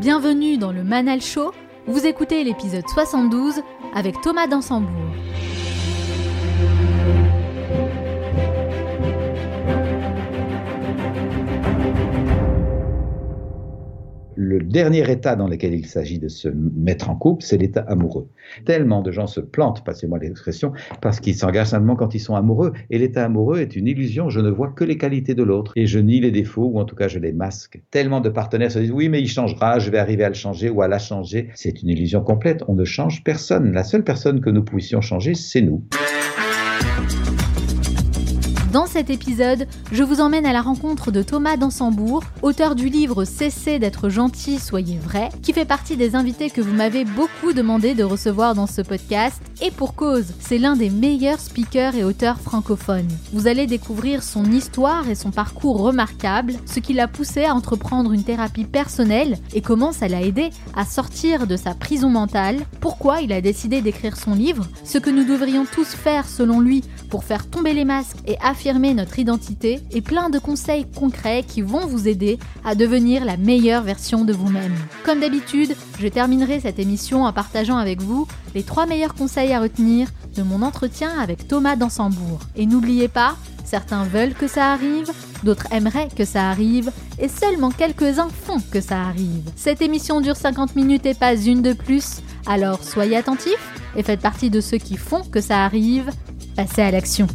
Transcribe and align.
Bienvenue 0.00 0.56
dans 0.56 0.72
le 0.72 0.82
Manal 0.82 1.20
Show. 1.20 1.52
Vous 1.86 2.06
écoutez 2.06 2.42
l'épisode 2.42 2.88
72 2.88 3.60
avec 3.94 4.18
Thomas 4.22 4.46
Dansembourg. 4.46 5.12
Le 14.40 14.58
dernier 14.58 15.08
état 15.10 15.36
dans 15.36 15.46
lequel 15.46 15.74
il 15.74 15.84
s'agit 15.84 16.18
de 16.18 16.28
se 16.28 16.48
mettre 16.48 17.10
en 17.10 17.14
couple, 17.14 17.44
c'est 17.44 17.58
l'état 17.58 17.82
amoureux. 17.82 18.26
Tellement 18.64 19.02
de 19.02 19.10
gens 19.10 19.26
se 19.26 19.40
plantent, 19.40 19.84
passez-moi 19.84 20.18
l'expression, 20.18 20.72
parce 21.02 21.20
qu'ils 21.20 21.34
s'engagent 21.34 21.68
simplement 21.68 21.94
quand 21.94 22.14
ils 22.14 22.20
sont 22.20 22.34
amoureux. 22.34 22.72
Et 22.88 22.98
l'état 22.98 23.26
amoureux 23.26 23.58
est 23.60 23.76
une 23.76 23.86
illusion, 23.86 24.30
je 24.30 24.40
ne 24.40 24.48
vois 24.48 24.68
que 24.68 24.82
les 24.82 24.96
qualités 24.96 25.34
de 25.34 25.42
l'autre 25.42 25.72
et 25.76 25.86
je 25.86 25.98
nie 25.98 26.20
les 26.20 26.30
défauts, 26.30 26.70
ou 26.72 26.80
en 26.80 26.86
tout 26.86 26.96
cas 26.96 27.06
je 27.06 27.18
les 27.18 27.32
masque. 27.32 27.82
Tellement 27.90 28.20
de 28.20 28.30
partenaires 28.30 28.72
se 28.72 28.78
disent 28.78 28.92
oui 28.92 29.10
mais 29.10 29.20
il 29.20 29.28
changera, 29.28 29.78
je 29.78 29.90
vais 29.90 29.98
arriver 29.98 30.24
à 30.24 30.28
le 30.28 30.34
changer 30.34 30.70
ou 30.70 30.80
à 30.80 30.88
la 30.88 30.98
changer. 30.98 31.50
C'est 31.54 31.82
une 31.82 31.90
illusion 31.90 32.22
complète, 32.22 32.64
on 32.66 32.74
ne 32.74 32.84
change 32.84 33.22
personne. 33.22 33.72
La 33.72 33.84
seule 33.84 34.04
personne 34.04 34.40
que 34.40 34.48
nous 34.48 34.64
puissions 34.64 35.02
changer, 35.02 35.34
c'est 35.34 35.60
nous. 35.60 35.84
Dans 38.72 38.86
cet 38.86 39.10
épisode, 39.10 39.66
je 39.90 40.04
vous 40.04 40.20
emmène 40.20 40.46
à 40.46 40.52
la 40.52 40.62
rencontre 40.62 41.10
de 41.10 41.24
Thomas 41.24 41.56
Dansembourg, 41.56 42.22
auteur 42.42 42.76
du 42.76 42.88
livre 42.88 43.24
Cessez 43.24 43.80
d'être 43.80 44.10
gentil, 44.10 44.60
soyez 44.60 44.96
vrai, 44.96 45.28
qui 45.42 45.52
fait 45.52 45.64
partie 45.64 45.96
des 45.96 46.14
invités 46.14 46.50
que 46.50 46.60
vous 46.60 46.72
m'avez 46.72 47.04
beaucoup 47.04 47.52
demandé 47.52 47.94
de 47.94 48.04
recevoir 48.04 48.54
dans 48.54 48.68
ce 48.68 48.80
podcast. 48.80 49.42
Et 49.60 49.72
pour 49.72 49.96
cause, 49.96 50.26
c'est 50.38 50.58
l'un 50.58 50.76
des 50.76 50.88
meilleurs 50.88 51.40
speakers 51.40 51.96
et 51.96 52.04
auteurs 52.04 52.38
francophones. 52.38 53.08
Vous 53.32 53.48
allez 53.48 53.66
découvrir 53.66 54.22
son 54.22 54.44
histoire 54.44 55.08
et 55.08 55.16
son 55.16 55.32
parcours 55.32 55.80
remarquable, 55.80 56.54
ce 56.64 56.78
qui 56.78 56.92
l'a 56.92 57.08
poussé 57.08 57.46
à 57.46 57.54
entreprendre 57.54 58.12
une 58.12 58.22
thérapie 58.22 58.64
personnelle 58.64 59.38
et 59.52 59.62
comment 59.62 59.90
ça 59.90 60.06
l'a 60.06 60.22
aidé 60.22 60.50
à 60.76 60.84
sortir 60.84 61.48
de 61.48 61.56
sa 61.56 61.74
prison 61.74 62.08
mentale, 62.08 62.60
pourquoi 62.80 63.20
il 63.20 63.32
a 63.32 63.40
décidé 63.40 63.80
d'écrire 63.80 64.16
son 64.16 64.34
livre, 64.34 64.68
ce 64.84 64.98
que 64.98 65.10
nous 65.10 65.24
devrions 65.24 65.66
tous 65.66 65.88
faire 65.88 66.28
selon 66.28 66.60
lui 66.60 66.84
pour 67.10 67.24
faire 67.24 67.50
tomber 67.50 67.74
les 67.74 67.84
masques 67.84 68.18
et 68.28 68.36
affirmer 68.40 68.59
notre 68.68 69.18
identité 69.18 69.80
et 69.90 70.02
plein 70.02 70.28
de 70.28 70.38
conseils 70.38 70.84
concrets 70.94 71.44
qui 71.46 71.62
vont 71.62 71.86
vous 71.86 72.08
aider 72.08 72.38
à 72.64 72.74
devenir 72.74 73.24
la 73.24 73.36
meilleure 73.36 73.82
version 73.82 74.24
de 74.24 74.32
vous-même. 74.32 74.74
Comme 75.04 75.20
d'habitude, 75.20 75.74
je 75.98 76.08
terminerai 76.08 76.60
cette 76.60 76.78
émission 76.78 77.24
en 77.24 77.32
partageant 77.32 77.78
avec 77.78 78.02
vous 78.02 78.26
les 78.54 78.62
trois 78.62 78.86
meilleurs 78.86 79.14
conseils 79.14 79.52
à 79.54 79.60
retenir 79.60 80.08
de 80.36 80.42
mon 80.42 80.62
entretien 80.62 81.18
avec 81.18 81.48
Thomas 81.48 81.76
Dansembourg. 81.76 82.40
Et 82.54 82.66
n'oubliez 82.66 83.08
pas, 83.08 83.34
certains 83.64 84.04
veulent 84.04 84.34
que 84.34 84.46
ça 84.46 84.72
arrive, 84.72 85.10
d'autres 85.42 85.72
aimeraient 85.72 86.08
que 86.14 86.26
ça 86.26 86.50
arrive, 86.50 86.92
et 87.18 87.28
seulement 87.28 87.70
quelques-uns 87.70 88.28
font 88.28 88.60
que 88.70 88.80
ça 88.80 89.00
arrive. 89.00 89.50
Cette 89.56 89.80
émission 89.80 90.20
dure 90.20 90.36
50 90.36 90.76
minutes 90.76 91.06
et 91.06 91.14
pas 91.14 91.34
une 91.34 91.62
de 91.62 91.72
plus, 91.72 92.20
alors 92.46 92.84
soyez 92.84 93.16
attentifs 93.16 93.72
et 93.96 94.02
faites 94.02 94.20
partie 94.20 94.50
de 94.50 94.60
ceux 94.60 94.78
qui 94.78 94.96
font 94.96 95.22
que 95.22 95.40
ça 95.40 95.64
arrive 95.64 96.10
passer 96.56 96.82
à 96.82 96.90
l'action. 96.90 97.26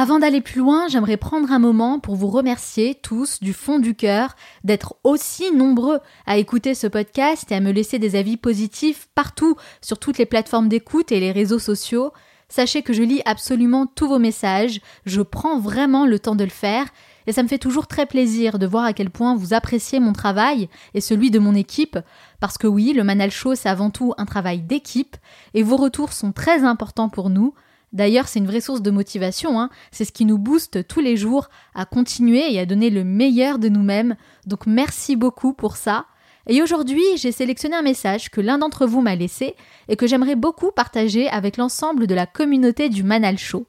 Avant 0.00 0.18
d'aller 0.18 0.40
plus 0.40 0.60
loin, 0.60 0.88
j'aimerais 0.88 1.18
prendre 1.18 1.52
un 1.52 1.58
moment 1.58 2.00
pour 2.00 2.16
vous 2.16 2.28
remercier 2.28 2.94
tous 2.94 3.38
du 3.40 3.52
fond 3.52 3.78
du 3.78 3.94
cœur 3.94 4.34
d'être 4.64 4.96
aussi 5.04 5.52
nombreux 5.52 5.98
à 6.24 6.38
écouter 6.38 6.74
ce 6.74 6.86
podcast 6.86 7.52
et 7.52 7.54
à 7.54 7.60
me 7.60 7.70
laisser 7.70 7.98
des 7.98 8.16
avis 8.16 8.38
positifs 8.38 9.10
partout 9.14 9.56
sur 9.82 9.98
toutes 9.98 10.16
les 10.16 10.24
plateformes 10.24 10.70
d'écoute 10.70 11.12
et 11.12 11.20
les 11.20 11.32
réseaux 11.32 11.58
sociaux. 11.58 12.14
Sachez 12.48 12.80
que 12.80 12.94
je 12.94 13.02
lis 13.02 13.20
absolument 13.26 13.84
tous 13.84 14.08
vos 14.08 14.18
messages, 14.18 14.80
je 15.04 15.20
prends 15.20 15.60
vraiment 15.60 16.06
le 16.06 16.18
temps 16.18 16.34
de 16.34 16.44
le 16.44 16.48
faire 16.48 16.86
et 17.26 17.32
ça 17.32 17.42
me 17.42 17.48
fait 17.48 17.58
toujours 17.58 17.86
très 17.86 18.06
plaisir 18.06 18.58
de 18.58 18.66
voir 18.66 18.84
à 18.84 18.94
quel 18.94 19.10
point 19.10 19.36
vous 19.36 19.52
appréciez 19.52 20.00
mon 20.00 20.14
travail 20.14 20.70
et 20.94 21.02
celui 21.02 21.30
de 21.30 21.38
mon 21.38 21.54
équipe, 21.54 21.98
parce 22.40 22.56
que 22.56 22.66
oui, 22.66 22.94
le 22.94 23.04
Manal 23.04 23.30
Show, 23.30 23.54
c'est 23.54 23.68
avant 23.68 23.90
tout 23.90 24.14
un 24.16 24.24
travail 24.24 24.62
d'équipe, 24.62 25.18
et 25.52 25.62
vos 25.62 25.76
retours 25.76 26.14
sont 26.14 26.32
très 26.32 26.64
importants 26.64 27.10
pour 27.10 27.28
nous. 27.28 27.52
D'ailleurs, 27.92 28.28
c'est 28.28 28.38
une 28.38 28.46
vraie 28.46 28.60
source 28.60 28.82
de 28.82 28.90
motivation, 28.90 29.60
hein. 29.60 29.68
c'est 29.90 30.04
ce 30.04 30.12
qui 30.12 30.24
nous 30.24 30.38
booste 30.38 30.86
tous 30.86 31.00
les 31.00 31.16
jours 31.16 31.48
à 31.74 31.84
continuer 31.84 32.54
et 32.54 32.60
à 32.60 32.66
donner 32.66 32.90
le 32.90 33.02
meilleur 33.02 33.58
de 33.58 33.68
nous-mêmes, 33.68 34.16
donc 34.46 34.66
merci 34.66 35.16
beaucoup 35.16 35.52
pour 35.52 35.76
ça. 35.76 36.06
Et 36.46 36.62
aujourd'hui, 36.62 37.02
j'ai 37.16 37.32
sélectionné 37.32 37.76
un 37.76 37.82
message 37.82 38.30
que 38.30 38.40
l'un 38.40 38.58
d'entre 38.58 38.86
vous 38.86 39.02
m'a 39.02 39.14
laissé 39.14 39.54
et 39.88 39.96
que 39.96 40.06
j'aimerais 40.06 40.36
beaucoup 40.36 40.70
partager 40.70 41.28
avec 41.28 41.56
l'ensemble 41.56 42.06
de 42.06 42.14
la 42.14 42.26
communauté 42.26 42.88
du 42.88 43.02
Manal 43.02 43.38
Show. 43.38 43.66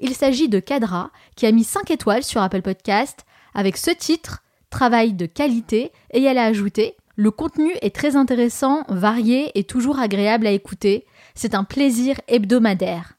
Il 0.00 0.14
s'agit 0.14 0.48
de 0.48 0.58
Cadra, 0.58 1.10
qui 1.36 1.46
a 1.46 1.52
mis 1.52 1.64
5 1.64 1.90
étoiles 1.90 2.24
sur 2.24 2.42
Apple 2.42 2.62
Podcast 2.62 3.24
avec 3.54 3.76
ce 3.76 3.90
titre 3.90 4.42
Travail 4.70 5.12
de 5.12 5.26
qualité, 5.26 5.92
et 6.12 6.22
elle 6.22 6.38
a 6.38 6.46
ajouté 6.46 6.96
Le 7.14 7.30
contenu 7.30 7.70
est 7.82 7.94
très 7.94 8.16
intéressant, 8.16 8.84
varié 8.88 9.56
et 9.56 9.62
toujours 9.62 10.00
agréable 10.00 10.48
à 10.48 10.50
écouter. 10.50 11.06
C'est 11.36 11.54
un 11.54 11.62
plaisir 11.62 12.20
hebdomadaire. 12.26 13.13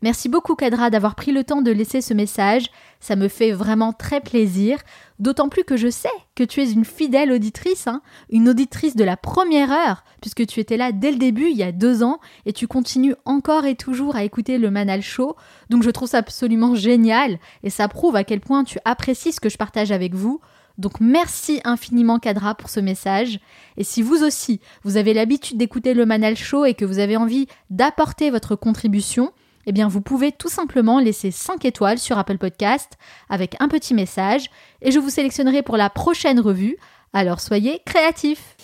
Merci 0.00 0.28
beaucoup 0.28 0.54
Kadra 0.54 0.90
d'avoir 0.90 1.16
pris 1.16 1.32
le 1.32 1.42
temps 1.42 1.60
de 1.60 1.72
laisser 1.72 2.00
ce 2.00 2.14
message, 2.14 2.66
ça 3.00 3.16
me 3.16 3.26
fait 3.26 3.50
vraiment 3.50 3.92
très 3.92 4.20
plaisir, 4.20 4.78
d'autant 5.18 5.48
plus 5.48 5.64
que 5.64 5.76
je 5.76 5.90
sais 5.90 6.08
que 6.36 6.44
tu 6.44 6.62
es 6.62 6.70
une 6.70 6.84
fidèle 6.84 7.32
auditrice, 7.32 7.88
hein, 7.88 8.00
une 8.30 8.48
auditrice 8.48 8.94
de 8.94 9.02
la 9.02 9.16
première 9.16 9.72
heure, 9.72 10.04
puisque 10.20 10.46
tu 10.46 10.60
étais 10.60 10.76
là 10.76 10.92
dès 10.92 11.10
le 11.10 11.18
début 11.18 11.48
il 11.50 11.56
y 11.56 11.64
a 11.64 11.72
deux 11.72 12.04
ans 12.04 12.20
et 12.46 12.52
tu 12.52 12.68
continues 12.68 13.16
encore 13.24 13.64
et 13.64 13.74
toujours 13.74 14.14
à 14.14 14.22
écouter 14.22 14.58
le 14.58 14.70
Manal 14.70 15.02
Show, 15.02 15.34
donc 15.68 15.82
je 15.82 15.90
trouve 15.90 16.08
ça 16.08 16.18
absolument 16.18 16.76
génial 16.76 17.40
et 17.64 17.70
ça 17.70 17.88
prouve 17.88 18.14
à 18.14 18.22
quel 18.22 18.38
point 18.38 18.62
tu 18.62 18.78
apprécies 18.84 19.32
ce 19.32 19.40
que 19.40 19.48
je 19.48 19.58
partage 19.58 19.90
avec 19.90 20.14
vous. 20.14 20.40
Donc 20.78 21.00
merci 21.00 21.60
infiniment 21.64 22.20
Kadra 22.20 22.54
pour 22.54 22.70
ce 22.70 22.78
message. 22.78 23.40
Et 23.76 23.82
si 23.82 24.00
vous 24.00 24.22
aussi, 24.22 24.60
vous 24.84 24.96
avez 24.96 25.12
l'habitude 25.12 25.58
d'écouter 25.58 25.92
le 25.92 26.06
Manal 26.06 26.36
Show 26.36 26.64
et 26.66 26.74
que 26.74 26.84
vous 26.84 27.00
avez 27.00 27.16
envie 27.16 27.48
d'apporter 27.68 28.30
votre 28.30 28.54
contribution, 28.54 29.32
eh 29.68 29.72
bien 29.72 29.86
vous 29.86 30.00
pouvez 30.00 30.32
tout 30.32 30.48
simplement 30.48 30.98
laisser 30.98 31.30
5 31.30 31.66
étoiles 31.66 31.98
sur 31.98 32.16
Apple 32.16 32.38
Podcast 32.38 32.94
avec 33.28 33.54
un 33.60 33.68
petit 33.68 33.92
message 33.92 34.46
et 34.80 34.90
je 34.90 34.98
vous 34.98 35.10
sélectionnerai 35.10 35.62
pour 35.62 35.76
la 35.76 35.90
prochaine 35.90 36.40
revue. 36.40 36.78
Alors 37.12 37.38
soyez 37.38 37.82
créatifs. 37.84 38.56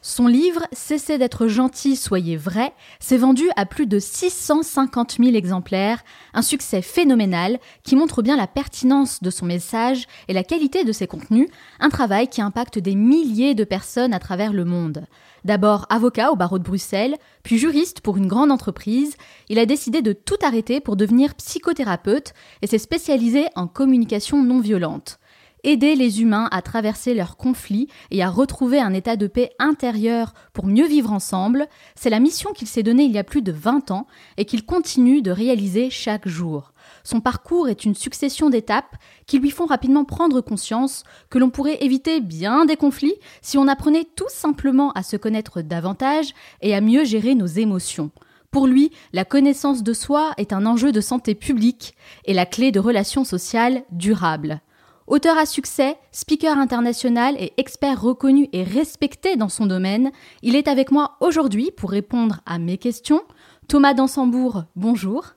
Son 0.00 0.26
livre 0.26 0.66
Cessez 0.72 1.16
d'être 1.16 1.46
gentil, 1.46 1.94
soyez 1.94 2.36
vrai 2.36 2.72
s'est 2.98 3.18
vendu 3.18 3.44
à 3.54 3.66
plus 3.66 3.86
de 3.86 4.00
650 4.00 5.18
000 5.20 5.36
exemplaires, 5.36 6.02
un 6.34 6.42
succès 6.42 6.82
phénoménal 6.82 7.60
qui 7.84 7.94
montre 7.94 8.20
bien 8.20 8.36
la 8.36 8.48
pertinence 8.48 9.22
de 9.22 9.30
son 9.30 9.46
message 9.46 10.08
et 10.26 10.32
la 10.32 10.42
qualité 10.42 10.82
de 10.82 10.90
ses 10.90 11.06
contenus, 11.06 11.46
un 11.78 11.88
travail 11.88 12.26
qui 12.26 12.42
impacte 12.42 12.80
des 12.80 12.96
milliers 12.96 13.54
de 13.54 13.62
personnes 13.62 14.12
à 14.12 14.18
travers 14.18 14.52
le 14.52 14.64
monde. 14.64 15.06
D'abord 15.44 15.86
avocat 15.90 16.30
au 16.30 16.36
barreau 16.36 16.58
de 16.58 16.64
Bruxelles, 16.64 17.16
puis 17.42 17.58
juriste 17.58 18.00
pour 18.00 18.16
une 18.16 18.28
grande 18.28 18.52
entreprise, 18.52 19.16
il 19.48 19.58
a 19.58 19.66
décidé 19.66 20.00
de 20.02 20.12
tout 20.12 20.36
arrêter 20.42 20.80
pour 20.80 20.96
devenir 20.96 21.34
psychothérapeute 21.34 22.32
et 22.62 22.66
s'est 22.66 22.78
spécialisé 22.78 23.46
en 23.56 23.66
communication 23.66 24.42
non 24.42 24.60
violente 24.60 25.18
aider 25.64 25.94
les 25.94 26.22
humains 26.22 26.48
à 26.50 26.62
traverser 26.62 27.14
leurs 27.14 27.36
conflits 27.36 27.88
et 28.10 28.22
à 28.22 28.30
retrouver 28.30 28.80
un 28.80 28.92
état 28.92 29.16
de 29.16 29.26
paix 29.26 29.50
intérieur 29.58 30.34
pour 30.52 30.66
mieux 30.66 30.86
vivre 30.86 31.12
ensemble, 31.12 31.66
c'est 31.94 32.10
la 32.10 32.20
mission 32.20 32.52
qu'il 32.52 32.68
s'est 32.68 32.82
donnée 32.82 33.04
il 33.04 33.12
y 33.12 33.18
a 33.18 33.24
plus 33.24 33.42
de 33.42 33.52
20 33.52 33.90
ans 33.90 34.06
et 34.36 34.44
qu'il 34.44 34.64
continue 34.64 35.22
de 35.22 35.30
réaliser 35.30 35.90
chaque 35.90 36.28
jour. 36.28 36.71
Son 37.04 37.20
parcours 37.20 37.68
est 37.68 37.84
une 37.84 37.94
succession 37.94 38.50
d'étapes 38.50 38.96
qui 39.26 39.38
lui 39.38 39.50
font 39.50 39.66
rapidement 39.66 40.04
prendre 40.04 40.40
conscience 40.40 41.04
que 41.30 41.38
l'on 41.38 41.50
pourrait 41.50 41.82
éviter 41.82 42.20
bien 42.20 42.64
des 42.64 42.76
conflits 42.76 43.16
si 43.40 43.58
on 43.58 43.68
apprenait 43.68 44.06
tout 44.16 44.28
simplement 44.28 44.92
à 44.92 45.02
se 45.02 45.16
connaître 45.16 45.62
davantage 45.62 46.34
et 46.60 46.74
à 46.74 46.80
mieux 46.80 47.04
gérer 47.04 47.34
nos 47.34 47.46
émotions. 47.46 48.10
Pour 48.50 48.66
lui, 48.66 48.90
la 49.14 49.24
connaissance 49.24 49.82
de 49.82 49.94
soi 49.94 50.32
est 50.36 50.52
un 50.52 50.66
enjeu 50.66 50.92
de 50.92 51.00
santé 51.00 51.34
publique 51.34 51.94
et 52.26 52.34
la 52.34 52.44
clé 52.44 52.70
de 52.70 52.80
relations 52.80 53.24
sociales 53.24 53.82
durables. 53.90 54.60
Auteur 55.06 55.36
à 55.36 55.46
succès, 55.46 55.96
speaker 56.12 56.58
international 56.58 57.34
et 57.38 57.54
expert 57.56 58.00
reconnu 58.00 58.48
et 58.52 58.62
respecté 58.62 59.36
dans 59.36 59.48
son 59.48 59.66
domaine, 59.66 60.12
il 60.42 60.54
est 60.54 60.68
avec 60.68 60.92
moi 60.92 61.16
aujourd'hui 61.20 61.70
pour 61.70 61.90
répondre 61.90 62.40
à 62.46 62.58
mes 62.58 62.78
questions. 62.78 63.22
Thomas 63.68 63.94
Dansembourg, 63.94 64.64
bonjour. 64.76 65.34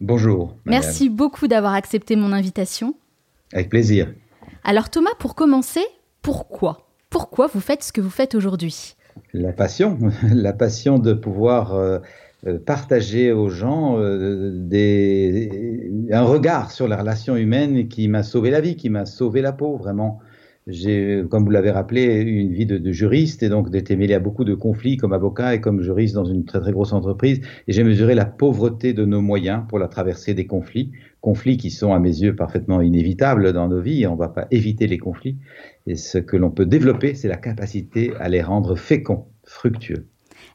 Bonjour. 0.00 0.56
Merci 0.64 1.08
beaucoup 1.08 1.48
d'avoir 1.48 1.74
accepté 1.74 2.14
mon 2.14 2.32
invitation. 2.32 2.94
Avec 3.52 3.68
plaisir. 3.68 4.12
Alors 4.62 4.90
Thomas, 4.90 5.14
pour 5.18 5.34
commencer, 5.34 5.84
pourquoi? 6.22 6.88
Pourquoi 7.10 7.48
vous 7.48 7.60
faites 7.60 7.82
ce 7.82 7.92
que 7.92 8.00
vous 8.00 8.10
faites 8.10 8.34
aujourd'hui? 8.34 8.94
La 9.32 9.52
passion, 9.52 9.98
la 10.22 10.52
passion 10.52 10.98
de 10.98 11.14
pouvoir 11.14 11.74
euh, 11.74 11.98
euh, 12.46 12.58
partager 12.58 13.32
aux 13.32 13.48
gens 13.48 13.98
euh, 13.98 14.52
des, 14.54 15.90
un 16.12 16.22
regard 16.22 16.70
sur 16.70 16.86
la 16.86 16.96
relation 16.96 17.34
humaine 17.34 17.88
qui 17.88 18.06
m'a 18.06 18.22
sauvé 18.22 18.50
la 18.50 18.60
vie, 18.60 18.76
qui 18.76 18.90
m'a 18.90 19.06
sauvé 19.06 19.42
la 19.42 19.52
peau, 19.52 19.76
vraiment. 19.76 20.20
J'ai, 20.70 21.24
comme 21.30 21.44
vous 21.44 21.50
l'avez 21.50 21.70
rappelé, 21.70 22.04
eu 22.04 22.40
une 22.40 22.52
vie 22.52 22.66
de, 22.66 22.92
juriste 22.92 23.42
et 23.42 23.48
donc 23.48 23.70
d'être 23.70 23.90
mêlé 23.90 24.12
à 24.12 24.20
beaucoup 24.20 24.44
de 24.44 24.54
conflits 24.54 24.98
comme 24.98 25.14
avocat 25.14 25.54
et 25.54 25.62
comme 25.62 25.80
juriste 25.80 26.14
dans 26.14 26.26
une 26.26 26.44
très 26.44 26.60
très 26.60 26.72
grosse 26.72 26.92
entreprise. 26.92 27.40
Et 27.66 27.72
j'ai 27.72 27.84
mesuré 27.84 28.14
la 28.14 28.26
pauvreté 28.26 28.92
de 28.92 29.06
nos 29.06 29.22
moyens 29.22 29.62
pour 29.66 29.78
la 29.78 29.88
traversée 29.88 30.34
des 30.34 30.46
conflits. 30.46 30.92
conflits 31.22 31.56
qui 31.56 31.70
sont 31.70 31.94
à 31.94 31.98
mes 31.98 32.20
yeux 32.20 32.36
parfaitement 32.36 32.82
inévitables 32.82 33.54
dans 33.54 33.68
nos 33.68 33.80
vies. 33.80 34.06
On 34.06 34.12
ne 34.12 34.18
va 34.18 34.28
pas 34.28 34.46
éviter 34.50 34.86
les 34.86 34.98
conflits. 34.98 35.38
Et 35.86 35.96
ce 35.96 36.18
que 36.18 36.36
l'on 36.36 36.50
peut 36.50 36.66
développer, 36.66 37.14
c'est 37.14 37.28
la 37.28 37.38
capacité 37.38 38.12
à 38.20 38.28
les 38.28 38.42
rendre 38.42 38.76
féconds, 38.76 39.26
fructueux. 39.44 40.06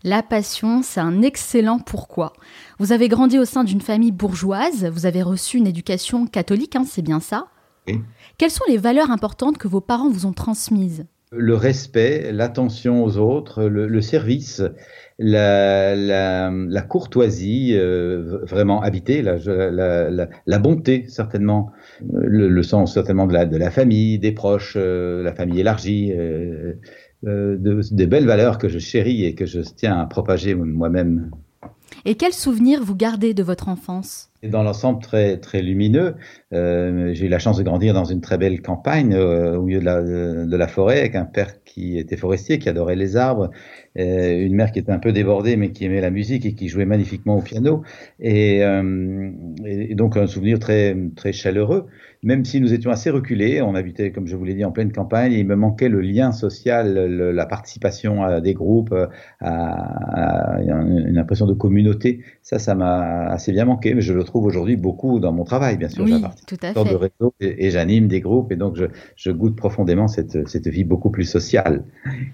La 0.04 0.22
passion, 0.22 0.84
c'est 0.84 1.00
un 1.00 1.24
excellent 1.24 1.80
pourquoi. 1.80 2.34
Vous 2.78 2.92
avez 2.92 3.08
grandi 3.08 3.40
au 3.40 3.46
sein 3.46 3.64
d'une 3.64 3.82
famille 3.82 4.12
bourgeoise, 4.12 4.86
vous 4.86 5.08
avez 5.08 5.24
reçu 5.24 5.58
une 5.58 5.68
éducation 5.68 6.28
catholique, 6.28 6.76
hein, 6.76 6.86
c'est 6.86 7.02
bien 7.02 7.20
ça 7.20 7.48
Quelles 8.38 8.52
sont 8.52 8.64
les 8.68 8.78
valeurs 8.78 9.12
importantes 9.12 9.58
que 9.58 9.68
vos 9.68 9.82
parents 9.82 10.10
vous 10.10 10.26
ont 10.26 10.34
transmises? 10.34 11.06
Le 11.36 11.56
respect, 11.56 12.32
l'attention 12.32 13.04
aux 13.04 13.18
autres, 13.18 13.64
le, 13.64 14.02
service, 14.02 14.62
la, 15.18 16.82
courtoisie, 16.88 17.72
euh, 17.74 18.40
vraiment 18.44 18.84
habitée, 18.84 19.24
la, 19.24 19.38
la, 20.46 20.60
bonté 20.60 21.06
certainement, 21.08 21.72
le, 22.12 22.62
sens 22.62 22.94
certainement 22.94 23.26
de 23.26 23.34
la, 23.34 23.46
de 23.46 23.60
famille, 23.70 24.20
des 24.20 24.32
proches, 24.32 24.76
euh, 24.78 25.24
la 25.24 25.34
famille 25.34 25.60
élargie. 25.60 26.14
Euh, 27.26 27.58
de, 27.58 27.82
des 27.92 28.06
belles 28.06 28.26
valeurs 28.26 28.58
que 28.58 28.68
je 28.68 28.80
chéris 28.80 29.24
et 29.24 29.34
que 29.34 29.46
je 29.46 29.62
tiens 29.62 29.98
à 29.98 30.06
propager 30.06 30.56
moi-même. 30.56 31.32
Et 32.04 32.16
quels 32.16 32.34
souvenirs 32.34 32.84
vous 32.84 32.96
gardez 32.96 33.34
de 33.34 33.44
votre 33.44 33.70
enfance? 33.70 34.33
Dans 34.44 34.62
l'ensemble 34.62 35.02
très 35.02 35.38
très 35.38 35.62
lumineux. 35.62 36.16
Euh, 36.52 37.14
j'ai 37.14 37.28
eu 37.28 37.30
la 37.30 37.40
chance 37.40 37.58
de 37.58 37.64
grandir 37.64 37.94
dans 37.94 38.04
une 38.04 38.20
très 38.20 38.38
belle 38.38 38.62
campagne 38.62 39.14
euh, 39.14 39.56
au 39.58 39.62
milieu 39.62 39.80
de 39.80 40.58
la, 40.58 40.68
forêt 40.68 41.00
avec 41.00 41.16
un 41.16 41.24
père 41.24 41.64
qui 41.64 41.98
était 41.98 42.18
forestier, 42.18 42.60
qui 42.60 42.68
adorait 42.68 42.98
les 42.98 43.16
arbres, 43.16 43.52
une 43.96 44.56
mère 44.56 44.72
qui 44.72 44.80
était 44.80 44.92
un 44.92 45.00
peu 45.00 45.12
débordée 45.12 45.56
mais 45.56 45.72
qui 45.72 45.86
aimait 45.86 46.02
la 46.02 46.10
musique 46.10 46.46
et 46.46 46.54
qui 46.54 46.68
jouait 46.68 46.86
magnifiquement 46.86 47.38
au 47.38 47.42
piano. 47.42 47.84
Et, 48.20 48.64
euh, 48.64 49.32
et 49.66 49.96
donc 49.96 50.18
un 50.18 50.28
souvenir 50.28 50.60
très 50.60 50.96
très 51.16 51.34
chaleureux 51.34 51.88
même 52.24 52.46
si 52.46 52.62
nous 52.62 52.74
étions 52.74 52.90
assez 52.90 53.10
reculés, 53.10 53.62
on 53.62 53.76
habitait, 53.76 54.12
comme 54.12 54.28
je 54.28 54.36
vous 54.36 54.46
l'ai 54.46 54.54
dit, 54.54 54.64
en 54.64 54.72
pleine 54.72 54.92
campagne, 54.92 55.34
et 55.34 55.40
il 55.40 55.46
me 55.46 55.56
manquait 55.56 55.90
le 55.90 56.00
lien 56.00 56.32
social, 56.32 56.94
la 56.96 57.46
participation 57.46 58.24
à 58.24 58.40
des 58.40 58.54
groupes, 58.54 58.96
à, 59.42 60.58
une 60.62 61.18
impression 61.18 61.46
de 61.46 61.54
communauté. 61.54 62.22
Ça, 62.42 62.60
ça 62.60 62.76
m'a 62.76 63.26
assez 63.28 63.52
bien 63.52 63.66
manqué, 63.66 63.94
mais 63.94 64.02
je 64.02 64.14
le 64.14 64.24
trouve 64.24 64.46
aujourd'hui 64.46 64.78
beaucoup 64.78 65.20
dans 65.20 65.34
mon 65.34 65.44
travail, 65.44 65.78
bien 65.78 65.90
sûr. 65.90 66.06
Oui, 66.06 66.24
tout 66.48 66.56
à 66.62 66.74
fait. 66.74 66.84
De 66.84 66.96
réseau 66.96 67.34
et, 67.42 67.70
j'anime 67.72 68.08
des 68.08 68.22
groupes, 68.22 68.52
et 68.52 68.56
donc 68.56 68.78
je, 68.78 68.86
je 69.16 69.32
goûte 69.32 69.58
profondément 69.58 70.08
cette, 70.08 70.48
cette 70.48 70.68
vie 70.68 70.86
beaucoup 70.86 71.12
plus 71.12 71.26
sociale. 71.26 71.84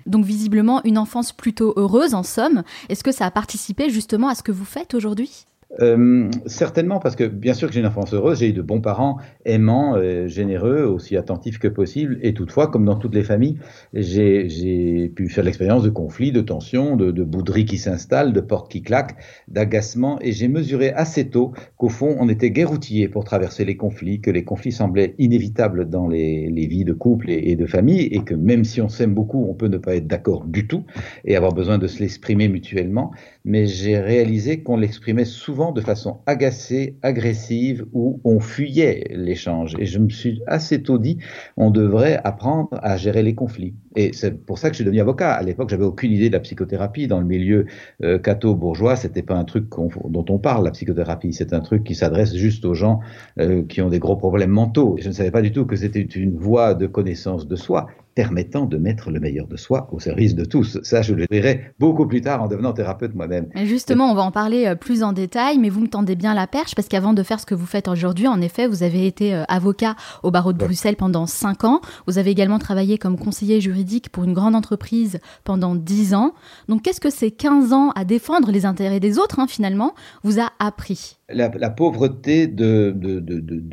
Donc 0.06 0.24
visiblement, 0.24 0.84
une 0.84 1.00
enfance 1.00 1.34
plutôt 1.50 1.74
heureuse, 1.78 2.14
en 2.14 2.22
somme. 2.22 2.62
Est-ce 2.90 3.04
que 3.04 3.12
ça 3.12 3.26
a 3.26 3.32
participé 3.32 3.90
justement 3.90 4.28
à 4.28 4.36
ce 4.36 4.44
que 4.44 4.52
vous 4.52 4.66
faites 4.66 4.94
aujourd'hui? 4.94 5.48
Euh, 5.82 6.30
certainement, 6.48 7.00
parce 7.00 7.16
que 7.16 7.26
bien 7.26 7.54
sûr 7.54 7.68
que 7.68 7.74
j'ai 7.76 7.80
une 7.80 7.86
enfance 7.86 8.14
heureuse, 8.14 8.40
j'ai 8.40 8.50
eu 8.50 8.54
de 8.54 8.62
bons 8.62 8.82
parents 8.82 9.18
aimants, 9.46 9.96
euh, 9.96 10.28
généreux, 10.28 10.84
aussi 10.84 11.16
attentifs 11.16 11.60
que 11.60 11.68
possible, 11.68 12.18
et 12.24 12.34
toutefois, 12.34 12.68
comme 12.68 12.86
dans 12.86 12.96
toutes 12.96 13.14
les 13.14 13.24
familles, 13.24 13.60
j'ai 13.94 15.12
pu 15.16 15.30
faire 15.30 15.44
l'expérience 15.44 15.84
de 15.84 15.90
conflits, 15.90 16.32
de 16.32 16.42
tensions, 16.42 16.96
de, 16.96 17.12
de 17.12 17.24
bouderies 17.24 17.66
qui 17.66 17.78
s'installent, 17.78 18.34
de 18.34 18.42
portes 18.42 18.72
qui 18.72 18.82
claquent, 18.82 19.16
d'agacements, 19.48 20.18
et 20.22 20.32
j'ai 20.32 20.48
mesuré 20.48 20.90
assez 20.92 21.30
tôt 21.30 21.54
qu'au 21.78 21.90
fond, 21.90 22.16
on 22.20 22.30
était 22.30 22.50
guère 22.50 22.72
outillé 22.72 23.08
pour 23.08 23.24
traverser 23.24 23.64
les 23.64 23.78
conflits, 23.78 24.22
que 24.22 24.32
les 24.32 24.44
conflits 24.44 24.72
semblaient 24.72 25.14
inévitables 25.20 25.88
dans 25.88 26.08
les, 26.08 26.50
les 26.50 26.66
vies 26.66 26.86
de 26.86 26.94
couple 26.94 27.30
et, 27.30 27.52
et, 27.52 27.56
de 27.56 27.68
famille, 27.68 28.02
et 28.02 28.24
que 28.24 28.34
même 28.34 28.64
si 28.64 28.82
on 28.82 28.90
s'aime 28.90 29.14
beaucoup, 29.14 29.46
on 29.48 29.54
peut 29.54 29.68
ne 29.68 29.78
pas 29.78 29.96
être 29.96 30.08
d'accord 30.08 30.46
du 30.46 30.68
tout 30.68 30.84
et 31.26 31.36
avoir 31.36 31.54
besoin 31.54 31.78
de 31.78 31.86
se 31.86 32.00
l'exprimer 32.00 32.48
mutuellement, 32.48 33.12
mais 33.46 33.68
j'ai 33.68 34.00
réalisé 34.00 34.64
qu'on 34.64 34.78
l'exprimait 34.78 35.26
souvent 35.26 35.59
de 35.60 35.82
façon 35.82 36.22
agacée, 36.26 36.98
agressive, 37.02 37.86
où 37.92 38.22
on 38.24 38.40
fuyait 38.40 39.06
l'échange. 39.12 39.76
Et 39.78 39.86
je 39.86 40.00
me 40.00 40.10
suis 40.10 40.42
assez 40.48 40.82
tôt 40.82 40.98
dit, 40.98 41.18
on 41.58 41.70
devrait 41.70 42.20
apprendre 42.24 42.80
à 42.82 42.96
gérer 42.98 43.24
les 43.24 43.36
conflits. 43.36 43.76
Et 43.96 44.12
c'est 44.14 44.46
pour 44.46 44.58
ça 44.58 44.70
que 44.70 44.74
je 44.74 44.78
suis 44.78 44.86
devenu 44.86 45.02
avocat. 45.02 45.32
À 45.32 45.44
l'époque, 45.44 45.70
j'avais 45.70 45.84
aucune 45.84 46.12
idée 46.12 46.30
de 46.30 46.34
la 46.34 46.40
psychothérapie. 46.40 47.08
Dans 47.08 47.20
le 47.20 47.26
milieu 47.26 47.66
euh, 48.04 48.20
catho-bourgeois, 48.20 48.96
c'était 48.96 49.22
pas 49.22 49.36
un 49.36 49.46
truc 49.46 49.66
dont 50.06 50.26
on 50.30 50.38
parle, 50.38 50.66
la 50.66 50.72
psychothérapie. 50.72 51.34
C'est 51.34 51.54
un 51.54 51.62
truc 51.62 51.84
qui 51.84 51.96
s'adresse 51.96 52.36
juste 52.36 52.66
aux 52.66 52.74
gens 52.74 53.00
euh, 53.40 53.64
qui 53.64 53.82
ont 53.82 53.90
des 53.90 54.00
gros 54.00 54.16
problèmes 54.16 54.52
mentaux. 54.52 54.98
Je 55.00 55.08
ne 55.08 55.14
savais 55.14 55.32
pas 55.32 55.42
du 55.42 55.52
tout 55.52 55.66
que 55.66 55.76
c'était 55.76 56.02
une 56.02 56.38
voie 56.38 56.74
de 56.74 56.88
connaissance 56.88 57.48
de 57.48 57.56
soi 57.56 57.88
permettant 58.20 58.66
de 58.66 58.76
mettre 58.76 59.12
le 59.12 59.22
meilleur 59.22 59.48
de 59.48 59.56
soi 59.56 59.88
au 59.94 60.00
service 60.02 60.36
de 60.36 60.44
tous. 60.44 60.78
Ça, 60.84 61.02
je 61.02 61.14
le 61.14 61.26
dirai 61.32 61.72
beaucoup 61.80 62.06
plus 62.06 62.20
tard 62.20 62.44
en 62.44 62.48
devenant 62.48 62.74
thérapeute 62.74 63.16
moi-même. 63.16 63.48
Justement, 63.64 64.12
on 64.12 64.14
va 64.14 64.24
en 64.24 64.32
parler 64.32 64.66
euh, 64.66 64.76
plus 64.76 65.04
en 65.04 65.14
détail, 65.14 65.58
mais 65.58 65.70
vous 65.70 65.80
me 65.80 65.88
tendez 65.88 66.18
bien 66.18 66.34
la 66.34 66.46
perche 66.46 66.76
parce 66.76 66.90
qu'avant 66.90 67.14
de 67.14 67.24
faire 67.24 67.40
ce 67.40 67.46
que 67.46 67.56
vous 67.56 67.66
faites 67.66 67.88
aujourd'hui, 67.88 68.28
en 68.28 68.42
effet, 68.42 68.68
vous 68.68 68.84
avez 68.84 69.08
été 69.08 69.34
euh, 69.34 69.46
avocat 69.48 69.96
au 70.22 70.32
barreau 70.32 70.52
de 70.52 70.58
Bruxelles 70.58 70.98
pendant 70.98 71.28
5 71.28 71.64
ans. 71.64 71.80
Vous 72.08 72.18
avez 72.18 72.32
également 72.32 72.60
travaillé 72.60 72.98
comme 72.98 73.18
conseiller 73.18 73.62
juridique 73.62 73.79
pour 74.12 74.24
une 74.24 74.34
grande 74.34 74.56
entreprise 74.56 75.20
pendant 75.44 75.76
10 75.76 76.14
ans. 76.14 76.34
Donc, 76.68 76.84
qu'est-ce 76.84 77.02
que 77.02 77.10
ces 77.10 77.32
15 77.32 77.74
ans 77.74 77.92
à 77.96 78.06
défendre 78.06 78.52
les 78.52 78.66
intérêts 78.66 79.00
des 79.00 79.18
autres, 79.18 79.40
hein, 79.40 79.48
finalement, 79.48 79.94
vous 80.24 80.40
a 80.40 80.50
appris? 80.60 81.18
La, 81.32 81.50
pauvreté 81.70 82.48
de, 82.48 82.96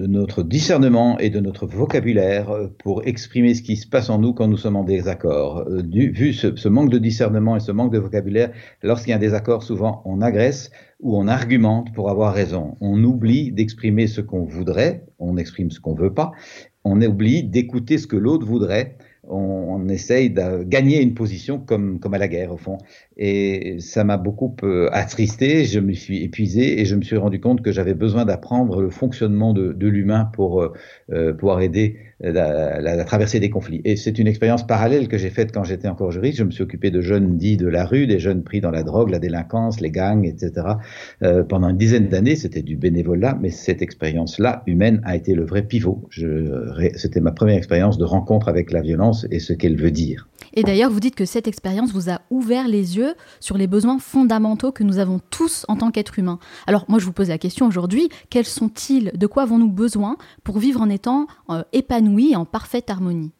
notre 0.07 0.43
discernement 0.43 1.19
et 1.19 1.31
de 1.31 1.41
notre 1.41 1.67
vocabulaire 1.67 2.51
pour 2.79 3.07
exprimer 3.07 3.55
ce 3.55 3.63
qui 3.63 3.77
se 3.77 3.87
passe 3.87 4.11
en 4.11 4.19
nous 4.19 4.35
quand 4.35 4.47
nous 4.47 4.59
sommes 4.59 4.77
en 4.77 4.85
désaccord. 4.85 5.65
Euh, 5.69 5.83
vu 5.83 6.35
ce, 6.35 6.69
manque 6.69 6.91
de 6.91 6.99
discernement 6.99 7.57
et 7.57 7.61
ce 7.61 7.73
manque 7.73 7.93
de 7.93 7.99
vocabulaire, 7.99 8.51
lorsqu'il 8.83 9.11
y 9.11 9.13
a 9.15 9.17
un 9.17 9.21
désaccord, 9.21 9.63
souvent 9.63 10.03
on 10.05 10.21
agresse 10.21 10.71
ou 11.01 11.17
on 11.17 11.29
argumente 11.29 11.93
pour 11.95 12.11
avoir 12.11 12.35
raison. 12.35 12.77
On 12.81 13.03
oublie 13.03 13.53
d'exprimer 13.53 14.07
ce 14.07 14.21
qu'on 14.21 14.45
voudrait, 14.45 15.07
on 15.19 15.39
exprime 15.39 15.71
ce 15.71 15.81
qu'on 15.81 15.95
veut 15.95 16.13
pas, 16.13 16.33
on 16.85 17.01
oublie 17.03 17.43
d'écouter 17.43 17.99
ce 17.99 18.07
que 18.07 18.17
l'autre 18.17 18.47
voudrait 18.47 18.97
on, 19.29 19.89
essaye 19.89 20.31
de 20.31 20.65
gagner 20.65 21.01
une 21.01 21.15
position 21.15 21.59
comme, 21.59 22.01
comme 22.01 22.15
à 22.15 22.19
la 22.19 22.29
guerre, 22.29 22.53
au 22.53 22.57
fond. 22.57 22.79
Et 23.17 23.77
ça 23.81 24.05
m'a 24.05 24.17
beaucoup 24.17 24.55
euh, 24.63 24.89
attristé, 24.93 25.65
je 25.65 25.81
me 25.81 25.93
suis 25.93 26.23
épuisé 26.23 26.81
et 26.81 26.85
je 26.85 26.97
me 26.97 27.03
suis 27.03 27.17
rendu 27.17 27.41
compte 27.41 27.63
que 27.63 27.73
j'avais 27.73 27.95
besoin 27.95 28.25
d'apprendre 28.25 28.83
le 28.83 28.91
fonctionnement 28.91 29.53
de, 29.53 29.73
de 29.73 29.87
l'humain 29.87 30.29
pour 30.35 30.63
euh, 30.63 30.73
euh 31.13 31.33
pouvoir 31.33 31.61
aider 31.61 31.99
la, 32.21 32.81
la, 32.81 33.05
traversée 33.05 33.41
des 33.41 33.51
conflits. 33.51 33.83
Et 33.85 33.97
c'est 33.97 34.19
une 34.19 34.27
expérience 34.27 34.67
parallèle 34.67 35.09
que 35.09 35.19
j'ai 35.19 35.31
faite 35.31 35.53
quand 35.53 35.65
j'étais 35.65 35.89
encore 35.89 36.13
juriste. 36.13 36.39
Je 36.39 36.45
me 36.45 36.51
suis 36.51 36.63
occupé 36.63 36.91
de 36.91 37.01
jeunes 37.01 37.37
dits 37.37 37.57
de 37.57 37.69
la 37.69 37.85
rue, 37.85 38.07
des 38.07 38.19
jeunes 38.19 38.43
pris 38.43 38.61
dans 38.61 38.71
la 38.71 38.83
drogue, 38.83 39.11
la 39.11 39.19
délinquance, 39.19 39.81
les 39.81 39.91
gangs, 39.91 40.25
etc. 40.25 40.67
Euh, 41.23 41.43
pendant 41.43 41.69
une 41.69 41.77
dizaine 41.77 42.09
d'années, 42.09 42.37
c'était 42.37 42.63
du 42.63 42.77
bénévolat, 42.77 43.37
mais 43.41 43.51
cette 43.51 43.83
expérience-là, 43.83 44.63
humaine, 44.67 45.01
a 45.05 45.17
été 45.17 45.35
le 45.35 45.45
vrai 45.45 45.63
pivot. 45.63 46.09
C'était 46.97 47.21
ma 47.21 47.33
première 47.33 47.57
expérience 47.57 47.99
de 47.99 48.05
rencontre 48.05 48.49
avec 48.49 48.73
la 48.73 48.81
violence 48.81 49.27
et 49.31 49.39
ce 49.39 49.53
qu'elle 49.53 49.77
veut 49.77 49.91
dire. 49.91 50.29
Et 50.55 50.63
d'ailleurs, 50.63 50.91
vous 50.91 51.01
dites 51.01 51.15
que 51.15 51.27
cette 51.27 51.49
expérience 51.49 51.93
vous 51.93 52.09
a 52.09 52.21
ouvert 52.31 52.67
les 52.67 52.97
yeux 52.97 53.15
sur 53.41 53.59
les 53.59 53.67
besoins 53.67 53.99
fondamentaux 53.99 54.73
que 54.73 54.85
nous 54.85 54.99
avons 54.99 55.21
tous 55.31 55.67
en 55.69 55.77
tant 55.77 55.91
qu'êtres 55.91 56.19
humains. 56.19 56.39
Alors 56.67 56.87
moi, 56.89 56.99
je 56.99 57.05
vous 57.05 57.13
pose 57.13 57.29
la 57.29 57.39
question 57.39 57.67
aujourd'hui, 57.67 58.09
quels 58.31 58.47
sont-ils? 58.47 59.11
De 59.15 59.27
quoi 59.27 59.43
avons-nous 59.43 59.71
besoin 59.71 60.17
pour 60.45 60.59
vivre 60.59 60.81
en 60.81 60.89
étant 60.89 61.27
euh, 61.51 61.63
épanouis? 61.73 62.06
Oui, 62.09 62.35
en 62.37 62.45
parfaite 62.45 62.91
harmonie. 62.91 63.33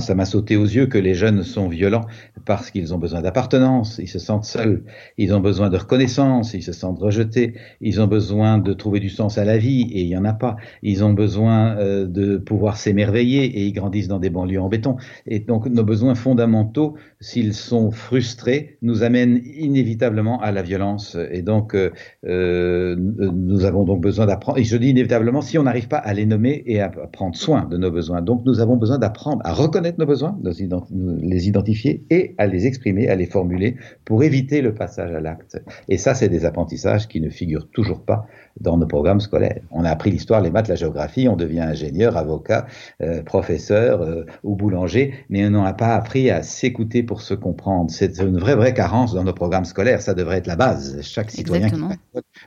Ça 0.00 0.16
m'a 0.16 0.24
sauté 0.24 0.56
aux 0.56 0.64
yeux 0.64 0.86
que 0.86 0.98
les 0.98 1.14
jeunes 1.14 1.44
sont 1.44 1.68
violents 1.68 2.06
parce 2.44 2.70
qu'ils 2.70 2.92
ont 2.92 2.98
besoin 2.98 3.22
d'appartenance, 3.22 3.98
ils 3.98 4.08
se 4.08 4.18
sentent 4.18 4.44
seuls, 4.44 4.82
ils 5.16 5.32
ont 5.32 5.40
besoin 5.40 5.70
de 5.70 5.76
reconnaissance, 5.76 6.54
ils 6.54 6.62
se 6.62 6.72
sentent 6.72 6.98
rejetés, 6.98 7.54
ils 7.80 8.00
ont 8.00 8.08
besoin 8.08 8.58
de 8.58 8.72
trouver 8.72 8.98
du 8.98 9.08
sens 9.08 9.38
à 9.38 9.44
la 9.44 9.58
vie 9.58 9.82
et 9.92 10.00
il 10.00 10.08
y 10.08 10.16
en 10.16 10.24
a 10.24 10.32
pas. 10.32 10.56
Ils 10.82 11.04
ont 11.04 11.12
besoin 11.12 11.76
euh, 11.78 12.06
de 12.06 12.36
pouvoir 12.36 12.76
s'émerveiller 12.76 13.44
et 13.44 13.66
ils 13.66 13.72
grandissent 13.72 14.08
dans 14.08 14.18
des 14.18 14.30
banlieues 14.30 14.60
en 14.60 14.68
béton. 14.68 14.96
Et 15.26 15.38
donc 15.38 15.66
nos 15.66 15.84
besoins 15.84 16.16
fondamentaux, 16.16 16.96
s'ils 17.20 17.54
sont 17.54 17.90
frustrés, 17.90 18.78
nous 18.82 19.02
amènent 19.02 19.40
inévitablement 19.44 20.40
à 20.40 20.52
la 20.52 20.62
violence. 20.62 21.16
Et 21.30 21.42
donc 21.42 21.74
euh, 21.74 21.90
euh 22.24 22.96
nous 22.96 23.64
avons 23.64 23.84
donc 23.84 24.00
besoin 24.00 24.26
d'apprendre. 24.26 24.58
Et 24.58 24.64
je 24.64 24.76
dis 24.76 24.90
inévitablement 24.90 25.40
si 25.40 25.58
on 25.58 25.62
n'arrive 25.62 25.88
pas 25.88 25.98
à 25.98 26.12
les 26.14 26.26
nommer 26.26 26.62
et 26.66 26.80
à 26.80 26.88
prendre 26.88 27.36
soin 27.36 27.64
de 27.64 27.76
nos 27.76 27.90
besoins. 27.90 28.22
Donc 28.22 28.44
nous 28.44 28.60
avons 28.60 28.76
besoin 28.76 28.98
d'apprendre 28.98 29.40
à 29.44 29.52
reconnaître 29.52 29.98
nos 29.98 30.06
besoins, 30.06 30.38
les 30.42 31.48
identifier 31.48 32.04
et 32.10 32.34
à 32.38 32.46
les 32.46 32.66
exprimer, 32.66 33.08
à 33.08 33.14
les 33.14 33.26
formuler 33.26 33.76
pour 34.04 34.22
éviter 34.22 34.60
le 34.60 34.74
passage 34.74 35.12
à 35.12 35.20
l'acte. 35.20 35.62
Et 35.88 35.98
ça, 35.98 36.14
c'est 36.14 36.28
des 36.28 36.44
apprentissages 36.44 37.08
qui 37.08 37.20
ne 37.20 37.30
figurent 37.30 37.68
toujours 37.70 38.02
pas 38.02 38.26
dans 38.60 38.76
nos 38.76 38.86
programmes 38.86 39.20
scolaires. 39.20 39.60
On 39.70 39.84
a 39.84 39.90
appris 39.90 40.10
l'histoire, 40.10 40.40
les 40.40 40.50
maths, 40.50 40.68
la 40.68 40.74
géographie, 40.74 41.28
on 41.28 41.36
devient 41.36 41.60
ingénieur, 41.60 42.16
avocat, 42.16 42.66
euh, 43.02 43.22
professeur 43.22 44.02
euh, 44.02 44.24
ou 44.42 44.56
boulanger, 44.56 45.14
mais 45.28 45.46
on 45.46 45.62
n'a 45.62 45.72
pas 45.72 45.94
appris 45.94 46.30
à 46.30 46.42
s'écouter 46.42 47.02
pour 47.02 47.20
se 47.20 47.34
comprendre. 47.34 47.90
C'est 47.90 48.18
une 48.20 48.38
vraie, 48.38 48.56
vraie 48.56 48.74
carence 48.74 49.14
dans 49.14 49.24
nos 49.24 49.32
programmes 49.32 49.64
scolaires. 49.64 50.00
Ça 50.02 50.14
devrait 50.14 50.38
être 50.38 50.46
la 50.46 50.56
base. 50.56 50.98
Chaque 51.02 51.30
citoyen 51.30 51.68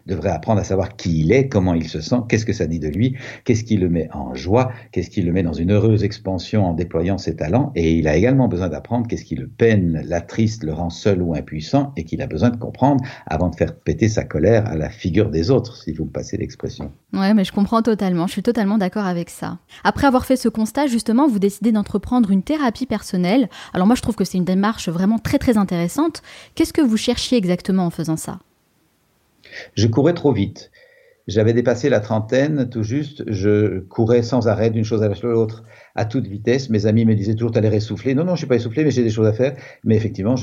devrait 0.06 0.32
apprendre 0.32 0.62
à 0.62 0.64
savoir 0.64 0.96
qui 0.96 1.22
il 1.22 1.32
est, 1.32 1.48
comment 1.48 1.74
il 1.74 1.88
se 1.88 2.02
sent, 2.02 2.18
qu'est-ce 2.28 2.46
que 2.46 2.54
ça 2.54 2.68
dit 2.68 2.80
de 2.80 2.88
lui, 2.88 3.16
qu'est-ce 3.44 3.64
qui 3.64 3.78
le 3.78 3.90
met 3.90 4.10
en 4.14 4.34
joie, 4.34 4.72
qu'est-ce 4.92 5.10
qui 5.10 5.22
le 5.22 5.32
met 5.32 5.44
dans 5.44 5.54
une 5.54 5.72
heureuse 5.72 6.04
expansion 6.04 6.66
en 6.66 6.74
déployant 6.74 7.18
ses 7.18 7.36
talents. 7.36 7.72
Et 7.76 7.94
il 7.94 8.08
a 8.08 8.16
également 8.16 8.48
besoin 8.48 8.70
d'apprendre 8.70 9.08
qu'est-ce 9.08 9.26
qui 9.26 9.36
le 9.36 9.48
peine, 9.48 10.02
l'attriste, 10.06 10.64
le 10.64 10.74
rend 10.74 10.90
seul 10.90 11.22
ou 11.22 11.36
impuissant, 11.36 11.94
et 11.98 12.04
qu'il 12.04 12.22
a 12.22 12.28
besoin 12.28 12.50
de 12.50 12.58
comprendre 12.58 13.04
avant 13.26 13.50
de 13.50 13.56
faire 13.56 13.76
péter 13.76 14.08
sa 14.08 14.24
colère 14.24 14.66
à 14.68 14.76
la 14.76 14.90
figure 14.90 15.30
des 15.30 15.52
autres, 15.52 15.76
vous 16.00 16.06
me 16.06 16.12
passez 16.12 16.38
l'expression. 16.38 16.92
Ouais, 17.14 17.34
mais 17.34 17.44
je 17.44 17.52
comprends 17.52 17.82
totalement, 17.82 18.28
je 18.28 18.34
suis 18.34 18.44
totalement 18.44 18.78
d'accord 18.78 19.06
avec 19.06 19.30
ça. 19.30 19.60
Après 19.84 20.08
avoir 20.08 20.26
fait 20.26 20.36
ce 20.36 20.50
constat, 20.50 20.88
justement, 20.88 21.28
vous 21.28 21.40
décidez 21.40 21.72
d'entreprendre 21.72 22.32
une 22.32 22.44
thérapie 22.44 22.86
personnelle. 22.86 23.50
Alors 23.74 23.86
moi, 23.86 23.96
je 23.96 24.02
trouve 24.02 24.16
que 24.16 24.24
c'est 24.24 24.38
une 24.38 24.46
démarche 24.46 24.90
vraiment 24.90 25.20
très 25.20 25.38
très 25.38 25.58
intéressante. 25.58 26.22
Qu'est-ce 26.56 26.74
que 26.74 26.82
vous 26.82 26.98
cherchiez 26.98 27.38
exactement 27.38 27.86
en 27.86 27.90
faisant 27.90 28.18
ça? 28.18 28.40
Je 29.76 29.88
courais 29.88 30.14
trop 30.14 30.32
vite. 30.32 30.72
J'avais 31.30 31.54
dépassé 31.54 31.90
la 31.90 32.00
trentaine 32.00 32.70
tout 32.70 32.82
juste, 32.82 33.24
je 33.28 33.82
courais 33.82 34.24
sans 34.24 34.48
arrêt 34.48 34.72
d'une 34.72 34.84
chose 34.84 35.04
à 35.04 35.10
l'autre 35.22 35.64
à 35.94 36.06
toute 36.06 36.26
vitesse. 36.26 36.72
Mes 36.72 36.88
amis 36.88 37.06
me 37.06 37.14
disaient 37.14 37.36
toujours, 37.36 37.52
t'as 37.52 37.62
l'air 37.62 37.74
essoufflé. 37.74 38.16
Non, 38.16 38.24
non, 38.24 38.34
je 38.34 38.40
suis 38.40 38.48
pas 38.48 38.56
essoufflé, 38.56 38.84
mais 38.84 38.90
j'ai 38.90 39.04
des 39.04 39.12
choses 39.12 39.28
à 39.28 39.34
faire. 39.34 39.56
Mais 39.84 39.96
effectivement, 39.96 40.36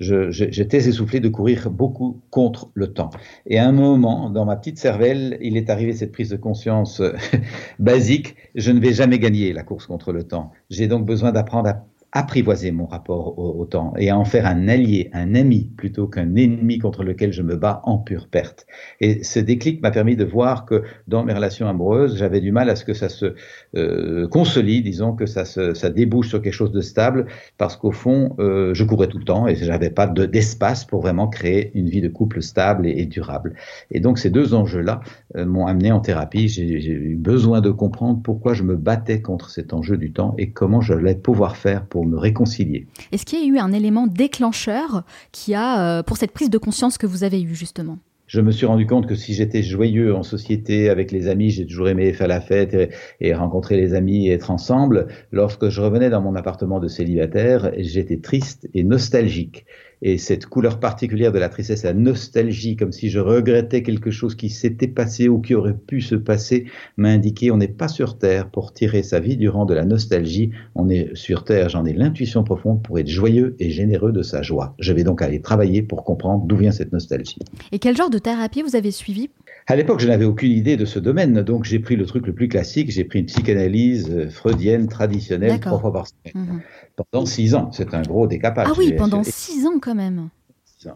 j'étais 0.00 0.78
essoufflé 0.78 1.20
de 1.20 1.28
courir 1.28 1.70
beaucoup 1.70 2.20
contre 2.30 2.72
le 2.74 2.92
temps. 2.92 3.10
Et 3.46 3.60
à 3.60 3.68
un 3.68 3.72
moment, 3.72 4.28
dans 4.28 4.44
ma 4.44 4.56
petite 4.56 4.78
cervelle, 4.78 5.38
il 5.40 5.56
est 5.56 5.70
arrivé 5.70 5.92
cette 5.92 6.10
prise 6.10 6.30
de 6.30 6.36
conscience 6.36 7.00
basique. 7.78 8.34
Je 8.56 8.72
ne 8.72 8.80
vais 8.80 8.92
jamais 8.92 9.20
gagner 9.20 9.52
la 9.52 9.62
course 9.62 9.86
contre 9.86 10.12
le 10.12 10.24
temps. 10.24 10.50
J'ai 10.68 10.88
donc 10.88 11.06
besoin 11.06 11.30
d'apprendre 11.30 11.68
à 11.68 11.84
apprivoiser 12.12 12.72
mon 12.72 12.84
rapport 12.84 13.38
au, 13.38 13.64
temps 13.64 13.94
et 13.96 14.10
à 14.10 14.18
en 14.18 14.24
faire 14.24 14.46
un 14.46 14.68
allié, 14.68 15.08
un 15.14 15.34
ami, 15.34 15.70
plutôt 15.76 16.06
qu'un 16.06 16.34
ennemi 16.36 16.78
contre 16.78 17.04
lequel 17.04 17.32
je 17.32 17.40
me 17.40 17.56
bats 17.56 17.80
en 17.84 17.96
pure 17.96 18.28
perte. 18.28 18.66
Et 19.00 19.24
ce 19.24 19.40
déclic 19.40 19.80
m'a 19.80 19.90
permis 19.90 20.14
de 20.14 20.24
voir 20.24 20.66
que 20.66 20.82
dans 21.08 21.24
mes 21.24 21.32
relations 21.32 21.66
amoureuses, 21.68 22.18
j'avais 22.18 22.40
du 22.40 22.52
mal 22.52 22.68
à 22.68 22.76
ce 22.76 22.84
que 22.84 22.92
ça 22.92 23.08
se 23.08 23.34
euh, 23.76 24.28
consolide, 24.28 24.84
disons 24.84 25.14
que 25.14 25.24
ça, 25.24 25.46
se, 25.46 25.72
ça 25.72 25.88
débouche 25.88 26.28
sur 26.28 26.42
quelque 26.42 26.52
chose 26.52 26.72
de 26.72 26.82
stable, 26.82 27.26
parce 27.56 27.76
qu'au 27.76 27.92
fond, 27.92 28.36
euh, 28.38 28.74
je 28.74 28.84
courais 28.84 29.08
tout 29.08 29.18
le 29.18 29.24
temps 29.24 29.48
et 29.48 29.54
j'avais 29.54 29.90
pas 29.90 30.06
d'espace 30.06 30.84
pour 30.84 31.00
vraiment 31.00 31.28
créer 31.28 31.70
une 31.74 31.88
vie 31.88 32.02
de 32.02 32.08
couple 32.08 32.42
stable 32.42 32.86
et, 32.86 33.06
durable. 33.06 33.54
Et 33.90 34.00
donc 34.00 34.18
ces 34.18 34.28
deux 34.28 34.52
enjeux-là 34.52 35.00
euh, 35.36 35.46
m'ont 35.46 35.66
amené 35.66 35.90
en 35.92 36.00
thérapie. 36.00 36.48
J'ai 36.48 36.92
eu 36.92 37.16
besoin 37.16 37.62
de 37.62 37.70
comprendre 37.70 38.20
pourquoi 38.22 38.52
je 38.52 38.64
me 38.64 38.76
battais 38.76 39.22
contre 39.22 39.48
cet 39.48 39.72
enjeu 39.72 39.96
du 39.96 40.12
temps 40.12 40.34
et 40.36 40.50
comment 40.50 40.82
je 40.82 40.92
allais 40.92 41.14
pouvoir 41.14 41.56
faire 41.56 41.86
pour 41.86 42.01
me 42.06 42.18
réconcilier. 42.18 42.86
Est-ce 43.12 43.24
qu'il 43.24 43.38
y 43.38 43.42
a 43.42 43.46
eu 43.46 43.58
un 43.58 43.72
élément 43.72 44.06
déclencheur 44.06 45.04
qui 45.32 45.54
a, 45.54 45.98
euh, 45.98 46.02
pour 46.02 46.16
cette 46.16 46.32
prise 46.32 46.50
de 46.50 46.58
conscience 46.58 46.98
que 46.98 47.06
vous 47.06 47.24
avez 47.24 47.42
eue 47.42 47.54
justement? 47.54 47.98
Je 48.26 48.40
me 48.40 48.50
suis 48.50 48.64
rendu 48.64 48.86
compte 48.86 49.06
que 49.06 49.14
si 49.14 49.34
j'étais 49.34 49.62
joyeux 49.62 50.14
en 50.14 50.22
société 50.22 50.88
avec 50.88 51.12
les 51.12 51.28
amis, 51.28 51.50
j'ai 51.50 51.66
toujours 51.66 51.88
aimé 51.88 52.14
faire 52.14 52.28
la 52.28 52.40
fête 52.40 52.72
et, 52.72 52.88
et, 53.20 53.34
rencontrer 53.34 53.76
les 53.76 53.92
amis 53.92 54.28
et 54.28 54.32
être 54.32 54.50
ensemble. 54.50 55.08
Lorsque 55.32 55.68
je 55.68 55.82
revenais 55.82 56.08
dans 56.08 56.22
mon 56.22 56.34
appartement 56.34 56.80
de 56.80 56.88
célibataire, 56.88 57.72
j'étais 57.76 58.18
triste 58.18 58.70
et 58.72 58.84
nostalgique 58.84 59.66
et 60.02 60.18
cette 60.18 60.46
couleur 60.46 60.80
particulière 60.80 61.32
de 61.32 61.38
la 61.38 61.48
tristesse, 61.48 61.84
la 61.84 61.94
nostalgie, 61.94 62.76
comme 62.76 62.92
si 62.92 63.08
je 63.08 63.20
regrettais 63.20 63.82
quelque 63.82 64.10
chose 64.10 64.34
qui 64.34 64.50
s'était 64.50 64.88
passé 64.88 65.28
ou 65.28 65.40
qui 65.40 65.54
aurait 65.54 65.76
pu 65.76 66.00
se 66.00 66.16
passer, 66.16 66.66
m'a 66.96 67.08
indiqué 67.08 67.50
on 67.50 67.56
n'est 67.56 67.68
pas 67.68 67.88
sur 67.88 68.18
Terre 68.18 68.50
pour 68.50 68.72
tirer 68.72 69.02
sa 69.02 69.20
vie 69.20 69.36
durant 69.36 69.64
de 69.64 69.74
la 69.74 69.84
nostalgie, 69.84 70.50
on 70.74 70.88
est 70.88 71.14
sur 71.14 71.44
Terre, 71.44 71.68
j'en 71.68 71.84
ai 71.84 71.92
l'intuition 71.92 72.42
profonde 72.42 72.82
pour 72.82 72.98
être 72.98 73.08
joyeux 73.08 73.54
et 73.60 73.70
généreux 73.70 74.12
de 74.12 74.22
sa 74.22 74.42
joie. 74.42 74.74
Je 74.78 74.92
vais 74.92 75.04
donc 75.04 75.22
aller 75.22 75.40
travailler 75.40 75.82
pour 75.82 76.04
comprendre 76.04 76.44
d'où 76.46 76.56
vient 76.56 76.72
cette 76.72 76.92
nostalgie. 76.92 77.38
Et 77.70 77.78
quel 77.78 77.96
genre 77.96 78.10
de 78.10 78.18
thérapie 78.18 78.62
vous 78.62 78.76
avez 78.76 78.90
suivi 78.90 79.30
à 79.66 79.76
l'époque, 79.76 80.00
je 80.00 80.08
n'avais 80.08 80.24
aucune 80.24 80.52
idée 80.52 80.76
de 80.76 80.84
ce 80.84 80.98
domaine, 80.98 81.42
donc 81.42 81.64
j'ai 81.64 81.78
pris 81.78 81.96
le 81.96 82.06
truc 82.06 82.26
le 82.26 82.34
plus 82.34 82.48
classique, 82.48 82.90
j'ai 82.90 83.04
pris 83.04 83.20
une 83.20 83.26
psychanalyse 83.26 84.10
euh, 84.10 84.28
freudienne 84.28 84.88
traditionnelle 84.88 85.60
trois 85.60 85.78
fois 85.78 85.92
par 85.92 86.06
semaine. 86.06 86.46
Mhm. 86.46 86.60
Pendant 86.96 87.26
six 87.26 87.54
ans, 87.54 87.70
c'est 87.72 87.94
un 87.94 88.02
gros 88.02 88.26
décapage. 88.26 88.68
Ah 88.70 88.74
oui, 88.76 88.92
pendant 88.92 89.22
six 89.22 89.66
ans 89.66 89.78
quand 89.80 89.94
même. 89.94 90.28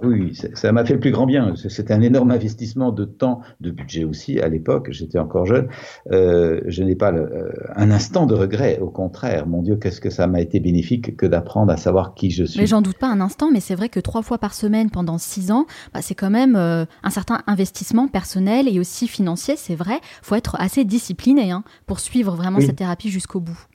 Oui, 0.03 0.39
ça 0.55 0.73
m'a 0.73 0.85
fait 0.85 0.95
le 0.95 1.01
plus 1.01 1.11
grand 1.11 1.27
bien. 1.27 1.55
C'était 1.57 1.95
un 1.95 2.01
énorme 2.01 2.31
investissement 2.31 2.93
de 2.93 3.05
temps, 3.05 3.41
de 3.61 3.71
budget 3.71 4.05
aussi 4.05 4.41
à 4.41 4.49
l'époque. 4.49 4.89
J'étais 4.91 5.19
encore 5.19 5.47
jeune. 5.47 5.69
Euh, 6.13 6.61
je 6.67 6.83
n'ai 6.83 6.97
pas 6.97 7.13
euh, 7.13 7.51
un 7.75 7.91
instant 7.91 8.27
de 8.27 8.35
regret. 8.35 8.79
Au 8.81 8.91
contraire, 8.91 9.47
mon 9.47 9.63
Dieu, 9.63 9.77
qu'est-ce 9.77 10.01
que 10.01 10.11
ça 10.11 10.27
m'a 10.27 10.41
été 10.41 10.61
bénéfique 10.61 11.17
que 11.17 11.27
d'apprendre 11.27 11.73
à 11.73 11.77
savoir 11.77 12.15
qui 12.15 12.31
je 12.31 12.45
suis. 12.45 12.61
Mais 12.61 12.67
j'en 12.67 12.83
doute 12.83 12.99
pas 12.99 13.09
un 13.09 13.21
instant. 13.21 13.51
Mais 13.53 13.61
c'est 13.61 13.75
vrai 13.75 13.89
que 13.89 14.01
trois 14.01 14.23
fois 14.23 14.39
par 14.39 14.55
semaine 14.55 14.91
pendant 14.91 15.19
six 15.19 15.51
ans, 15.51 15.67
bah, 15.95 16.01
c'est 16.03 16.15
quand 16.15 16.31
même 16.31 16.57
euh, 16.57 16.85
un 17.03 17.11
certain 17.11 17.43
investissement 17.47 18.09
personnel 18.09 18.69
et 18.69 18.81
aussi 18.81 19.09
financier. 19.09 19.55
C'est 19.57 19.77
vrai. 19.77 20.01
Faut 20.23 20.35
être 20.35 20.57
assez 20.59 20.85
discipliné 20.85 21.51
hein, 21.51 21.65
pour 21.87 22.01
suivre 22.01 22.35
vraiment 22.35 22.61
cette 22.61 22.77
thérapie 22.77 23.11
jusqu'au 23.11 23.41
bout. 23.41 23.67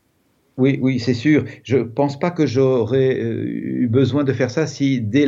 Oui, 0.62 0.78
oui, 0.80 1.00
c'est 1.00 1.16
sûr. 1.16 1.44
Je 1.64 1.78
pense 1.78 2.20
pas 2.20 2.30
que 2.30 2.46
j'aurais 2.46 3.20
eu 3.20 3.88
besoin 3.88 4.24
de 4.24 4.32
faire 4.32 4.52
ça 4.52 4.68
si 4.68 5.02
dès 5.02 5.26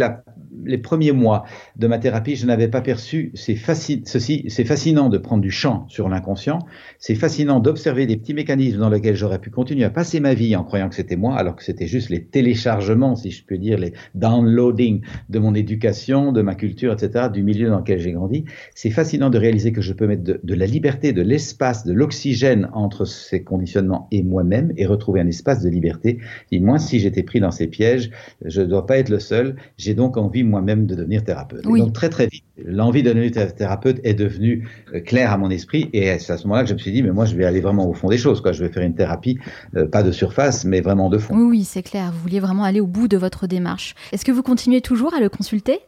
les 0.66 0.78
premiers 0.78 1.12
mois 1.12 1.44
de 1.76 1.88
ma 1.88 1.98
thérapie, 1.98 2.36
je 2.36 2.46
n'avais 2.46 2.68
pas 2.68 2.82
perçu, 2.82 3.32
c'est 3.34 3.56
ceci, 3.56 4.46
c'est 4.48 4.66
fascinant 4.66 5.10
de 5.10 5.18
prendre 5.18 5.42
du 5.42 5.52
champ 5.52 5.86
sur 5.90 6.10
l'inconscient, 6.10 6.60
c'est 7.00 7.16
fascinant 7.16 7.60
d'observer 7.60 8.06
des 8.06 8.18
petits 8.18 8.34
mécanismes 8.34 8.80
dans 8.80 8.90
lesquels 8.90 9.16
j'aurais 9.16 9.40
pu 9.40 9.50
continuer 9.50 9.84
à 9.84 9.90
passer 9.90 10.20
ma 10.20 10.34
vie 10.34 10.56
en 10.56 10.64
croyant 10.64 10.90
que 10.90 10.96
c'était 10.96 11.16
moi, 11.16 11.36
alors 11.36 11.56
que 11.56 11.64
c'était 11.64 11.88
juste 11.88 12.10
les 12.10 12.24
téléchargements, 12.24 13.16
si 13.16 13.32
je 13.32 13.44
peux 13.46 13.58
dire, 13.58 13.78
les 13.78 13.94
downloading 14.16 15.02
de 15.30 15.40
mon 15.40 15.56
éducation, 15.56 16.32
de 16.32 16.42
ma 16.42 16.56
culture, 16.56 16.94
etc., 16.94 17.30
du 17.32 17.44
milieu 17.44 17.70
dans 17.70 17.80
lequel 17.80 18.00
j'ai 18.00 18.12
grandi. 18.12 18.46
C'est 18.76 18.92
fascinant 18.92 19.30
de 19.30 19.38
réaliser 19.38 19.72
que 19.72 19.82
je 19.82 19.94
peux 19.94 20.08
mettre 20.08 20.24
de, 20.24 20.40
de 20.44 20.54
la 20.54 20.66
liberté, 20.66 21.14
de 21.14 21.22
l'espace, 21.22 21.86
de 21.86 21.94
l'oxygène 21.94 22.70
entre 22.74 23.06
ces 23.06 23.44
conditionnements 23.44 24.08
et 24.12 24.24
moi-même 24.24 24.74
et 24.78 24.86
retrouver 24.86 25.20
un 25.24 25.28
espace 25.28 25.62
de 25.62 25.70
liberté. 25.70 26.20
Et 26.52 26.60
moi, 26.60 26.80
si 26.80 27.00
j'étais 27.00 27.24
pris 27.24 27.40
dans 27.40 27.52
ces 27.52 27.68
pièges, 27.68 28.12
je 28.44 28.62
ne 28.62 28.68
dois 28.68 28.86
pas 28.86 28.98
être 28.98 29.10
le 29.10 29.20
seul. 29.20 29.56
J'ai 29.78 29.94
donc 29.94 30.18
envie, 30.18 30.44
moi-même 30.44 30.86
de 30.86 30.96
devenir 30.96 31.24
thérapeute. 31.24 31.64
donc 31.64 31.94
très 31.94 32.10
très 32.10 32.28
vite, 32.28 32.44
l'envie 32.64 33.04
de 33.04 33.12
devenir 33.12 33.32
thérapeute 33.56 34.00
est 34.04 34.14
devenue 34.14 34.68
euh, 34.94 35.00
claire 35.00 35.32
à 35.32 35.38
mon 35.38 35.50
esprit 35.50 35.90
et 35.94 36.18
c'est 36.20 36.34
à 36.34 36.38
ce 36.38 36.44
moment-là 36.48 36.64
que 36.64 36.70
je 36.70 36.74
me 36.74 36.80
suis 36.80 36.92
dit 36.92 37.04
mais 37.04 37.12
moi 37.12 37.26
je 37.26 37.36
vais 37.36 37.46
aller 37.46 37.62
vraiment 37.62 37.90
au 37.90 37.94
fond 37.94 38.10
des 38.10 38.18
choses 38.18 38.42
quoi. 38.42 38.52
Je 38.52 38.64
vais 38.64 38.72
faire 38.72 38.84
une 38.84 38.96
thérapie 38.96 39.38
euh, 39.76 39.88
pas 39.88 40.04
de 40.04 40.12
surface 40.12 40.66
mais 40.66 40.82
vraiment 40.82 41.10
de 41.10 41.18
fond. 41.18 41.36
Oui 41.36 41.44
oui 41.44 41.64
c'est 41.64 41.84
clair. 41.84 42.12
Vous 42.12 42.20
vouliez 42.20 42.40
vraiment 42.40 42.64
aller 42.64 42.80
au 42.80 42.88
bout 42.88 43.08
de 43.08 43.18
votre 43.18 43.48
démarche. 43.48 43.96
Est-ce 44.12 44.26
que 44.26 44.32
vous 44.32 44.44
continuez 44.44 44.82
toujours 44.82 45.14
à 45.14 45.20
le 45.20 45.30
consulter? 45.30 45.80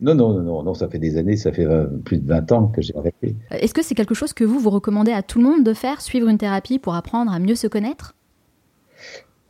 Non, 0.00 0.14
non, 0.14 0.40
non, 0.40 0.62
non, 0.62 0.74
ça 0.74 0.88
fait 0.88 1.00
des 1.00 1.16
années, 1.16 1.36
ça 1.36 1.50
fait 1.50 1.66
euh, 1.66 1.86
plus 2.04 2.18
de 2.18 2.28
20 2.28 2.52
ans 2.52 2.68
que 2.68 2.80
j'ai 2.80 2.96
arrêté. 2.96 3.34
Est-ce 3.50 3.74
que 3.74 3.82
c'est 3.82 3.96
quelque 3.96 4.14
chose 4.14 4.32
que 4.32 4.44
vous, 4.44 4.60
vous 4.60 4.70
recommandez 4.70 5.10
à 5.10 5.22
tout 5.22 5.40
le 5.40 5.44
monde 5.44 5.64
de 5.64 5.74
faire, 5.74 6.00
suivre 6.00 6.28
une 6.28 6.38
thérapie 6.38 6.78
pour 6.78 6.94
apprendre 6.94 7.32
à 7.32 7.40
mieux 7.40 7.56
se 7.56 7.66
connaître? 7.66 8.14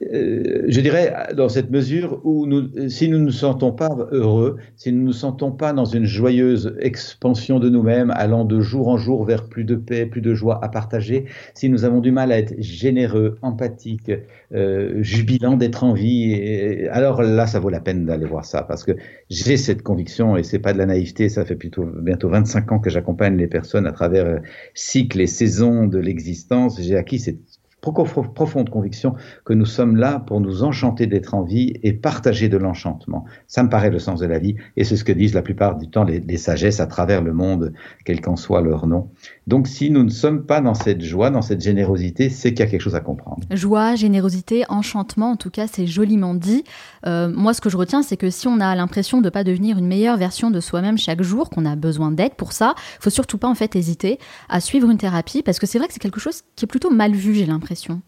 Euh, 0.01 0.65
je 0.69 0.81
dirais, 0.81 1.13
dans 1.35 1.49
cette 1.49 1.71
mesure 1.71 2.21
où 2.25 2.47
nous, 2.47 2.89
si 2.89 3.09
nous 3.09 3.19
ne 3.19 3.25
nous 3.25 3.33
sentons 3.33 3.73
pas 3.73 4.09
heureux, 4.13 4.57
si 4.77 4.93
nous 4.93 5.01
ne 5.01 5.07
nous 5.07 5.13
sentons 5.13 5.51
pas 5.51 5.73
dans 5.73 5.87
une 5.87 6.05
joyeuse 6.05 6.77
expansion 6.79 7.59
de 7.59 7.69
nous-mêmes, 7.69 8.13
allant 8.13 8.45
de 8.45 8.61
jour 8.61 8.89
en 8.89 8.97
jour 8.97 9.25
vers 9.25 9.49
plus 9.49 9.65
de 9.65 9.75
paix, 9.75 10.07
plus 10.07 10.21
de 10.21 10.35
joie 10.35 10.65
à 10.65 10.69
partager, 10.69 11.25
si 11.55 11.69
nous 11.69 11.85
avons 11.85 12.01
du 12.01 12.13
mal 12.13 12.31
à 12.31 12.39
être 12.39 12.55
généreux, 12.61 13.39
empathiques, 13.43 14.13
euh, 14.55 15.03
jubilants 15.03 15.57
d'être 15.57 15.83
en 15.83 15.95
vie, 15.95 16.87
alors 16.91 17.23
là, 17.23 17.47
ça 17.47 17.59
vaut 17.59 17.71
la 17.71 17.81
peine 17.81 18.07
d'aller 18.07 18.27
voir 18.27 18.45
ça, 18.45 18.63
parce 18.63 18.85
que 18.85 18.93
j'ai 19.31 19.57
cette 19.57 19.83
conviction, 19.83 20.37
et 20.37 20.45
c'est 20.45 20.61
pas 20.61 20.73
de 20.73 20.79
la 20.79 20.87
naïveté, 20.87 21.29
ça 21.29 21.45
fait 21.45 21.57
plutôt 21.57 21.85
bientôt 21.85 22.29
25 22.29 22.73
ans 22.73 22.79
que 22.79 22.91
j'accompagne 22.91 23.37
les 23.37 23.49
personnes 23.49 23.87
à 23.87 23.93
travers 23.93 24.27
euh, 24.27 24.39
cycles 24.75 25.21
et 25.21 25.27
saisons 25.27 25.87
de 25.87 25.99
l'existence. 25.99 26.81
J'ai 26.81 26.97
acquis 26.97 27.19
cette 27.19 27.58
profonde 27.81 28.71
conviction 28.71 29.15
que 29.45 29.53
nous 29.53 29.65
sommes 29.65 29.97
là 29.97 30.19
pour 30.19 30.41
nous 30.41 30.63
enchanter 30.63 31.07
d'être 31.07 31.35
en 31.35 31.43
vie 31.43 31.75
et 31.83 31.93
partager 31.93 32.49
de 32.49 32.57
l'enchantement. 32.57 33.25
Ça 33.47 33.63
me 33.63 33.69
paraît 33.69 33.91
le 33.91 33.99
sens 33.99 34.21
de 34.21 34.27
la 34.27 34.39
vie 34.39 34.57
et 34.77 34.85
c'est 34.85 34.97
ce 34.97 35.05
que 35.05 35.13
disent 35.13 35.35
la 35.35 35.43
plupart 35.43 35.77
du 35.77 35.89
temps 35.89 36.05
les, 36.05 36.21
les 36.21 36.37
sagesses 36.37 36.81
à 36.81 36.87
travers 36.87 37.23
le 37.23 37.33
monde, 37.33 37.73
quel 38.05 38.21
qu'en 38.21 38.37
soit 38.37 38.61
leur 38.61 38.87
nom. 38.87 39.11
Donc 39.47 39.69
si 39.69 39.91
nous 39.91 40.03
ne 40.03 40.11
sommes 40.11 40.45
pas 40.45 40.61
dans 40.61 40.75
cette 40.75 41.03
joie, 41.03 41.31
dans 41.31 41.43
cette 41.43 41.61
générosité, 41.61 42.31
c'est 42.31 42.51
qu'il 42.51 42.61
y 42.61 42.69
a 42.69 42.71
quelque 42.71 42.81
chose 42.81 42.97
à 42.97 43.01
comprendre. 43.01 43.47
Joie, 43.51 43.95
générosité, 43.95 44.65
enchantement, 44.69 45.31
en 45.31 45.37
tout 45.37 45.51
cas 45.51 45.67
c'est 45.67 45.87
joliment 45.87 46.35
dit. 46.35 46.65
Euh, 47.07 47.29
moi 47.29 47.55
ce 47.55 47.61
que 47.61 47.71
je 47.71 47.77
retiens 47.77 48.03
c'est 48.03 48.17
que 48.17 48.31
si 48.31 48.49
on 48.49 48.61
a 48.61 48.75
l'impression 48.75 49.19
de 49.19 49.25
ne 49.25 49.31
pas 49.31 49.45
devenir 49.45 49.79
une 49.79 49.87
meilleure 49.87 50.17
version 50.17 50.51
de 50.51 50.61
soi-même 50.61 50.99
chaque 50.99 51.23
jour, 51.23 51.51
qu'on 51.51 51.65
a 51.65 51.77
besoin 51.77 52.11
d'aide 52.11 52.35
pour 52.35 52.53
ça, 52.53 52.75
faut 53.01 53.11
surtout 53.11 53.39
pas 53.39 53.49
en 53.49 53.55
fait 53.55 53.77
hésiter 53.77 54.19
à 54.49 54.61
suivre 54.61 54.91
une 54.91 54.99
thérapie 54.99 55.43
parce 55.43 55.59
que 55.59 55.67
c'est 55.67 55.79
vrai 55.79 55.89
que 55.89 55.95
c'est 55.95 56.01
quelque 56.01 56.21
chose 56.21 56.43
qui 56.57 56.65
est 56.65 56.69
plutôt 56.69 56.91
mal 56.91 57.13
vu 57.13 57.35
j'ai 57.35 57.47
l'impression. 57.47 58.01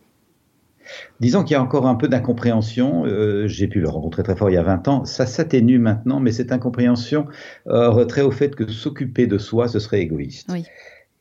Disons 1.21 1.45
qu'il 1.45 1.53
y 1.53 1.57
a 1.57 1.63
encore 1.63 1.87
un 1.87 1.95
peu 1.95 2.09
d'incompréhension. 2.09 3.05
Euh, 3.07 3.47
j'ai 3.47 3.69
pu 3.69 3.81
le 3.81 3.89
rencontrer 3.89 4.23
très 4.23 4.37
fort 4.37 4.51
il 4.51 4.55
y 4.55 4.59
a 4.59 4.63
20 4.63 4.89
ans. 4.89 5.05
Ça 5.05 5.27
s'atténue 5.27 5.79
maintenant, 5.79 6.21
mais 6.21 6.33
cette 6.33 6.53
incompréhension 6.53 7.27
euh, 7.69 7.91
retrait 7.91 8.23
au 8.23 8.31
fait 8.31 8.55
que 8.55 8.67
s'occuper 8.69 9.27
de 9.27 9.39
soi, 9.39 9.69
ce 9.69 9.79
serait 9.79 10.01
égoïste. 10.01 10.51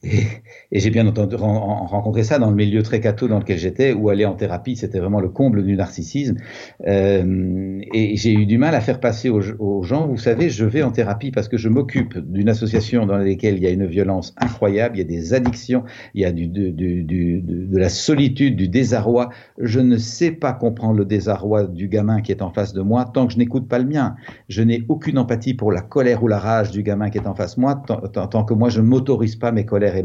Et, 0.02 0.80
j'ai 0.80 0.92
bien 0.92 1.06
entendu 1.08 1.36
rencontrer 1.36 2.24
ça 2.24 2.40
dans 2.40 2.50
le 2.50 2.56
milieu 2.56 2.84
très 2.84 3.02
catho 3.02 3.28
dans 3.28 3.40
lequel 3.40 3.58
j'étais, 3.58 3.92
où 3.92 4.10
aller 4.10 4.26
en 4.26 4.36
thérapie, 4.36 4.76
c'était 4.78 5.00
vraiment 5.00 5.20
le 5.20 5.28
comble 5.28 5.64
du 5.64 5.76
narcissisme. 5.76 6.38
Euh, 6.88 7.82
et 7.94 8.16
j'ai 8.16 8.34
eu 8.34 8.46
du 8.46 8.58
mal 8.58 8.76
à 8.76 8.82
faire 8.82 9.00
passer 9.00 9.30
aux, 9.30 9.42
gens, 9.84 10.08
vous 10.08 10.18
savez, 10.18 10.50
je 10.50 10.64
vais 10.64 10.84
en 10.84 10.92
thérapie 10.92 11.32
parce 11.32 11.50
que 11.50 11.58
je 11.58 11.68
m'occupe 11.68 12.18
d'une 12.18 12.48
association 12.48 13.06
dans 13.06 13.18
laquelle 13.18 13.58
il 13.58 13.64
y 13.64 13.68
a 13.68 13.72
une 13.72 13.88
violence 13.88 14.34
incroyable, 14.38 14.96
il 14.96 15.00
y 15.00 15.02
a 15.02 15.08
des 15.08 15.34
addictions, 15.34 15.84
il 16.14 16.22
y 16.22 16.26
a 16.26 16.32
de 16.32 17.78
la 17.78 17.90
solitude, 17.90 18.56
du 18.56 18.70
désarroi. 18.70 19.30
Je 19.58 19.80
ne 19.80 19.98
sais 19.98 20.32
pas 20.32 20.54
comprendre 20.54 20.98
le 20.98 21.06
désarroi 21.06 21.66
du 21.66 21.90
gamin 21.90 22.22
qui 22.22 22.32
est 22.32 22.42
en 22.42 22.52
face 22.52 22.74
de 22.74 22.82
moi 22.82 23.10
tant 23.14 23.28
que 23.28 23.34
je 23.34 23.38
n'écoute 23.38 23.68
pas 23.68 23.80
le 23.80 23.86
mien. 23.86 24.16
Je 24.48 24.62
n'ai 24.62 24.84
aucune 24.88 25.18
empathie 25.18 25.56
pour 25.56 25.72
la 25.72 25.82
colère 25.82 26.24
ou 26.24 26.28
la 26.28 26.40
rage 26.40 26.72
du 26.72 26.84
gamin 26.84 27.10
qui 27.10 27.18
est 27.18 27.28
en 27.28 27.36
face 27.36 27.56
de 27.56 27.62
moi 27.62 27.84
tant, 27.86 28.28
tant 28.28 28.44
que 28.46 28.54
moi 28.54 28.70
je 28.70 28.82
m'autorise 28.82 29.36
pas 29.36 29.52
mes 29.52 29.66
colères 29.66 29.89
et 29.96 30.04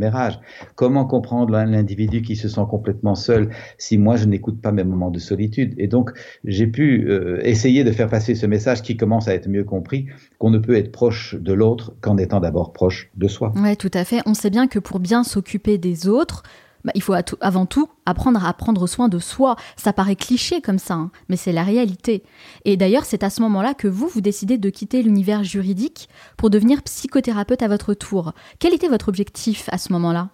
Comment 0.74 1.04
comprendre 1.04 1.52
l'individu 1.52 2.22
qui 2.22 2.36
se 2.36 2.48
sent 2.48 2.64
complètement 2.68 3.14
seul 3.14 3.50
si 3.78 3.98
moi 3.98 4.16
je 4.16 4.26
n'écoute 4.26 4.60
pas 4.60 4.72
mes 4.72 4.84
moments 4.84 5.10
de 5.10 5.18
solitude? 5.18 5.74
Et 5.78 5.86
donc 5.86 6.10
j'ai 6.44 6.66
pu 6.66 7.06
euh, 7.08 7.40
essayer 7.42 7.84
de 7.84 7.92
faire 7.92 8.08
passer 8.08 8.34
ce 8.34 8.46
message 8.46 8.82
qui 8.82 8.96
commence 8.96 9.28
à 9.28 9.34
être 9.34 9.48
mieux 9.48 9.64
compris, 9.64 10.06
qu'on 10.38 10.50
ne 10.50 10.58
peut 10.58 10.76
être 10.76 10.92
proche 10.92 11.34
de 11.34 11.52
l'autre 11.52 11.94
qu'en 12.00 12.18
étant 12.18 12.40
d'abord 12.40 12.72
proche 12.72 13.10
de 13.16 13.28
soi. 13.28 13.52
Oui, 13.56 13.76
tout 13.76 13.90
à 13.94 14.04
fait. 14.04 14.20
On 14.26 14.34
sait 14.34 14.50
bien 14.50 14.66
que 14.66 14.78
pour 14.78 15.00
bien 15.00 15.24
s'occuper 15.24 15.78
des 15.78 16.08
autres, 16.08 16.42
bah, 16.84 16.92
il 16.94 17.02
faut 17.02 17.14
avant 17.40 17.66
tout 17.66 17.88
apprendre 18.06 18.44
à 18.44 18.52
prendre 18.52 18.86
soin 18.86 19.08
de 19.08 19.18
soi. 19.18 19.56
Ça 19.76 19.92
paraît 19.92 20.16
cliché 20.16 20.60
comme 20.60 20.78
ça, 20.78 20.94
hein, 20.94 21.10
mais 21.28 21.36
c'est 21.36 21.52
la 21.52 21.62
réalité. 21.62 22.22
Et 22.64 22.76
d'ailleurs, 22.76 23.04
c'est 23.04 23.22
à 23.22 23.30
ce 23.30 23.40
moment-là 23.42 23.74
que 23.74 23.88
vous, 23.88 24.08
vous 24.08 24.20
décidez 24.20 24.58
de 24.58 24.70
quitter 24.70 25.02
l'univers 25.02 25.44
juridique 25.44 26.08
pour 26.36 26.50
devenir 26.50 26.82
psychothérapeute 26.82 27.62
à 27.62 27.68
votre 27.68 27.94
tour. 27.94 28.32
Quel 28.58 28.74
était 28.74 28.88
votre 28.88 29.08
objectif 29.08 29.68
à 29.72 29.78
ce 29.78 29.92
moment-là? 29.92 30.30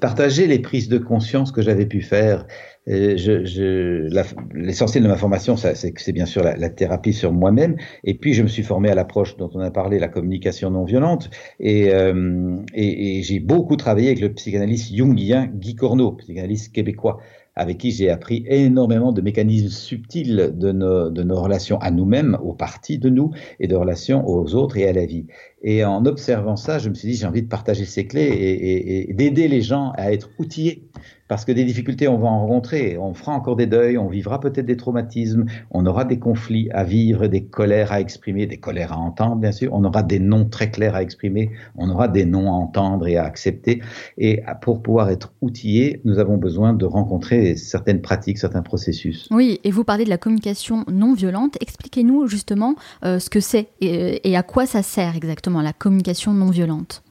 Partager 0.00 0.46
les 0.46 0.60
prises 0.60 0.88
de 0.88 0.98
conscience 0.98 1.50
que 1.50 1.62
j'avais 1.62 1.86
pu 1.86 2.00
faire 2.00 2.46
l'essentiel 2.86 5.02
de 5.02 5.08
ma 5.08 5.16
formation, 5.16 5.56
c'est 5.56 6.12
bien 6.12 6.26
sûr 6.26 6.42
la, 6.42 6.70
thérapie 6.70 7.12
sur 7.12 7.32
moi-même. 7.32 7.76
Et 8.04 8.14
puis, 8.14 8.34
je 8.34 8.42
me 8.42 8.48
suis 8.48 8.62
formé 8.62 8.90
à 8.90 8.94
l'approche 8.94 9.36
dont 9.36 9.50
on 9.54 9.60
a 9.60 9.70
parlé, 9.70 9.98
la 9.98 10.08
communication 10.08 10.70
non 10.70 10.84
violente. 10.84 11.30
Et, 11.60 11.94
euh, 11.94 12.56
et, 12.74 13.18
et 13.18 13.22
j'ai 13.22 13.40
beaucoup 13.40 13.76
travaillé 13.76 14.08
avec 14.08 14.20
le 14.20 14.32
psychanalyste 14.34 14.94
jungien 14.94 15.46
Guy 15.46 15.74
Corneau, 15.74 16.12
psychanalyste 16.12 16.74
québécois 16.74 17.20
avec 17.56 17.78
qui 17.78 17.90
j'ai 17.90 18.10
appris 18.10 18.44
énormément 18.48 19.12
de 19.12 19.20
mécanismes 19.20 19.68
subtils 19.68 20.52
de 20.54 20.72
nos, 20.72 21.10
de 21.10 21.22
nos 21.22 21.40
relations 21.40 21.78
à 21.78 21.90
nous-mêmes, 21.90 22.38
aux 22.42 22.54
parties 22.54 22.98
de 22.98 23.08
nous, 23.08 23.30
et 23.60 23.68
de 23.68 23.76
relations 23.76 24.28
aux 24.28 24.54
autres 24.54 24.76
et 24.76 24.88
à 24.88 24.92
la 24.92 25.06
vie. 25.06 25.26
Et 25.66 25.82
en 25.82 26.04
observant 26.04 26.56
ça, 26.56 26.78
je 26.78 26.90
me 26.90 26.94
suis 26.94 27.08
dit, 27.08 27.14
j'ai 27.14 27.26
envie 27.26 27.42
de 27.42 27.48
partager 27.48 27.86
ces 27.86 28.06
clés 28.06 29.06
et, 29.08 29.14
d'aider 29.14 29.48
les 29.48 29.62
gens 29.62 29.92
à 29.96 30.12
être 30.12 30.28
outillés 30.38 30.84
parce 31.26 31.46
que 31.46 31.52
des 31.52 31.64
difficultés, 31.64 32.06
on 32.06 32.18
va 32.18 32.28
en 32.28 32.40
rencontrer. 32.40 32.98
On 32.98 33.14
fera 33.14 33.32
encore 33.32 33.56
des 33.56 33.66
deuils, 33.66 33.96
on 33.96 34.08
vivra 34.08 34.40
peut-être 34.40 34.66
des 34.66 34.76
traumatismes, 34.76 35.46
on 35.70 35.86
aura 35.86 36.04
des 36.04 36.18
conflits 36.18 36.68
à 36.72 36.84
vivre, 36.84 37.28
des 37.28 37.44
colères 37.44 37.92
à 37.92 38.00
exprimer, 38.00 38.46
des 38.46 38.58
colères 38.58 38.92
à 38.92 38.98
entendre, 38.98 39.36
bien 39.36 39.52
sûr. 39.52 39.72
On 39.72 39.84
aura 39.84 40.02
des 40.02 40.18
noms 40.18 40.44
très 40.44 40.70
clairs 40.70 40.94
à 40.94 41.02
exprimer, 41.02 41.50
on 41.76 41.88
aura 41.88 42.08
des 42.08 42.26
noms 42.26 42.48
à 42.48 42.54
entendre 42.54 43.06
et 43.06 43.16
à 43.16 43.24
accepter. 43.24 43.80
Et 44.18 44.42
pour 44.60 44.82
pouvoir 44.82 45.08
être 45.08 45.32
outillés, 45.40 46.02
nous 46.04 46.18
avons 46.18 46.36
besoin 46.36 46.74
de 46.74 46.84
rencontrer 46.84 47.56
certaines 47.56 48.02
pratiques, 48.02 48.38
certains 48.38 48.62
processus. 48.62 49.26
Oui, 49.30 49.60
et 49.64 49.70
vous 49.70 49.84
parlez 49.84 50.04
de 50.04 50.10
la 50.10 50.18
communication 50.18 50.84
non 50.92 51.14
violente. 51.14 51.56
Expliquez-nous 51.62 52.26
justement 52.26 52.74
euh, 53.02 53.18
ce 53.18 53.30
que 53.30 53.40
c'est 53.40 53.68
et 53.80 54.36
à 54.36 54.42
quoi 54.42 54.66
ça 54.66 54.82
sert 54.82 55.16
exactement? 55.16 55.53
La 55.62 55.72
communication 55.72 56.32
non 56.32 56.50
violente. 56.50 57.02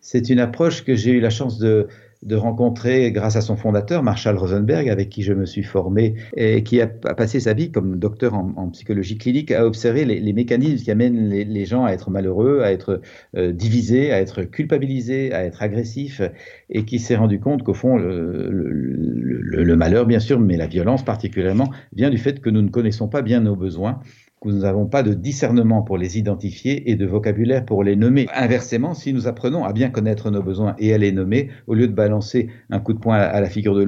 C'est 0.00 0.30
une 0.30 0.40
approche 0.40 0.84
que 0.84 0.94
j'ai 0.94 1.12
eu 1.12 1.20
la 1.20 1.30
chance 1.30 1.58
de 1.58 1.86
rencontrer, 2.34 3.12
grâce 3.12 3.36
à 3.36 3.40
son 3.40 3.56
fondateur, 3.56 4.02
Marshall 4.02 4.36
Rosenberg, 4.36 4.88
avec 4.88 5.08
qui 5.08 5.22
je 5.22 5.32
me 5.32 5.44
suis 5.44 5.62
formé 5.62 6.14
et 6.36 6.62
qui 6.62 6.80
a, 6.80 6.86
passé 6.86 7.40
sa 7.40 7.52
vie 7.52 7.70
comme 7.70 7.98
docteur 7.98 8.34
en, 8.34 8.70
psychologie 8.70 9.18
clinique 9.18 9.52
à 9.52 9.66
observer 9.66 10.04
les, 10.04 10.32
mécanismes 10.32 10.82
qui 10.82 10.90
amènent 10.90 11.28
les, 11.28 11.64
gens 11.64 11.84
à 11.84 11.92
être 11.92 12.10
malheureux, 12.10 12.62
à 12.62 12.72
être 12.72 13.02
euh, 13.36 13.52
divisés, 13.52 14.12
à 14.12 14.20
être 14.20 14.42
culpabilisés, 14.42 15.32
à 15.32 15.44
être 15.44 15.62
agressifs, 15.62 16.22
et 16.70 16.84
qui 16.84 16.98
s'est 16.98 17.16
rendu 17.16 17.38
compte 17.38 17.62
qu'au 17.62 17.74
fond, 17.74 17.96
le, 17.98 19.76
malheur, 19.76 20.06
bien 20.06 20.20
sûr, 20.20 20.40
mais 20.40 20.56
la 20.56 20.66
violence 20.66 21.04
particulièrement, 21.04 21.70
vient 21.92 22.10
du 22.10 22.18
fait 22.18 22.40
que 22.40 22.50
nous 22.50 22.62
ne 22.62 22.70
connaissons 22.70 23.08
pas 23.08 23.22
bien 23.22 23.40
nos 23.40 23.56
besoins 23.56 24.00
que 24.40 24.48
nous 24.48 24.60
n'avons 24.60 24.86
pas 24.86 25.02
de 25.02 25.14
discernement 25.14 25.82
pour 25.82 25.98
les 25.98 26.18
identifier 26.18 26.90
et 26.90 26.96
de 26.96 27.06
vocabulaire 27.06 27.64
pour 27.64 27.82
les 27.82 27.96
nommer. 27.96 28.26
Inversement, 28.34 28.94
si 28.94 29.12
nous 29.12 29.26
apprenons 29.26 29.64
à 29.64 29.72
bien 29.72 29.90
connaître 29.90 30.30
nos 30.30 30.42
besoins 30.42 30.74
et 30.78 30.94
à 30.94 30.98
les 30.98 31.12
nommer, 31.12 31.48
au 31.66 31.74
lieu 31.74 31.88
de 31.88 31.92
balancer 31.92 32.48
un 32.70 32.78
coup 32.78 32.92
de 32.92 32.98
poing 32.98 33.16
à 33.16 33.40
la 33.40 33.48
figure 33.48 33.74
de 33.74 33.82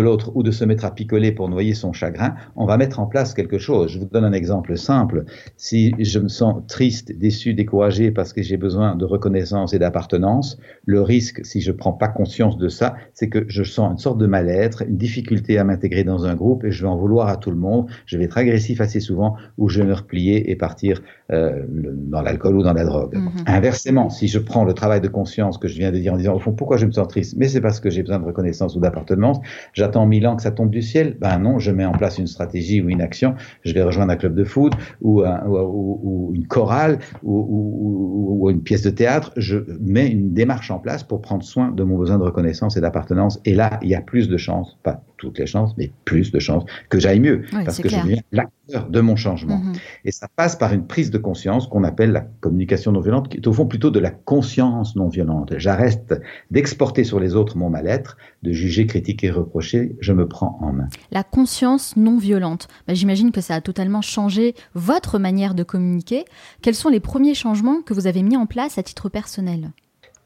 l'autre 0.00 0.32
ou 0.34 0.42
de 0.42 0.50
se 0.50 0.64
mettre 0.64 0.84
à 0.84 0.90
picoler 0.90 1.32
pour 1.32 1.48
noyer 1.48 1.74
son 1.74 1.92
chagrin, 1.92 2.34
on 2.56 2.66
va 2.66 2.76
mettre 2.76 3.00
en 3.00 3.06
place 3.06 3.34
quelque 3.34 3.58
chose. 3.58 3.92
Je 3.92 3.98
vous 3.98 4.06
donne 4.06 4.24
un 4.24 4.32
exemple 4.32 4.76
simple. 4.76 5.24
Si 5.56 5.92
je 5.98 6.18
me 6.18 6.28
sens 6.28 6.62
triste, 6.66 7.12
déçu, 7.16 7.54
découragé 7.54 8.10
parce 8.10 8.32
que 8.32 8.42
j'ai 8.42 8.56
besoin 8.56 8.96
de 8.96 9.04
reconnaissance 9.04 9.74
et 9.74 9.78
d'appartenance, 9.78 10.58
le 10.86 11.02
risque, 11.02 11.44
si 11.44 11.60
je 11.60 11.72
prends 11.72 11.92
pas 11.92 12.08
conscience 12.08 12.56
de 12.56 12.68
ça, 12.68 12.94
c'est 13.12 13.28
que 13.28 13.44
je 13.48 13.62
sens 13.62 13.92
une 13.92 13.98
sorte 13.98 14.18
de 14.18 14.26
mal-être, 14.26 14.82
une 14.88 14.96
difficulté 14.96 15.58
à 15.58 15.64
m'intégrer 15.64 16.04
dans 16.04 16.24
un 16.24 16.34
groupe 16.34 16.64
et 16.64 16.70
je 16.70 16.82
vais 16.82 16.88
en 16.88 16.96
vouloir 16.96 17.28
à 17.28 17.36
tout 17.36 17.50
le 17.50 17.56
monde. 17.56 17.86
Je 18.06 18.16
vais 18.16 18.24
être 18.24 18.38
agressif 18.38 18.80
assez 18.80 19.00
souvent 19.00 19.36
ou 19.58 19.68
me 19.82 19.92
replier 19.92 20.50
et 20.50 20.56
partir 20.56 21.02
euh, 21.32 21.62
dans 21.68 22.20
l'alcool 22.20 22.56
ou 22.56 22.62
dans 22.62 22.74
la 22.74 22.84
drogue. 22.84 23.16
Mhm. 23.16 23.30
Inversement, 23.46 24.10
si 24.10 24.28
je 24.28 24.38
prends 24.38 24.64
le 24.64 24.74
travail 24.74 25.00
de 25.00 25.08
conscience 25.08 25.56
que 25.56 25.68
je 25.68 25.78
viens 25.78 25.90
de 25.90 25.96
dire 25.96 26.12
en 26.12 26.18
disant 26.18 26.34
au 26.34 26.38
fond 26.38 26.52
pourquoi 26.52 26.76
je 26.76 26.84
me 26.84 26.92
sens 26.92 27.08
triste, 27.08 27.34
mais 27.38 27.48
c'est 27.48 27.62
parce 27.62 27.80
que 27.80 27.88
j'ai 27.88 28.02
besoin 28.02 28.18
de 28.18 28.26
reconnaissance 28.26 28.76
ou 28.76 28.80
d'appartenance, 28.80 29.38
j'attends 29.72 30.04
mille 30.04 30.26
ans 30.26 30.36
que 30.36 30.42
ça 30.42 30.50
tombe 30.50 30.68
du 30.68 30.82
ciel, 30.82 31.16
ben 31.18 31.38
non, 31.38 31.58
je 31.58 31.70
mets 31.70 31.86
en 31.86 31.92
place 31.92 32.18
une 32.18 32.26
stratégie 32.26 32.82
ou 32.82 32.90
une 32.90 33.00
action, 33.00 33.36
je 33.64 33.72
vais 33.72 33.82
rejoindre 33.82 34.12
un 34.12 34.16
club 34.16 34.34
de 34.34 34.44
foot 34.44 34.74
ou, 35.00 35.22
ou, 35.22 36.32
une 36.34 36.46
chorale 36.46 36.98
ou, 37.22 38.50
une 38.50 38.62
pièce 38.62 38.82
de 38.82 38.90
théâtre, 38.90 39.32
je 39.38 39.56
mets 39.80 40.08
une 40.08 40.34
démarche 40.34 40.70
en 40.70 40.78
place 40.78 41.02
pour 41.04 41.22
prendre 41.22 41.42
soin 41.42 41.70
de 41.70 41.82
mon 41.84 41.96
besoin 41.96 42.18
de 42.18 42.24
reconnaissance 42.24 42.76
et 42.76 42.82
d'appartenance 42.82 43.40
et 43.46 43.54
là, 43.54 43.80
il 43.82 43.88
y 43.88 43.94
a 43.94 44.02
plus 44.02 44.28
de 44.28 44.36
chances, 44.36 44.76
pas 44.82 45.02
toutes 45.16 45.38
les 45.38 45.46
chances, 45.46 45.74
mais 45.78 45.90
plus 46.04 46.32
de 46.32 46.38
chances 46.38 46.64
que 46.90 46.98
j'aille 46.98 47.20
mieux 47.20 47.44
parce 47.50 47.78
que 47.78 47.88
je 47.88 47.96
deviens 47.96 48.20
l'acteur 48.32 48.88
de 48.90 49.00
mon 49.00 49.16
changement. 49.16 49.58
Mhm. 49.58 49.72
Et 50.04 50.12
ça 50.12 50.28
passe 50.36 50.56
par 50.56 50.72
une 50.72 50.86
prise 50.86 51.10
de 51.14 51.18
conscience 51.18 51.66
qu'on 51.66 51.84
appelle 51.84 52.12
la 52.12 52.20
communication 52.20 52.92
non 52.92 53.00
violente, 53.00 53.28
qui 53.28 53.38
est 53.38 53.46
au 53.46 53.52
fond 53.52 53.66
plutôt 53.66 53.90
de 53.90 53.98
la 53.98 54.10
conscience 54.10 54.96
non 54.96 55.08
violente. 55.08 55.54
J'arrête 55.56 56.14
d'exporter 56.50 57.04
sur 57.04 57.20
les 57.20 57.34
autres 57.34 57.56
mon 57.56 57.70
mal-être, 57.70 58.18
de 58.42 58.52
juger, 58.52 58.86
critiquer, 58.86 59.30
reprocher, 59.30 59.96
je 60.00 60.12
me 60.12 60.28
prends 60.28 60.58
en 60.60 60.72
main. 60.72 60.88
La 61.10 61.22
conscience 61.22 61.96
non 61.96 62.18
violente, 62.18 62.68
bah, 62.86 62.94
j'imagine 62.94 63.32
que 63.32 63.40
ça 63.40 63.54
a 63.54 63.60
totalement 63.60 64.02
changé 64.02 64.54
votre 64.74 65.18
manière 65.18 65.54
de 65.54 65.62
communiquer. 65.62 66.24
Quels 66.60 66.74
sont 66.74 66.90
les 66.90 67.00
premiers 67.00 67.34
changements 67.34 67.80
que 67.80 67.94
vous 67.94 68.06
avez 68.06 68.22
mis 68.22 68.36
en 68.36 68.46
place 68.46 68.76
à 68.76 68.82
titre 68.82 69.08
personnel? 69.08 69.70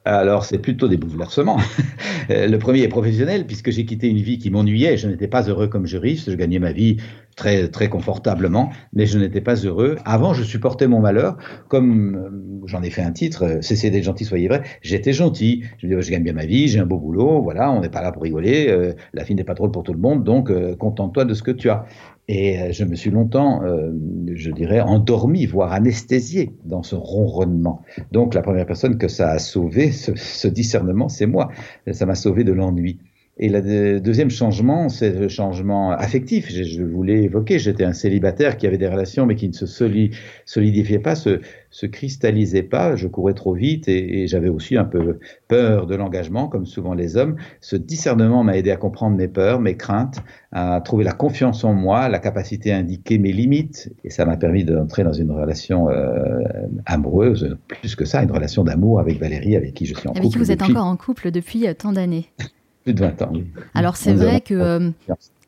Alors, 0.05 0.47
c'est 0.47 0.59
plutôt 0.59 0.89
des 0.89 0.97
bouleversements. 0.97 1.59
le 2.31 2.57
premier 2.57 2.81
est 2.81 2.89
professionnel, 2.89 3.47
puisque 3.47 3.71
j'ai 3.71 3.85
quitté 3.85 4.09
une 4.09 4.23
vie 4.23 4.39
qui 4.39 4.49
m'ennuyait. 4.49 4.97
Je 4.97 5.07
n'étais 5.07 5.29
pas 5.29 5.43
heureux 5.43 5.69
comme 5.69 5.87
juriste. 5.87 6.31
Je 6.31 6.37
gagnais 6.37 6.59
ma 6.59 6.73
vie 6.73 6.97
très, 7.39 7.69
très 7.69 7.89
confortablement, 7.89 8.71
mais 8.93 9.07
je 9.07 9.19
n'étais 9.19 9.41
pas 9.41 9.55
heureux. 9.55 9.97
Avant, 10.05 10.35
je 10.35 10.43
supportais 10.43 10.89
mon 10.89 11.01
malheur, 11.01 11.39
comme 11.69 12.17
euh, 12.17 12.67
j'en 12.67 12.83
ai 12.83 12.91
fait 12.91 13.03
un 13.03 13.13
titre, 13.13 13.45
euh, 13.45 13.63
Cessez 13.63 13.91
d'être 13.91 14.05
gentil, 14.05 14.25
soyez 14.25 14.49
vrai. 14.49 14.63
J'étais 14.83 15.13
gentil. 15.13 15.63
Je 15.79 15.87
me 15.87 15.93
disais, 15.93 16.03
je 16.03 16.11
gagne 16.11 16.25
bien 16.25 16.33
ma 16.33 16.45
vie, 16.45 16.69
j'ai 16.69 16.81
un 16.81 16.87
beau 16.87 16.99
boulot, 16.99 17.41
voilà, 17.41 17.71
on 17.71 17.81
n'est 17.81 17.89
pas 17.89 18.03
là 18.03 18.13
pour 18.13 18.25
rigoler. 18.25 18.67
Euh, 18.69 18.93
la 19.15 19.23
vie 19.23 19.35
n'est 19.35 19.45
pas 19.45 19.55
drôle 19.55 19.71
pour 19.71 19.85
tout 19.85 19.93
le 19.93 20.01
monde, 20.01 20.25
donc 20.25 20.53
contente-toi 20.79 21.25
de 21.25 21.35
ce 21.35 21.43
que 21.43 21.53
tu 21.53 21.71
as. 21.71 21.87
Et 22.27 22.73
je 22.73 22.85
me 22.85 22.95
suis 22.95 23.11
longtemps, 23.11 23.63
euh, 23.65 23.91
je 24.35 24.51
dirais, 24.51 24.81
endormi, 24.81 25.47
voire 25.47 25.73
anesthésié 25.73 26.51
dans 26.67 26.83
ce 26.83 26.95
ronronnement. 26.95 27.83
Donc 28.13 28.35
la 28.35 28.43
première 28.43 28.67
personne 28.67 28.99
que 28.99 29.09
ça 29.09 29.31
a 29.31 29.39
sauvé, 29.39 29.93
ce, 29.93 30.15
ce 30.15 30.47
discernement, 30.47 31.09
c'est 31.09 31.27
moi. 31.27 31.51
Ça 31.91 32.05
m'a 32.05 32.15
sauvé 32.15 32.45
de 32.45 32.53
l'ennui. 32.53 32.99
Et 33.41 33.49
le 33.49 34.01
deuxième 34.01 34.31
changement, 34.31 34.89
c'est 34.89 35.11
le 35.11 35.29
changement 35.29 35.93
affectif. 35.93 36.51
Je, 36.51 36.65
je 36.65 36.83
voulais 36.83 37.23
évoquer, 37.23 37.59
j'étais 37.59 37.85
un 37.85 37.93
célibataire 37.93 38.57
qui 38.57 38.67
avait 38.67 38.79
des 38.79 38.89
relations 38.89 39.27
mais 39.27 39.37
qui 39.37 39.49
ne 39.49 39.53
se 39.53 39.67
solidifiait 40.45 40.99
pas, 40.99 41.15
se, 41.15 41.41
se 41.71 41.87
cristallisait 41.87 42.65
pas. 42.65 42.97
Je 42.97 43.07
courais 43.07 43.35
trop 43.35 43.55
vite 43.55 43.89
et, 43.89 44.23
et 44.23 44.27
j'avais 44.27 44.49
aussi 44.49 44.77
un 44.77 44.85
peu 44.85 45.21
peur 45.47 45.87
de 45.87 45.95
l'engagement, 45.95 46.49
comme 46.49 46.67
souvent 46.67 46.95
les 46.95 47.17
hommes. 47.17 47.37
Ce 47.61 47.77
discernement 47.77 48.43
m'a 48.43 48.57
aidé 48.57 48.73
à 48.73 48.77
comprendre 48.77 49.17
mes 49.17 49.29
peurs, 49.29 49.61
mes 49.61 49.77
craintes, 49.77 50.19
à 50.51 50.81
trouver 50.85 51.05
la 51.05 51.13
confiance 51.13 51.63
en 51.63 51.75
moi, 51.75 52.09
la 52.09 52.19
capacité 52.19 52.73
à 52.73 52.79
indiquer 52.79 53.19
mes 53.19 53.33
limites. 53.33 53.93
Et 54.03 54.11
ça 54.11 54.25
m'a 54.25 54.37
permis 54.37 54.65
d'entrer 54.65 55.05
dans 55.05 55.13
une 55.13 55.31
relation 55.31 55.89
euh, 55.91 56.43
amoureuse, 56.87 57.57
plus 57.69 57.95
que 57.95 58.05
ça, 58.05 58.23
une 58.23 58.33
relation 58.33 58.65
d'amour 58.65 58.99
avec 58.99 59.21
Valérie, 59.21 59.55
avec 59.55 59.75
qui 59.75 59.87
je 59.87 59.95
suis 59.95 60.09
en 60.09 60.13
couple. 60.13 60.19
Avec 60.19 60.33
qui 60.33 60.39
vous 60.39 60.51
êtes 60.51 60.63
encore 60.63 60.87
en 60.87 60.97
couple 60.97 61.31
depuis 61.31 61.69
euh, 61.69 61.75
tant 61.75 61.93
d'années. 61.93 62.27
Plus 62.89 62.95
de 62.95 63.01
20 63.01 63.21
ans, 63.21 63.33
Alors 63.75 63.97
c'est 63.97 64.15
vrai 64.15 64.41
que... 64.41 64.55
Euh, 64.55 64.91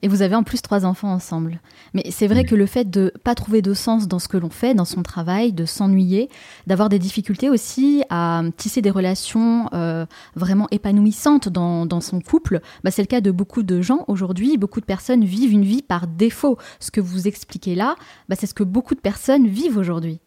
Et 0.03 0.09
vous 0.09 0.21
avez 0.21 0.35
en 0.35 0.43
plus 0.43 0.61
trois 0.61 0.85
enfants 0.85 1.11
ensemble. 1.11 1.59
Mais 1.95 2.03
c'est 2.11 2.27
vrai 2.27 2.45
que 2.45 2.55
le 2.55 2.67
fait 2.67 2.91
de 2.91 3.15
pas 3.25 3.35
trouver 3.35 3.63
de 3.63 3.73
sens 3.73 4.09
dans 4.09 4.19
ce 4.19 4.29
que 4.29 4.37
l'on 4.37 4.51
fait, 4.51 4.75
dans 4.75 4.85
son 4.85 5.03
travail, 5.03 5.55
de 5.55 5.65
s'ennuyer, 5.65 6.29
d'avoir 6.67 6.91
des 6.91 6.99
difficultés 6.99 7.49
aussi 7.49 8.05
à 8.11 8.43
tisser 8.59 8.83
des 8.83 8.91
relations 8.91 9.71
euh, 9.73 10.05
vraiment 10.35 10.69
épanouissantes 10.71 11.49
dans, 11.49 12.01
son 12.03 12.21
couple, 12.21 12.61
bah 12.85 12.91
c'est 12.91 13.01
le 13.01 13.07
cas 13.07 13.23
de 13.23 13.31
beaucoup 13.31 13.63
de 13.63 13.81
gens 13.81 14.05
aujourd'hui. 14.07 14.59
Beaucoup 14.59 14.83
de 14.83 14.87
personnes 14.87 15.25
vivent 15.25 15.53
une 15.53 15.65
vie 15.65 15.83
par 15.83 16.09
défaut. 16.09 16.59
Ce 16.79 16.91
que 16.91 17.01
vous 17.01 17.27
expliquez 17.27 17.75
là, 17.75 17.95
bah 18.29 18.37
c'est 18.39 18.47
ce 18.47 18.55
que 18.55 18.65
beaucoup 18.65 18.95
de 18.95 19.01
personnes 19.01 19.47
vivent 19.47 19.79
aujourd'hui. 19.79 20.21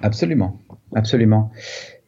Absolument, 0.00 0.58
absolument. 0.94 1.50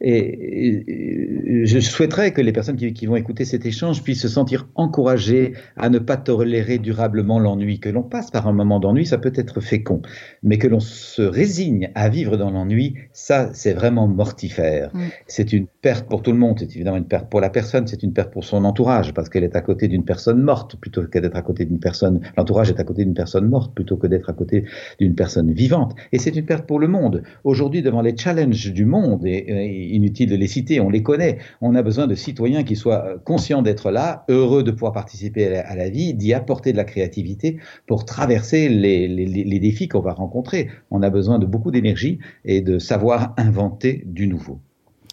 Et, 0.03 1.63
je 1.65 1.79
souhaiterais 1.79 2.31
que 2.31 2.41
les 2.41 2.51
personnes 2.51 2.75
qui, 2.75 3.05
vont 3.05 3.15
écouter 3.15 3.45
cet 3.45 3.65
échange 3.65 4.01
puissent 4.01 4.21
se 4.21 4.27
sentir 4.27 4.67
encouragées 4.75 5.53
à 5.77 5.89
ne 5.89 5.99
pas 5.99 6.17
tolérer 6.17 6.79
durablement 6.79 7.39
l'ennui. 7.39 7.79
Que 7.79 7.89
l'on 7.89 8.01
passe 8.01 8.31
par 8.31 8.47
un 8.47 8.53
moment 8.53 8.79
d'ennui, 8.79 9.05
ça 9.05 9.19
peut 9.19 9.33
être 9.35 9.61
fécond, 9.61 10.01
mais 10.41 10.57
que 10.57 10.67
l'on 10.67 10.79
se 10.79 11.21
résigne 11.21 11.91
à 11.93 12.09
vivre 12.09 12.35
dans 12.35 12.49
l'ennui, 12.49 12.95
ça, 13.13 13.51
c'est 13.53 13.73
vraiment 13.73 14.07
mortifère. 14.07 14.89
Mm. 14.93 14.99
C'est 15.27 15.53
une 15.53 15.67
perte 15.67 16.09
pour 16.09 16.23
tout 16.23 16.31
le 16.31 16.37
monde. 16.37 16.57
C'est 16.59 16.75
évidemment 16.75 16.97
une 16.97 17.05
perte 17.05 17.29
pour 17.29 17.41
la 17.41 17.49
personne, 17.49 17.85
c'est 17.85 18.01
une 18.01 18.13
perte 18.13 18.31
pour 18.31 18.43
son 18.43 18.65
entourage, 18.65 19.13
parce 19.13 19.29
qu'elle 19.29 19.43
est 19.43 19.55
à 19.55 19.61
côté 19.61 19.87
d'une 19.87 20.03
personne 20.03 20.41
morte 20.41 20.77
plutôt 20.77 21.03
que 21.03 21.19
d'être 21.19 21.35
à 21.35 21.43
côté 21.43 21.65
d'une 21.65 21.79
personne. 21.79 22.21
L'entourage 22.37 22.69
est 22.69 22.79
à 22.79 22.83
côté 22.83 23.05
d'une 23.05 23.13
personne 23.13 23.47
morte 23.47 23.75
plutôt 23.75 23.97
que 23.97 24.07
d'être 24.07 24.29
à 24.29 24.33
côté 24.33 24.65
d'une 24.99 25.13
personne 25.13 25.51
vivante. 25.51 25.95
Et 26.11 26.17
c'est 26.17 26.35
une 26.35 26.45
perte 26.45 26.65
pour 26.65 26.79
le 26.79 26.87
monde. 26.87 27.21
Aujourd'hui, 27.43 27.83
devant 27.83 28.01
les 28.01 28.17
challenges 28.17 28.70
du 28.71 28.85
monde 28.85 29.25
et 29.25 29.89
inutile 29.91 30.29
de 30.29 30.35
les 30.35 30.47
citer, 30.47 30.79
on 30.79 30.89
les 30.89 31.03
connaît. 31.03 31.37
On 31.61 31.75
a 31.75 31.81
besoin 31.81 32.07
de 32.07 32.15
citoyens 32.15 32.63
qui 32.63 32.75
soient 32.75 33.05
euh, 33.05 33.17
conscients 33.17 33.61
d'être 33.61 33.91
là, 33.91 34.25
heureux 34.29 34.63
de 34.63 34.71
pouvoir 34.71 34.93
participer 34.93 35.57
à 35.57 35.75
la, 35.75 35.89
vie, 35.89 36.13
d'y 36.13 36.33
apporter 36.33 36.71
de 36.71 36.77
la 36.77 36.83
créativité 36.83 37.57
pour 37.87 38.05
traverser 38.05 38.69
les 38.69 39.59
défis 39.59 39.87
qu'on 39.87 40.01
va 40.01 40.13
rencontrer. 40.13 40.69
On 40.89 41.01
a 41.01 41.09
besoin 41.09 41.39
de 41.39 41.45
beaucoup 41.45 41.71
d'énergie 41.71 42.19
et 42.45 42.61
de 42.61 42.79
savoir 42.79 43.33
inventer 43.37 44.03
du 44.05 44.27
nouveau. 44.27 44.59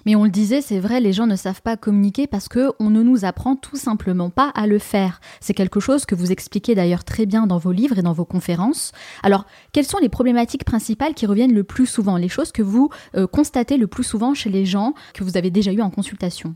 Mais 0.09 0.17
on 0.17 0.25
le 0.25 0.31
disait, 0.31 0.63
c'est 0.63 0.79
vrai, 0.79 1.03
les 1.03 1.13
gens 1.13 1.27
ne 1.27 1.37
savent 1.37 1.61
pas 1.61 1.77
communiquer 1.77 2.27
parce 2.27 2.49
que 2.49 2.73
on 2.81 2.89
ne 2.89 3.03
nous 3.03 3.27
apprend 3.27 3.57
tout 3.57 3.77
simplement 3.77 4.31
pas 4.31 4.49
à 4.55 4.67
le 4.67 4.79
faire. 4.79 5.21
C'est 5.39 5.53
quelque 5.53 5.81
chose 5.81 6.07
que 6.07 6.15
vous 6.15 6.33
expliquez 6.33 6.75
d'ailleurs 6.75 7.05
très 7.05 7.27
bien 7.27 7.47
dans 7.47 7.59
vos 7.59 7.73
livres 7.73 7.99
et 7.99 8.03
dans 8.03 8.15
vos 8.15 8.25
conférences. 8.25 8.93
Alors, 9.23 9.45
quelles 9.75 9.85
sont 9.85 9.99
les 10.01 10.09
problématiques 10.09 10.65
principales 10.65 11.13
qui 11.13 11.27
reviennent 11.27 11.53
le 11.53 11.63
plus 11.63 11.85
souvent, 11.85 12.17
les 12.17 12.31
choses 12.31 12.53
que 12.53 12.63
vous 12.63 12.89
euh, 13.17 13.27
constatez 13.27 13.77
le 13.77 13.87
plus 13.87 14.03
souvent 14.03 14.33
chez 14.33 14.49
les 14.49 14.65
gens 14.65 14.95
que 15.13 15.25
vous 15.25 15.37
avez 15.37 15.51
déjà 15.51 15.75
eu 15.75 15.83
en 15.83 15.91
consultation? 15.91 16.55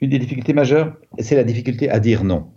Une 0.00 0.10
des 0.10 0.20
difficultés 0.20 0.52
majeures, 0.52 0.94
c'est 1.18 1.34
la 1.34 1.42
difficulté 1.42 1.90
à 1.90 1.98
dire 1.98 2.22
non. 2.22 2.52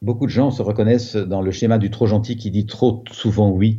Beaucoup 0.00 0.24
de 0.24 0.32
gens 0.32 0.50
se 0.50 0.62
reconnaissent 0.62 1.16
dans 1.16 1.42
le 1.42 1.50
schéma 1.50 1.76
du 1.76 1.90
trop 1.90 2.06
gentil 2.06 2.38
qui 2.38 2.50
dit 2.50 2.64
trop 2.64 3.04
souvent 3.10 3.50
oui. 3.50 3.76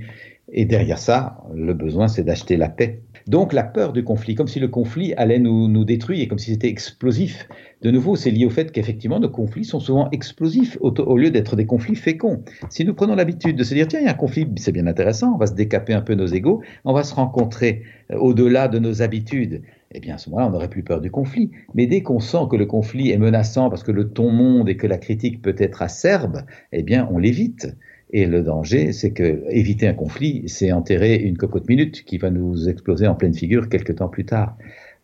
Et 0.51 0.65
derrière 0.65 0.99
ça, 0.99 1.43
le 1.51 1.73
besoin, 1.73 2.07
c'est 2.07 2.23
d'acheter 2.23 2.57
la 2.57 2.69
paix 2.69 3.01
donc 3.27 3.53
la 3.53 3.63
peur 3.63 3.93
du 3.93 4.03
conflit, 4.03 4.35
comme 4.35 4.47
si 4.47 4.59
le 4.59 4.67
conflit 4.67 5.13
allait 5.15 5.39
nous, 5.39 5.67
nous 5.67 5.85
détruire, 5.85 6.27
comme 6.27 6.39
si 6.39 6.51
c'était 6.51 6.67
explosif. 6.67 7.47
De 7.81 7.91
nouveau, 7.91 8.15
c'est 8.15 8.31
lié 8.31 8.45
au 8.45 8.49
fait 8.49 8.71
qu'effectivement, 8.71 9.19
nos 9.19 9.29
conflits 9.29 9.65
sont 9.65 9.79
souvent 9.79 10.09
explosifs 10.11 10.77
au, 10.81 11.17
lieu 11.17 11.31
d'être 11.31 11.55
des 11.55 11.65
conflits 11.65 11.95
féconds. 11.95 12.43
Si 12.69 12.85
nous 12.85 12.93
prenons 12.93 13.15
l'habitude 13.15 13.55
de 13.55 13.63
se 13.63 13.73
dire, 13.73 13.87
tiens, 13.87 13.99
il 13.99 14.05
y 14.05 14.07
a 14.07 14.11
un 14.11 14.15
conflit, 14.15 14.47
c'est 14.57 14.71
bien 14.71 14.87
intéressant, 14.87 15.33
on 15.33 15.37
va 15.37 15.47
se 15.47 15.53
décaper 15.53 15.93
un 15.93 16.01
peu 16.01 16.15
nos 16.15 16.25
égaux, 16.25 16.61
on 16.85 16.93
va 16.93 17.03
se 17.03 17.13
rencontrer 17.13 17.83
euh, 18.11 18.17
au-delà 18.17 18.67
de 18.67 18.79
nos 18.79 19.01
habitudes, 19.01 19.61
eh 19.93 19.99
bien 19.99 20.15
à 20.15 20.17
ce 20.17 20.29
moment-là, 20.29 20.47
on 20.47 20.51
n'aurait 20.51 20.69
plus 20.69 20.83
peur 20.83 21.01
du 21.01 21.11
conflit. 21.11 21.51
Mais 21.75 21.87
dès 21.87 22.01
qu'on 22.01 22.19
sent 22.19 22.45
que 22.49 22.55
le 22.55 22.65
conflit 22.65 23.11
est 23.11 23.17
menaçant 23.17 23.69
parce 23.69 23.83
que 23.83 23.91
le 23.91 24.09
ton 24.09 24.31
monte 24.31 24.69
et 24.69 24.77
que 24.77 24.87
la 24.87 24.97
critique 24.97 25.41
peut 25.41 25.55
être 25.57 25.81
acerbe, 25.81 26.43
eh 26.71 26.83
bien 26.83 27.07
on 27.11 27.19
l'évite. 27.19 27.67
Et 28.15 28.27
le 28.27 28.43
danger, 28.43 28.93
c'est 28.93 29.11
que 29.11 29.43
éviter 29.49 29.87
un 29.87 29.95
conflit, 29.95 30.43
c'est 30.45 30.71
enterrer 30.71 31.15
une 31.15 31.35
cocotte 31.35 31.67
minute 31.67 32.05
qui 32.05 32.19
va 32.19 32.29
nous 32.29 32.69
exploser 32.69 33.07
en 33.07 33.15
pleine 33.15 33.33
figure 33.33 33.69
quelques 33.69 33.95
temps 33.95 34.07
plus 34.07 34.25
tard. 34.25 34.55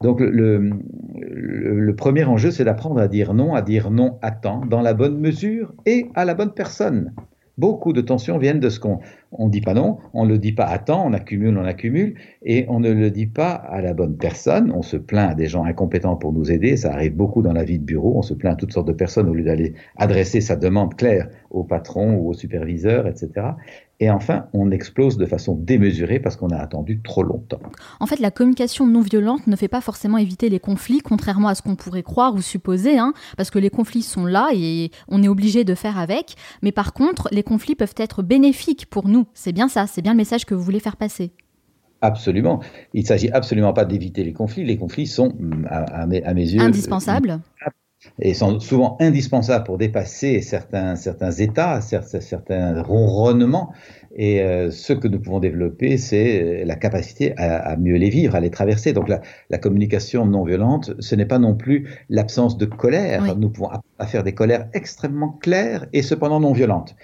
Donc 0.02 0.22
le, 0.22 0.70
le, 1.20 1.96
premier 1.96 2.24
enjeu, 2.24 2.52
c'est 2.52 2.64
d'apprendre 2.64 3.00
à 3.02 3.08
dire 3.08 3.34
non, 3.34 3.56
à 3.56 3.64
dire 3.64 3.90
non 3.90 4.20
à 4.22 4.32
temps, 4.32 4.64
dans 4.66 4.82
la 4.82 4.94
bonne 4.94 5.20
mesure 5.20 5.74
et 5.88 6.06
à 6.14 6.24
la 6.24 6.36
bonne 6.36 6.54
personne. 6.54 7.14
Beaucoup 7.58 7.92
de 7.92 8.00
tensions 8.00 8.38
viennent 8.38 8.62
de 8.62 8.70
ce 8.70 8.80
qu'on 8.80 9.00
on 9.32 9.48
dit 9.48 9.62
pas 9.62 9.74
non, 9.74 9.98
on 10.14 10.26
ne 10.26 10.32
le 10.32 10.38
dit 10.40 10.52
pas 10.52 10.66
à 10.66 10.80
temps, 10.80 11.06
on 11.06 11.14
accumule, 11.14 11.58
on 11.58 11.66
accumule, 11.66 12.16
et 12.44 12.66
on 12.68 12.80
ne 12.80 12.92
le 12.92 13.12
dit 13.12 13.28
pas 13.28 13.52
à 13.52 13.82
la 13.82 13.94
bonne 13.94 14.18
personne. 14.18 14.72
On 14.72 14.82
se 14.82 14.98
plaint 14.98 15.32
à 15.32 15.36
des 15.36 15.48
gens 15.48 15.66
incompétents 15.66 16.16
pour 16.16 16.34
nous 16.34 16.52
aider, 16.52 16.78
ça 16.78 16.94
arrive 16.94 17.16
beaucoup 17.16 17.42
dans 17.42 17.54
la 17.54 17.64
vie 17.64 17.80
de 17.80 17.84
bureau, 17.84 18.18
on 18.18 18.22
se 18.22 18.34
plaint 18.34 18.54
à 18.54 18.56
toutes 18.56 18.74
sortes 18.74 18.88
de 18.88 18.94
personnes 18.94 19.30
au 19.30 19.34
lieu 19.34 19.44
d'aller 19.44 19.74
adresser 19.98 20.42
sa 20.42 20.56
demande 20.56 20.96
claire 20.96 21.30
au 21.52 21.64
patron 21.64 22.16
ou 22.16 22.30
au 22.30 22.34
superviseur, 22.34 23.08
etc. 23.08 23.48
Et 24.02 24.10
enfin, 24.10 24.46
on 24.54 24.72
explose 24.72 25.18
de 25.18 25.26
façon 25.26 25.56
démesurée 25.56 26.20
parce 26.20 26.38
qu'on 26.38 26.50
a 26.50 26.58
attendu 26.58 27.02
trop 27.02 27.22
longtemps. 27.22 27.60
En 28.00 28.06
fait, 28.06 28.20
la 28.20 28.32
communication 28.32 28.88
non 28.88 29.02
violente 29.02 29.46
ne 29.48 29.56
fait 29.58 29.68
pas 29.68 29.82
forcément 29.82 30.18
éviter 30.18 30.48
les 30.48 30.60
conflits, 30.60 31.00
contrairement 31.00 31.50
à 31.50 31.56
ce 31.56 31.62
qu'on 31.62 31.76
pourrait 31.76 32.04
croire 32.04 32.34
ou 32.34 32.42
supposer, 32.42 32.98
hein, 32.98 33.14
parce 33.36 33.50
que 33.50 33.60
les 33.60 33.70
conflits 33.70 34.02
sont 34.02 34.26
là 34.26 34.50
et 34.54 34.92
on 35.10 35.22
est 35.22 35.28
obligé 35.28 35.66
de 35.66 35.76
faire 35.76 35.98
avec. 35.98 36.36
Mais 36.62 36.72
par 36.72 36.94
contre, 36.94 37.28
les 37.32 37.44
conflits 37.44 37.76
peuvent 37.76 37.96
être 37.98 38.24
bénéfiques 38.24 38.86
pour 38.86 39.10
nous. 39.10 39.28
C'est 39.34 39.52
bien 39.52 39.68
ça, 39.68 39.86
c'est 39.86 40.02
bien 40.02 40.14
le 40.14 40.18
message 40.18 40.46
que 40.46 40.56
vous 40.56 40.64
voulez 40.64 40.80
faire 40.80 40.96
passer. 40.96 41.32
Absolument. 42.02 42.62
Il 42.94 43.02
ne 43.02 43.08
s'agit 43.08 43.30
absolument 43.30 43.74
pas 43.74 43.84
d'éviter 43.84 44.24
les 44.24 44.32
conflits. 44.32 44.64
Les 44.64 44.78
conflits 44.78 45.08
sont, 45.08 45.36
à, 45.68 46.06
mes, 46.08 46.22
yeux, 46.22 46.62
indispensables 46.62 47.42
et 48.20 48.34
sont 48.34 48.60
souvent 48.60 48.98
indispensables 49.00 49.66
pour 49.66 49.78
dépasser 49.78 50.42
certains, 50.42 50.96
certains 50.96 51.32
états, 51.32 51.82
certains, 51.82 52.22
certains 52.22 52.82
ronronnements. 52.82 53.74
Et 54.16 54.42
euh, 54.42 54.72
ce 54.72 54.94
que 54.94 55.08
nous 55.08 55.20
pouvons 55.20 55.40
développer, 55.40 55.98
c'est 55.98 56.64
la 56.66 56.76
capacité 56.76 57.34
à, 57.38 57.76
mieux 57.78 57.96
les 57.96 58.10
vivre, 58.10 58.36
à 58.36 58.40
les 58.40 58.50
traverser. 58.50 58.94
Donc 58.94 59.10
la, 59.10 59.22
la 59.50 59.58
communication 59.58 60.26
non 60.26 60.44
violente, 60.44 60.94
ce 61.00 61.16
n'est 61.16 61.26
pas 61.26 61.40
non 61.40 61.56
plus 61.56 61.90
l'absence 62.10 62.58
de 62.58 62.66
colère. 62.66 63.36
Nous 63.36 63.50
pouvons 63.50 63.70
faire 64.08 64.24
des 64.24 64.34
colères 64.34 64.68
extrêmement 64.74 65.32
claires 65.32 65.86
et 65.94 66.02
cependant 66.02 66.40
non 66.40 66.54
violentes 66.54 66.96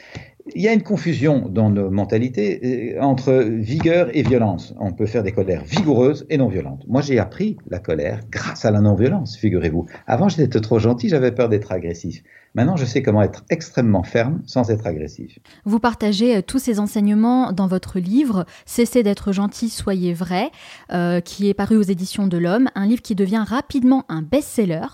il 0.53 0.62
y 0.62 0.67
a 0.67 0.73
une 0.73 0.84
confusion 0.84 1.49
dans 1.49 1.69
nos 1.69 1.89
mentalités 1.89 2.95
euh, 2.95 3.01
entre 3.01 3.34
vigueur 3.34 4.10
et 4.13 4.21
violence. 4.21 4.75
On 4.79 4.91
peut 4.91 5.08
faire 5.08 5.23
des 5.23 5.31
colères 5.31 5.63
vigoureuses 5.63 6.25
et 6.29 6.38
non 6.38 6.49
violentes. 6.49 6.84
Moi, 6.88 7.01
j'ai 7.01 7.17
appris 7.17 7.58
la 7.67 7.79
colère 7.79 8.19
grâce 8.29 8.63
à 8.63 8.71
la 8.71 8.79
non-violence, 8.79 9.38
figurez-vous. 9.38 9.88
Avant, 10.05 10.29
j'étais 10.29 10.62
trop 10.62 10.77
gentil, 10.77 11.10
j'avais 11.10 11.31
peur 11.31 11.49
d'être 11.49 11.71
agressif. 11.71 12.21
Maintenant, 12.53 12.77
je 12.77 12.86
sais 12.86 13.01
comment 13.01 13.21
être 13.21 13.43
extrêmement 13.49 14.03
ferme 14.03 14.41
sans 14.45 14.69
être 14.69 14.86
agressif. 14.86 15.39
Vous 15.65 15.79
partagez 15.79 16.38
euh, 16.38 16.41
tous 16.41 16.60
ces 16.60 16.79
enseignements 16.79 17.51
dans 17.51 17.67
votre 17.67 17.99
livre 17.99 18.45
Cessez 18.65 19.03
d'être 19.03 19.31
gentil, 19.31 19.69
soyez 19.69 20.13
vrai, 20.13 20.51
euh, 20.93 21.21
qui 21.21 21.49
est 21.49 21.53
paru 21.53 21.75
aux 21.75 21.81
éditions 21.81 22.27
de 22.27 22.38
l'Homme, 22.38 22.69
un 22.75 22.86
livre 22.86 23.01
qui 23.01 23.15
devient 23.15 23.43
rapidement 23.45 24.05
un 24.10 24.21
best-seller. 24.21 24.86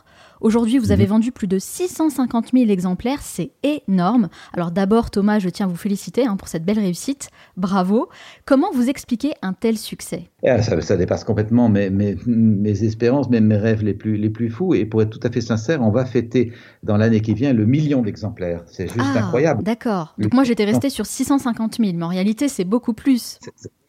Aujourd'hui, 0.41 0.79
vous 0.79 0.91
avez 0.91 1.03
mhm. 1.03 1.09
vendu 1.09 1.31
plus 1.31 1.47
de 1.47 1.59
650 1.59 2.49
000 2.53 2.69
exemplaires, 2.69 3.21
c'est 3.21 3.51
énorme. 3.61 4.29
Alors 4.53 4.71
d'abord, 4.71 5.11
Thomas, 5.11 5.37
je 5.37 5.49
tiens 5.49 5.67
à 5.67 5.69
vous 5.69 5.75
féliciter 5.75 6.25
hein, 6.25 6.35
pour 6.35 6.47
cette 6.47 6.65
belle 6.65 6.79
réussite. 6.79 7.29
Bravo. 7.57 8.09
Comment 8.45 8.71
vous 8.73 8.89
expliquez 8.89 9.33
un 9.43 9.53
tel 9.53 9.77
succès? 9.77 10.31
Ah, 10.45 10.61
ça, 10.61 10.97
dépasse 10.97 11.23
complètement 11.23 11.69
mes, 11.69 11.91
mes, 11.91 12.83
espérances, 12.83 13.29
même 13.29 13.45
mes 13.45 13.57
rêves 13.57 13.83
les 13.83 13.93
plus, 13.93 14.17
les 14.17 14.31
plus 14.31 14.49
fous. 14.49 14.73
Et 14.73 14.85
pour 14.85 15.03
être 15.03 15.11
tout 15.11 15.25
à 15.25 15.31
fait 15.31 15.41
sincère, 15.41 15.81
on 15.81 15.91
va 15.91 16.05
fêter 16.05 16.51
dans 16.81 16.97
l'année 16.97 17.21
qui 17.21 17.35
vient 17.35 17.53
le 17.53 17.67
million 17.67 18.01
d'exemplaires. 18.01 18.63
C'est 18.65 18.87
juste 18.87 19.05
ah, 19.15 19.19
incroyable. 19.19 19.63
D'accord. 19.63 20.15
Donc 20.17 20.33
moi, 20.33 20.43
j'étais 20.43 20.65
resté 20.65 20.89
sur 20.89 21.05
650 21.05 21.77
000, 21.77 21.91
mais 21.95 22.03
en 22.03 22.07
réalité, 22.07 22.47
c'est 22.47 22.65
beaucoup 22.65 22.93
plus. 22.93 23.37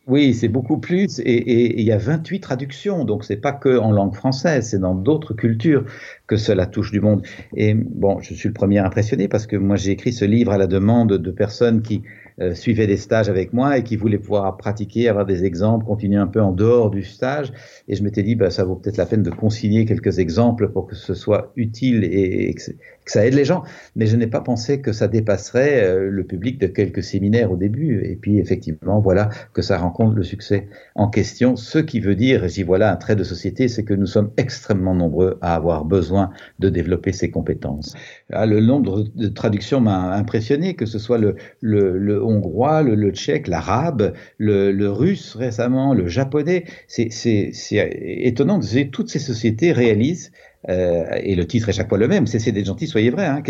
Oui, 0.09 0.35
c'est 0.35 0.49
beaucoup 0.49 0.79
plus 0.79 1.21
et 1.21 1.81
il 1.81 1.87
y 1.87 1.93
a 1.93 1.97
28 1.97 2.41
traductions, 2.41 3.05
donc 3.05 3.23
c'est 3.23 3.37
pas 3.37 3.53
que 3.53 3.79
en 3.79 3.93
langue 3.93 4.15
française, 4.15 4.71
c'est 4.71 4.81
dans 4.81 4.97
d'autres 4.97 5.33
cultures 5.33 5.85
que 6.27 6.37
cela 6.37 6.67
touche 6.67 6.91
du 6.91 7.01
monde. 7.01 7.23
Et 7.55 7.75
bon, 7.75 8.19
je 8.21 8.35
suis 8.35 8.49
le 8.49 8.53
premier 8.53 8.81
impressionné 8.81 9.29
parce 9.29 9.47
que 9.47 9.55
moi 9.55 9.77
j'ai 9.77 9.93
écrit 9.93 10.13
ce 10.13 10.25
livre 10.25 10.51
à 10.51 10.59
la 10.59 10.67
demande 10.67 11.13
de 11.13 11.31
personnes 11.31 11.83
qui 11.83 12.03
euh, 12.41 12.55
suivaient 12.55 12.87
des 12.87 12.97
stages 12.97 13.29
avec 13.29 13.53
moi 13.53 13.77
et 13.79 13.85
qui 13.85 13.97
voulaient 13.97 14.19
pouvoir 14.19 14.57
pratiquer, 14.57 15.09
avoir 15.09 15.27
des 15.27 15.45
exemples, 15.45 15.85
continuer 15.85 16.17
un 16.17 16.27
peu 16.27 16.41
en 16.41 16.51
dehors 16.51 16.91
du 16.91 17.03
stage. 17.03 17.53
Et 17.89 17.95
je 17.95 18.03
m'étais 18.03 18.23
dit, 18.23 18.35
bah, 18.35 18.51
ça 18.51 18.65
vaut 18.65 18.75
peut-être 18.75 18.97
la 18.97 19.07
peine 19.07 19.23
de 19.23 19.31
consigner 19.31 19.85
quelques 19.85 20.19
exemples 20.19 20.71
pour 20.71 20.87
que 20.87 20.97
ce 20.97 21.15
soit 21.15 21.53
utile 21.57 22.05
et, 22.05 22.55
ça 23.07 23.27
aide 23.27 23.35
les 23.35 23.45
gens. 23.45 23.63
Mais 23.97 24.07
je 24.07 24.17
n'ai 24.17 24.27
pas 24.27 24.41
pensé 24.41 24.81
que 24.81 24.93
ça 24.93 25.09
dépasserait 25.09 25.85
euh, 25.85 26.11
le 26.11 26.25
public 26.25 26.59
de 26.61 26.67
quelques 26.67 27.03
séminaires 27.03 27.53
au 27.53 27.57
début. 27.57 28.03
Et 28.05 28.17
puis 28.17 28.39
effectivement, 28.39 29.01
voilà 29.01 29.31
que 29.53 29.63
ça 29.63 29.79
rencontre 29.79 30.15
le 30.15 30.23
succès 30.23 30.69
en 30.95 31.09
question. 31.09 31.57
Ce 31.57 31.79
qui 31.79 32.01
veut 32.01 32.15
dire, 32.15 32.49
j'y 32.49 32.63
voilà 32.63 32.93
un 32.93 32.97
trait 32.97 33.17
de 33.17 33.25
société, 33.25 33.69
c'est 33.69 33.85
que 33.85 33.95
nous 33.95 34.07
sommes 34.07 34.31
extrêmement 34.37 34.95
nombreux 34.95 35.39
à 35.41 35.55
avoir 35.55 35.85
besoin 35.85 36.31
de 36.59 36.69
développer 36.69 37.13
ces 37.13 37.31
compétences. 37.31 37.95
Ah, 38.33 38.47
le 38.47 38.61
nombre 38.61 39.05
de 39.15 39.29
traductions 39.29 39.81
m'a 39.81 40.15
impressionné, 40.15 40.75
que 40.75 40.87
ce 40.87 40.99
soit 40.99 41.19
le, 41.19 41.37
le, 41.61 41.99
le 41.99 42.23
hongrois, 42.25 42.83
le, 42.83 42.95
le 42.95 43.11
tchèque, 43.11 43.49
l'arabe, 43.49 44.13
le, 44.39 44.89
russe 44.89 45.35
récemment, 45.37 45.95
le 45.95 46.07
japonais. 46.07 46.65
C'est 46.87 47.53
étonnant 47.71 48.61
que 48.61 48.83
toutes 48.85 49.11
ces 49.11 49.19
sociétés 49.19 49.73
réalisent 49.73 50.33
Euh, 50.69 51.05
et 51.23 51.35
le 51.35 51.47
titre 51.47 51.69
est 51.69 51.73
chaque 51.73 51.89
fois 51.89 51.99
le 51.99 52.07
même, 52.07 52.27
cessez 52.27 52.53
d'être 52.53 52.67
gentil, 52.67 52.87
soyez 52.87 53.11
vrai. 53.11 53.27
Hein, 53.27 53.43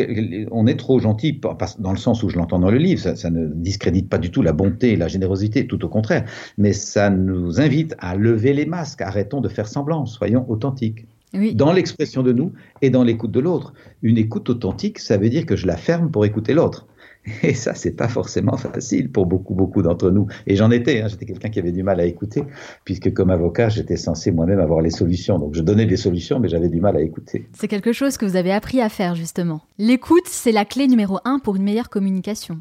on 0.51 0.66
est 0.66 0.77
trop 0.79 0.98
gentil 0.98 1.40
dans 1.79 1.92
le 1.92 1.98
sens 1.98 2.22
où 2.22 2.31
je 2.31 2.37
l'entends 2.37 2.59
dans 2.59 2.70
le 2.70 2.79
livre, 2.79 3.01
ça, 3.01 3.16
ça, 3.16 3.31
ne 3.31 3.48
discrédite 3.48 4.09
pas 4.09 4.18
du 4.18 4.31
tout 4.31 4.42
la 4.42 4.53
bonté 4.53 4.92
et 4.92 4.96
la 4.96 5.09
générosité, 5.09 5.66
tout 5.66 5.85
au 5.85 5.88
contraire, 5.88 6.25
mais 6.57 6.72
ça 6.72 7.11
nous 7.11 7.61
invite 7.61 7.94
à 7.98 8.16
lever 8.16 8.55
les 8.55 8.66
masques, 8.66 9.03
arrêtons 9.03 9.40
de 9.40 9.48
faire 9.48 9.68
semblant, 9.68 10.07
soyons 10.07 10.46
authentiques. 10.48 11.07
Oui. 11.35 11.55
Dans 11.55 11.72
l'expression 11.72 12.22
de 12.22 12.33
nous 12.33 12.53
et 12.83 12.90
dans 12.90 13.05
l'écoute 13.05 13.31
de 13.31 13.40
l'autre. 13.40 13.72
Une 14.03 14.18
écoute 14.18 14.51
authentique, 14.51 14.98
ça 14.98 15.16
veut 15.16 15.31
dire 15.31 15.46
que 15.46 15.57
je 15.57 15.66
la 15.66 15.79
ferme 15.79 16.11
pour 16.11 16.27
écouter 16.27 16.53
l'autre. 16.53 16.87
Et 17.43 17.55
ça, 17.55 17.75
c'est 17.75 17.93
pas 17.93 18.09
forcément 18.09 18.57
facile 18.57 19.11
pour 19.11 19.27
beaucoup, 19.27 19.55
beaucoup 19.55 19.83
d'entre 19.83 20.11
nous. 20.11 20.27
Et 20.47 20.57
j'en 20.57 20.71
étais, 20.71 21.03
hein, 21.03 21.09
j'étais 21.09 21.25
quelqu'un 21.25 21.51
qui 21.51 21.59
avait 21.59 21.73
du 21.73 21.83
mal 21.83 22.01
à 22.01 22.05
écouter, 22.05 22.43
puisque 22.85 23.13
comme 23.13 23.31
avocat, 23.31 23.69
j'étais 23.69 23.97
censé 23.97 24.33
moi-même 24.33 24.59
avoir 24.59 24.81
les 24.81 24.91
solutions. 24.91 25.39
Donc 25.39 25.55
je 25.55 25.63
donnais 25.63 25.87
des 25.87 25.97
solutions, 25.97 26.41
mais 26.41 26.49
j'avais 26.49 26.69
du 26.69 26.81
mal 26.81 26.97
à 26.97 27.01
écouter. 27.01 27.49
C'est 27.53 27.69
quelque 27.69 27.93
chose 27.93 28.17
que 28.17 28.27
vous 28.27 28.37
avez 28.37 28.53
appris 28.53 28.81
à 28.81 28.89
faire, 28.89 29.15
justement. 29.15 29.63
L'écoute, 29.79 30.27
c'est 30.27 30.53
la 30.53 30.65
clé 30.65 30.89
numéro 30.89 31.19
un 31.25 31.39
pour 31.39 31.57
une 31.57 31.63
meilleure 31.63 31.91
communication. 31.91 32.61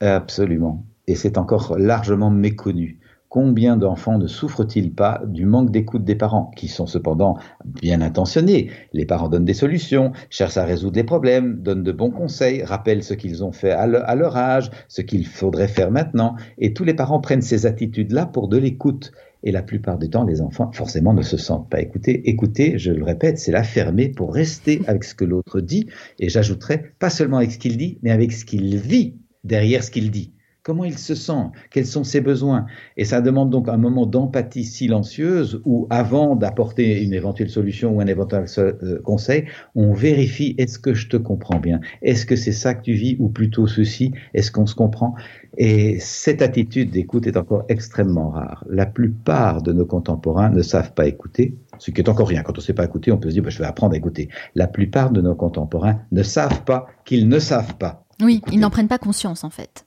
Absolument. 0.00 0.84
Et 1.06 1.14
c'est 1.14 1.38
encore 1.38 1.76
largement 1.78 2.30
méconnu. 2.30 2.98
Combien 3.32 3.78
d'enfants 3.78 4.18
ne 4.18 4.26
souffrent-ils 4.26 4.92
pas 4.92 5.22
du 5.26 5.46
manque 5.46 5.70
d'écoute 5.70 6.04
des 6.04 6.16
parents, 6.16 6.50
qui 6.54 6.68
sont 6.68 6.86
cependant 6.86 7.38
bien 7.64 8.02
intentionnés? 8.02 8.68
Les 8.92 9.06
parents 9.06 9.30
donnent 9.30 9.46
des 9.46 9.54
solutions, 9.54 10.12
cherchent 10.28 10.58
à 10.58 10.66
résoudre 10.66 10.96
les 10.96 11.02
problèmes, 11.02 11.62
donnent 11.62 11.82
de 11.82 11.92
bons 11.92 12.10
conseils, 12.10 12.62
rappellent 12.62 13.02
ce 13.02 13.14
qu'ils 13.14 13.42
ont 13.42 13.50
fait 13.50 13.70
à, 13.70 13.86
leur 13.86 14.36
âge, 14.36 14.70
ce 14.86 15.00
qu'il 15.00 15.26
faudrait 15.26 15.68
faire 15.68 15.90
maintenant, 15.90 16.36
et 16.58 16.74
tous 16.74 16.84
les 16.84 16.92
parents 16.92 17.20
prennent 17.20 17.40
ces 17.40 17.64
attitudes-là 17.64 18.26
pour 18.26 18.48
de 18.48 18.58
l'écoute. 18.58 19.12
Et 19.44 19.50
la 19.50 19.62
plupart 19.62 19.96
du 19.96 20.10
temps, 20.10 20.24
les 20.24 20.42
enfants, 20.42 20.70
forcément, 20.70 21.14
ne 21.14 21.22
se 21.22 21.38
sentent 21.38 21.70
pas 21.70 21.80
écoutés. 21.80 22.28
Écouter, 22.28 22.76
je 22.76 22.92
le 22.92 23.02
répète, 23.02 23.38
c'est 23.38 23.50
la 23.50 23.62
fermer 23.62 24.10
pour 24.10 24.34
rester 24.34 24.82
avec 24.86 25.04
ce 25.04 25.14
que 25.14 25.24
l'autre 25.24 25.62
dit. 25.62 25.86
Et 26.18 26.28
j'ajouterais, 26.28 26.92
pas 26.98 27.08
seulement 27.08 27.38
avec 27.38 27.52
ce 27.52 27.58
qu'il 27.58 27.78
dit, 27.78 27.98
mais 28.02 28.10
avec 28.10 28.30
ce 28.30 28.44
qu'il 28.44 28.76
vit 28.76 29.16
derrière 29.42 29.82
ce 29.82 29.90
qu'il 29.90 30.10
dit. 30.10 30.34
Comment 30.64 30.84
il 30.84 30.96
se 30.96 31.16
sent? 31.16 31.50
Quels 31.72 31.86
sont 31.86 32.04
ses 32.04 32.20
besoins? 32.20 32.66
Et 32.96 33.04
ça 33.04 33.20
demande 33.20 33.50
donc 33.50 33.68
un 33.68 33.76
moment 33.76 34.06
d'empathie 34.06 34.62
silencieuse 34.62 35.60
où, 35.64 35.88
avant 35.90 36.36
d'apporter 36.36 37.02
une 37.02 37.12
éventuelle 37.12 37.50
solution 37.50 37.96
ou 37.96 38.00
un 38.00 38.06
éventuel 38.06 38.46
euh, 38.58 39.00
conseil, 39.02 39.46
on 39.74 39.92
vérifie 39.92 40.54
est-ce 40.58 40.78
que 40.78 40.94
je 40.94 41.08
te 41.08 41.16
comprends 41.16 41.58
bien? 41.58 41.80
Est-ce 42.00 42.26
que 42.26 42.36
c'est 42.36 42.52
ça 42.52 42.74
que 42.74 42.82
tu 42.82 42.92
vis 42.92 43.16
ou 43.18 43.28
plutôt 43.28 43.66
ceci? 43.66 44.12
Est-ce 44.34 44.52
qu'on 44.52 44.66
se 44.66 44.76
comprend? 44.76 45.16
Et 45.58 45.98
cette 45.98 46.42
attitude 46.42 46.92
d'écoute 46.92 47.26
est 47.26 47.36
encore 47.36 47.64
extrêmement 47.68 48.30
rare. 48.30 48.64
La 48.70 48.86
plupart 48.86 49.62
de 49.62 49.72
nos 49.72 49.84
contemporains 49.84 50.50
ne 50.50 50.62
savent 50.62 50.94
pas 50.94 51.08
écouter, 51.08 51.56
ce 51.78 51.90
qui 51.90 52.00
est 52.00 52.08
encore 52.08 52.28
rien. 52.28 52.44
Quand 52.44 52.52
on 52.52 52.60
ne 52.60 52.64
sait 52.64 52.72
pas 52.72 52.84
écouter, 52.84 53.10
on 53.10 53.18
peut 53.18 53.30
se 53.30 53.34
dire 53.34 53.42
bah, 53.42 53.50
je 53.50 53.58
vais 53.58 53.66
apprendre 53.66 53.94
à 53.94 53.96
écouter. 53.96 54.28
La 54.54 54.68
plupart 54.68 55.10
de 55.10 55.20
nos 55.20 55.34
contemporains 55.34 55.98
ne 56.12 56.22
savent 56.22 56.62
pas 56.62 56.86
qu'ils 57.04 57.28
ne 57.28 57.40
savent 57.40 57.74
pas. 57.78 58.04
Oui, 58.22 58.42
ils 58.52 58.60
n'en 58.60 58.70
prennent 58.70 58.86
pas 58.86 58.98
conscience 58.98 59.42
en 59.42 59.50
fait. 59.50 59.86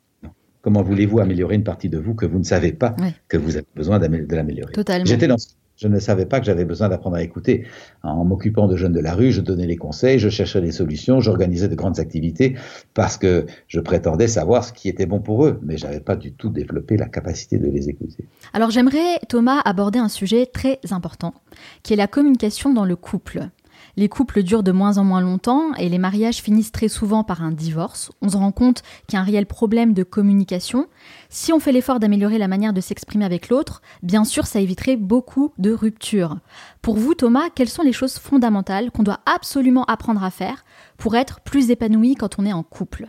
Comment 0.66 0.82
voulez-vous 0.82 1.20
améliorer 1.20 1.54
une 1.54 1.64
partie 1.64 1.90
de 1.90 2.00
vous 2.00 2.16
que 2.16 2.26
vous 2.26 2.40
ne 2.40 2.44
savez 2.44 2.74
pas 2.74 2.96
que 3.28 3.38
vous 3.38 3.56
avez 3.56 3.68
besoin 3.76 4.00
de 4.00 4.36
l'améliorer? 4.36 4.74
Totalement. 4.74 5.06
J'étais 5.06 5.28
dans 5.28 5.36
je 5.78 5.88
ne 5.88 6.00
savais 6.00 6.26
pas 6.26 6.40
que 6.40 6.46
j'avais 6.48 6.66
besoin 6.66 6.90
d'apprendre 6.90 7.18
à 7.18 7.22
écouter. 7.22 7.68
En 8.02 8.26
m'occupant 8.26 8.68
de 8.68 8.76
jeunes 8.76 8.94
de 8.94 9.00
la 9.00 9.14
rue, 9.14 9.32
je 9.32 9.42
donnais 9.42 9.68
les 9.68 9.76
conseils, 9.76 10.18
je 10.18 10.30
cherchais 10.30 10.62
des 10.62 10.72
solutions, 10.72 11.20
j'organisais 11.20 11.68
de 11.68 11.76
grandes 11.76 12.00
activités 12.00 12.56
parce 12.96 13.18
que 13.18 13.46
je 13.68 13.80
prétendais 13.80 14.28
savoir 14.28 14.64
ce 14.64 14.74
qui 14.74 14.90
était 14.90 15.06
bon 15.06 15.20
pour 15.20 15.46
eux, 15.46 15.60
mais 15.62 15.78
j'avais 15.78 16.00
pas 16.00 16.16
du 16.16 16.32
tout 16.32 16.50
développé 16.50 16.98
la 16.98 17.10
capacité 17.10 17.60
de 17.60 17.68
les 17.70 17.88
écouter. 17.88 18.26
Alors 18.54 18.72
j'aimerais, 18.72 19.20
Thomas, 19.30 19.62
aborder 19.66 20.00
un 20.00 20.10
sujet 20.10 20.48
très 20.48 20.80
important, 20.90 21.36
qui 21.84 21.94
est 21.94 21.98
la 21.98 22.08
communication 22.08 22.74
dans 22.74 22.86
le 22.86 22.96
couple. 22.96 23.50
Les 23.98 24.10
couples 24.10 24.44
durent 24.44 24.64
de 24.64 24.74
moins 24.74 24.98
en 24.98 25.06
moins 25.06 25.22
longtemps 25.22 25.74
et 25.76 25.88
les 25.88 25.98
mariages 25.98 26.42
finissent 26.42 26.74
très 26.74 26.90
souvent 26.90 27.24
par 27.24 27.42
un 27.42 27.52
divorce. 27.52 28.12
On 28.22 28.28
se 28.28 28.36
rend 28.36 28.52
compte 28.52 28.82
qu'il 29.08 29.16
y 29.16 29.20
a 29.20 29.22
un 29.22 29.26
réel 29.26 29.46
problème 29.46 29.94
de 29.94 30.04
communication. 30.04 30.88
Si 31.30 31.54
on 31.54 31.60
fait 31.60 31.72
l'effort 31.72 32.00
d'améliorer 32.00 32.38
la 32.38 32.50
manière 32.50 32.74
de 32.74 32.82
s'exprimer 32.82 33.24
avec 33.24 33.48
l'autre, 33.48 33.82
bien 34.04 34.26
sûr, 34.26 34.48
ça 34.48 34.60
éviterait 34.60 34.98
beaucoup 34.98 35.54
de 35.58 35.72
ruptures. 35.72 36.38
Pour 36.82 36.98
vous, 36.98 37.14
Thomas, 37.14 37.50
quelles 37.56 37.70
sont 37.70 37.84
les 37.84 37.94
choses 37.94 38.18
fondamentales 38.18 38.92
qu'on 38.92 39.04
doit 39.04 39.22
absolument 39.26 39.86
apprendre 39.86 40.24
à 40.24 40.30
faire 40.30 40.66
pour 40.98 41.16
être 41.16 41.40
plus 41.40 41.72
épanoui 41.72 42.16
quand 42.16 42.38
on 42.38 42.46
est 42.46 42.54
en 42.54 42.64
couple? 42.64 43.08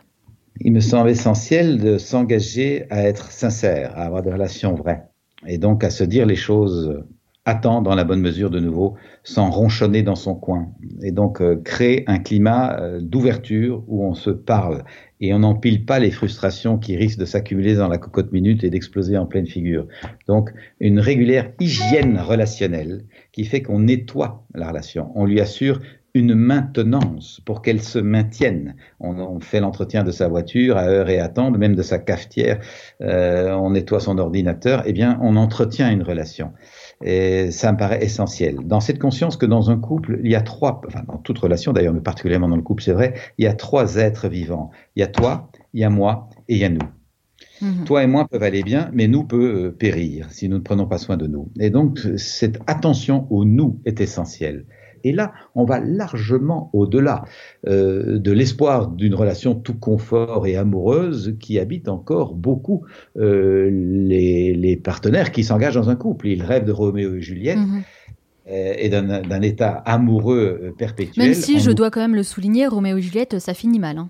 Il 0.61 0.73
me 0.73 0.81
semble 0.81 1.11
essentiel 1.11 1.79
de 1.79 1.99
s'engager 1.99 2.87
à 2.91 3.03
être 3.03 3.33
sincère, 3.33 3.93
à 3.97 4.05
avoir 4.05 4.23
des 4.23 4.33
relations 4.33 4.75
vraies 4.75 5.03
et 5.47 5.59
donc 5.59 5.85
à 5.85 5.91
se 5.91 6.05
dire 6.05 6.27
les 6.27 6.37
choses 6.37 7.05
attend 7.47 7.81
dans 7.81 7.95
la 7.95 8.05
bonne 8.05 8.21
mesure 8.21 8.51
de 8.51 8.59
nouveau, 8.59 8.97
sans 9.23 9.51
ronchonner 9.51 10.03
dans 10.03 10.17
son 10.17 10.35
coin. 10.35 10.69
Et 11.03 11.13
donc 11.13 11.41
euh, 11.41 11.57
créer 11.57 12.03
un 12.09 12.19
climat 12.19 12.77
euh, 12.81 13.01
d'ouverture 13.01 13.85
où 13.87 14.05
on 14.05 14.15
se 14.15 14.31
parle 14.31 14.83
et 15.21 15.33
on 15.33 15.39
n'empile 15.39 15.87
pas 15.87 16.01
les 16.01 16.11
frustrations 16.11 16.77
qui 16.77 16.97
risquent 16.97 17.21
de 17.21 17.25
s'accumuler 17.25 17.77
dans 17.77 17.89
la 17.89 17.99
cocotte 17.99 18.33
minute 18.33 18.65
et 18.65 18.71
d'exploser 18.71 19.17
en 19.17 19.27
pleine 19.27 19.47
figure. 19.47 19.87
Donc 20.27 20.51
une 20.81 20.99
régulière 20.99 21.53
hygiène 21.61 22.19
relationnelle 22.19 23.05
qui 23.33 23.45
fait 23.45 23.63
qu'on 23.63 23.79
nettoie 23.79 24.45
la 24.55 24.69
relation. 24.69 25.13
On 25.15 25.25
lui 25.25 25.41
assure 25.41 25.81
une 26.17 26.35
maintenance 26.35 27.41
pour 27.45 27.61
qu'elle 27.61 27.83
se 27.83 27.99
maintienne. 27.99 28.75
On, 29.01 29.39
fait 29.39 29.61
l'entretien 29.61 30.03
de 30.03 30.11
sa 30.11 30.29
voiture 30.29 30.79
à 30.79 30.85
heure 30.85 31.11
et 31.11 31.21
à 31.21 31.29
temps, 31.29 31.51
même 31.51 31.75
de 31.75 31.83
sa 31.83 31.99
cafetière, 31.99 32.59
euh, 33.03 33.53
on 33.53 33.71
nettoie 33.71 34.01
son 34.01 34.17
ordinateur, 34.17 34.83
eh 34.87 34.95
bien 34.95 35.19
on 35.23 35.37
entretient 35.37 35.91
une 35.91 36.03
relation. 36.03 36.53
Et 37.05 37.51
ça 37.51 37.73
me 37.73 37.77
paraît 37.77 38.03
essentiel. 38.03 38.57
Dans 38.65 38.81
cette 38.81 38.99
conscience 38.99 39.37
que 39.37 39.47
dans 39.47 39.71
un 39.71 39.77
couple, 39.77 40.19
il 40.25 40.31
y 40.31 40.35
a 40.35 40.41
trois, 40.41 40.81
enfin 40.87 41.03
dans 41.07 41.19
toute 41.19 41.39
relation 41.39 41.73
d'ailleurs, 41.73 41.93
mais 41.93 42.01
particulièrement 42.01 42.49
dans 42.49 42.57
le 42.57 42.63
couple, 42.63 42.83
c'est 42.83 42.93
vrai, 42.93 43.15
il 43.37 43.45
y 43.45 43.49
a 43.49 43.55
trois 43.55 43.97
êtres 43.97 44.29
vivants. 44.29 44.71
Il 44.97 45.01
y 45.01 45.03
a 45.03 45.07
toi, 45.07 45.51
il 45.75 45.81
y 45.81 45.85
a 45.85 45.91
moi 45.91 46.31
et 46.49 46.55
il 46.55 46.61
y 46.61 46.65
a 46.65 46.71
nous. 46.71 46.79
Mhm. 47.61 47.85
Toi 47.85 48.03
et 48.03 48.07
moi 48.07 48.27
peuvent 48.29 48.43
aller 48.43 48.63
bien, 48.63 48.91
mais 48.93 49.09
nous 49.09 49.25
peut 49.25 49.67
euh, 49.67 49.71
périr 49.71 50.31
si 50.31 50.49
nous 50.49 50.57
ne 50.57 50.63
prenons 50.63 50.87
pas 50.87 50.99
soin 50.99 51.17
de 51.17 51.27
nous. 51.27 51.51
Et 51.59 51.71
donc, 51.71 51.99
cette 52.17 52.59
attention 52.67 53.27
au 53.31 53.45
nous 53.45 53.81
est 53.85 54.01
essentielle. 54.01 54.67
Et 55.07 55.13
là, 55.13 55.33
on 55.55 55.65
va 55.65 55.79
largement 55.79 56.69
au-delà 56.73 57.25
euh, 57.69 58.19
de 58.19 58.33
l'espoir 58.33 58.89
d'une 58.89 59.15
relation 59.15 59.55
tout 59.55 59.79
confort 59.79 60.49
et 60.49 60.57
amoureuse 60.57 61.37
qui 61.39 61.61
habite 61.61 61.89
encore 61.89 62.35
beaucoup 62.35 62.85
euh, 63.17 63.71
les, 63.71 64.81
partenaires 64.83 65.31
qui 65.31 65.45
s'engagent 65.45 65.77
dans 65.77 65.91
un 65.91 65.95
couple. 65.95 66.27
Ils 66.27 66.43
rêvent 66.43 66.65
de 66.65 66.73
Roméo 66.73 67.15
et 67.15 67.21
Juliette. 67.21 67.59
Mhm. 67.59 67.83
Euh, 68.49 68.75
et 68.79 68.89
d'un 68.89 69.43
état 69.43 69.71
amoureux 69.71 70.73
perpétuel. 70.79 71.27
Même 71.27 71.35
si, 71.35 71.59
je 71.59 71.73
dois 71.73 71.91
quand 71.91 72.01
même 72.01 72.15
le 72.15 72.23
souligner, 72.23 72.69
Roméo 72.69 72.97
et 72.97 73.03
Juliette, 73.03 73.41
ça 73.41 73.55
finit 73.55 73.81
mal. 73.81 73.99
Hein. 73.99 74.09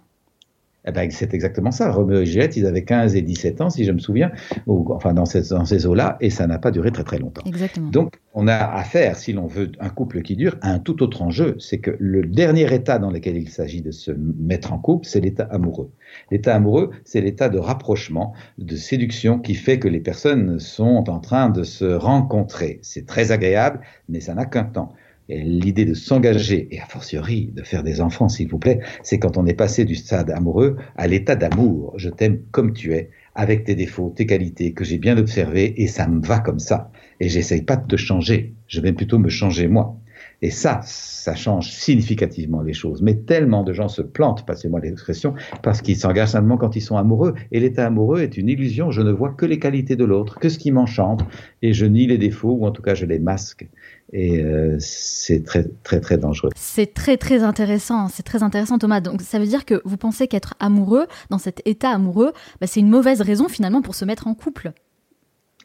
Eh 0.87 0.93
ben, 0.93 1.11
c'est 1.11 1.35
exactement 1.35 1.73
ça. 1.73 1.91
Roméo 1.91 2.21
et 2.21 2.27
Juliette, 2.27 2.57
ils 2.57 2.67
avaient 2.67 2.85
15 2.85 3.17
et 3.17 3.23
17 3.23 3.61
ans, 3.61 3.71
si 3.71 3.85
je 3.85 3.93
me 3.93 3.99
souviens, 3.99 4.31
ou, 4.67 4.93
enfin 4.93 5.15
dans, 5.15 5.25
ces, 5.25 5.51
dans 5.51 5.65
ces 5.65 5.87
eaux-là, 5.87 6.17
et 6.21 6.31
ça 6.31 6.47
n'a 6.47 6.59
pas 6.59 6.71
duré 6.71 6.93
très 6.93 7.03
très 7.03 7.19
longtemps. 7.19 7.43
Exactement. 7.45 7.91
Donc, 7.91 8.21
on 8.35 8.47
a 8.47 8.55
affaire, 8.57 9.17
si 9.17 9.33
l'on 9.33 9.47
veut 9.47 9.73
un 9.81 9.89
couple 9.89 10.23
qui 10.23 10.37
dure, 10.37 10.57
à 10.61 10.71
un 10.71 10.79
tout 10.79 11.03
autre 11.03 11.23
enjeu. 11.23 11.57
C'est 11.59 11.79
que 11.79 11.97
le 11.99 12.23
dernier 12.23 12.73
état 12.73 12.99
dans 12.99 13.11
lequel 13.11 13.37
il 13.37 13.49
s'agit 13.49 13.83
de 13.83 13.91
se 13.91 14.13
mettre 14.13 14.73
en 14.73 14.79
couple, 14.79 15.07
c'est 15.07 15.21
l'état 15.21 15.45
amoureux. 15.45 15.91
L'état 16.31 16.55
amoureux, 16.55 16.91
c'est 17.05 17.21
l'état 17.21 17.49
de 17.49 17.59
rapprochement, 17.59 18.35
de 18.59 18.77
séduction 18.77 19.39
qui 19.39 19.55
fait 19.55 19.79
que 19.79 19.89
les 19.89 20.01
personnes 20.01 20.61
sont 20.61 21.05
en 21.09 21.19
train 21.19 21.49
de 21.49 21.65
se 21.65 21.85
rencontrer. 21.85 22.79
C'est 22.83 23.07
très 23.07 23.33
agréable, 23.33 23.81
mais 24.09 24.21
ça 24.21 24.35
n'a 24.35 24.45
qu'un 24.45 24.65
temps. 24.65 24.93
L'idée 25.29 25.85
de 25.85 25.95
s'engager, 25.95 26.69
et 26.71 26.81
a 26.81 26.87
fortiori 26.87 27.51
de 27.53 27.63
faire 27.63 27.83
des 27.83 28.01
enfants, 28.01 28.29
s'il 28.29 28.49
vous 28.49 28.59
plaît, 28.59 28.81
c'est 29.03 29.19
quand 29.19 29.37
on 29.37 29.47
est 29.47 29.55
passé 29.55 29.85
du 29.85 29.97
stade 29.97 30.31
amoureux 30.31 30.77
à 30.97 31.09
l'état 31.09 31.35
d'amour. 31.35 31.95
Je 31.97 32.11
t'aime 32.11 32.43
comme 32.53 32.73
tu 32.73 32.95
es, 32.95 33.11
avec 33.35 33.65
tes 33.65 33.75
défauts, 33.75 34.13
tes 34.15 34.27
qualités, 34.27 34.73
que 34.73 34.85
j'ai 34.85 34.99
bien 34.99 35.19
observées, 35.19 35.83
et 35.83 35.89
ça 35.89 36.07
me 36.07 36.25
va 36.25 36.39
comme 36.39 36.61
ça. 36.61 36.91
Et 37.19 37.29
j'essaye 37.29 37.63
pas 37.63 37.77
de 37.77 37.87
te 37.87 37.97
changer, 37.97 38.55
je 38.69 38.81
vais 38.81 38.93
plutôt 38.93 39.19
me 39.19 39.29
changer 39.29 39.67
moi. 39.67 39.99
Et 40.43 40.51
ça, 40.51 40.81
ça 40.85 41.35
change 41.35 41.71
significativement 41.71 42.63
les 42.63 42.75
choses. 42.75 43.01
Mais 43.03 43.15
tellement 43.15 43.63
de 43.65 43.73
gens 43.73 43.89
se 43.89 44.03
plantent, 44.03 44.45
passez-moi 44.45 44.81
l'expression, 44.81 45.35
parce 45.63 45.81
qu'ils 45.81 45.97
s'engagent 45.97 46.31
simplement 46.31 46.59
quand 46.59 46.77
ils 46.77 46.83
sont 46.83 46.97
amoureux. 46.97 47.35
Et 47.53 47.61
l'état 47.61 47.87
amoureux 47.87 48.21
est 48.21 48.37
une 48.37 48.49
illusion. 48.49 48.91
Je 48.91 49.01
ne 49.01 49.11
vois 49.11 49.31
que 49.31 49.47
les 49.47 49.59
qualités 49.59 49.97
de 49.97 50.05
l'autre, 50.05 50.39
que 50.39 50.49
ce 50.49 50.59
qui 50.59 50.71
m'enchante, 50.73 51.25
et 51.63 51.73
je 51.73 51.87
nie 51.87 52.07
les 52.07 52.19
défauts, 52.19 52.53
ou 52.53 52.67
en 52.67 52.71
tout 52.71 52.83
cas 52.83 52.95
je 52.95 53.07
les 53.07 53.19
masque. 53.19 53.67
Et 54.13 54.41
euh, 54.41 54.77
c'est 54.79 55.45
très, 55.45 55.65
très, 55.83 56.01
très 56.01 56.17
dangereux. 56.17 56.51
C'est 56.55 56.95
très, 56.95 57.17
très 57.17 57.43
intéressant. 57.43 58.09
C'est 58.09 58.23
très 58.23 58.43
intéressant, 58.43 58.79
Thomas. 58.79 59.01
Donc, 59.01 59.23
ça 59.23 59.39
veut 59.39 59.47
dire 59.47 59.65
que 59.65 59.83
vous 59.85 59.97
pensez 59.97 60.29
qu'être 60.29 60.55
amoureux, 60.61 61.07
dans 61.31 61.39
cet 61.39 61.61
état 61.65 61.91
amoureux, 61.91 62.33
bah, 62.61 62.67
c'est 62.67 62.81
une 62.81 62.89
mauvaise 62.89 63.21
raison 63.21 63.49
finalement 63.49 63.83
pour 63.83 63.95
se 63.95 64.05
mettre 64.05 64.27
en 64.29 64.35
couple? 64.35 64.73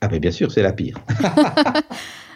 Ah, 0.01 0.07
mais 0.09 0.19
bien 0.19 0.31
sûr, 0.31 0.51
c'est 0.51 0.63
la 0.63 0.73
pire. 0.73 0.99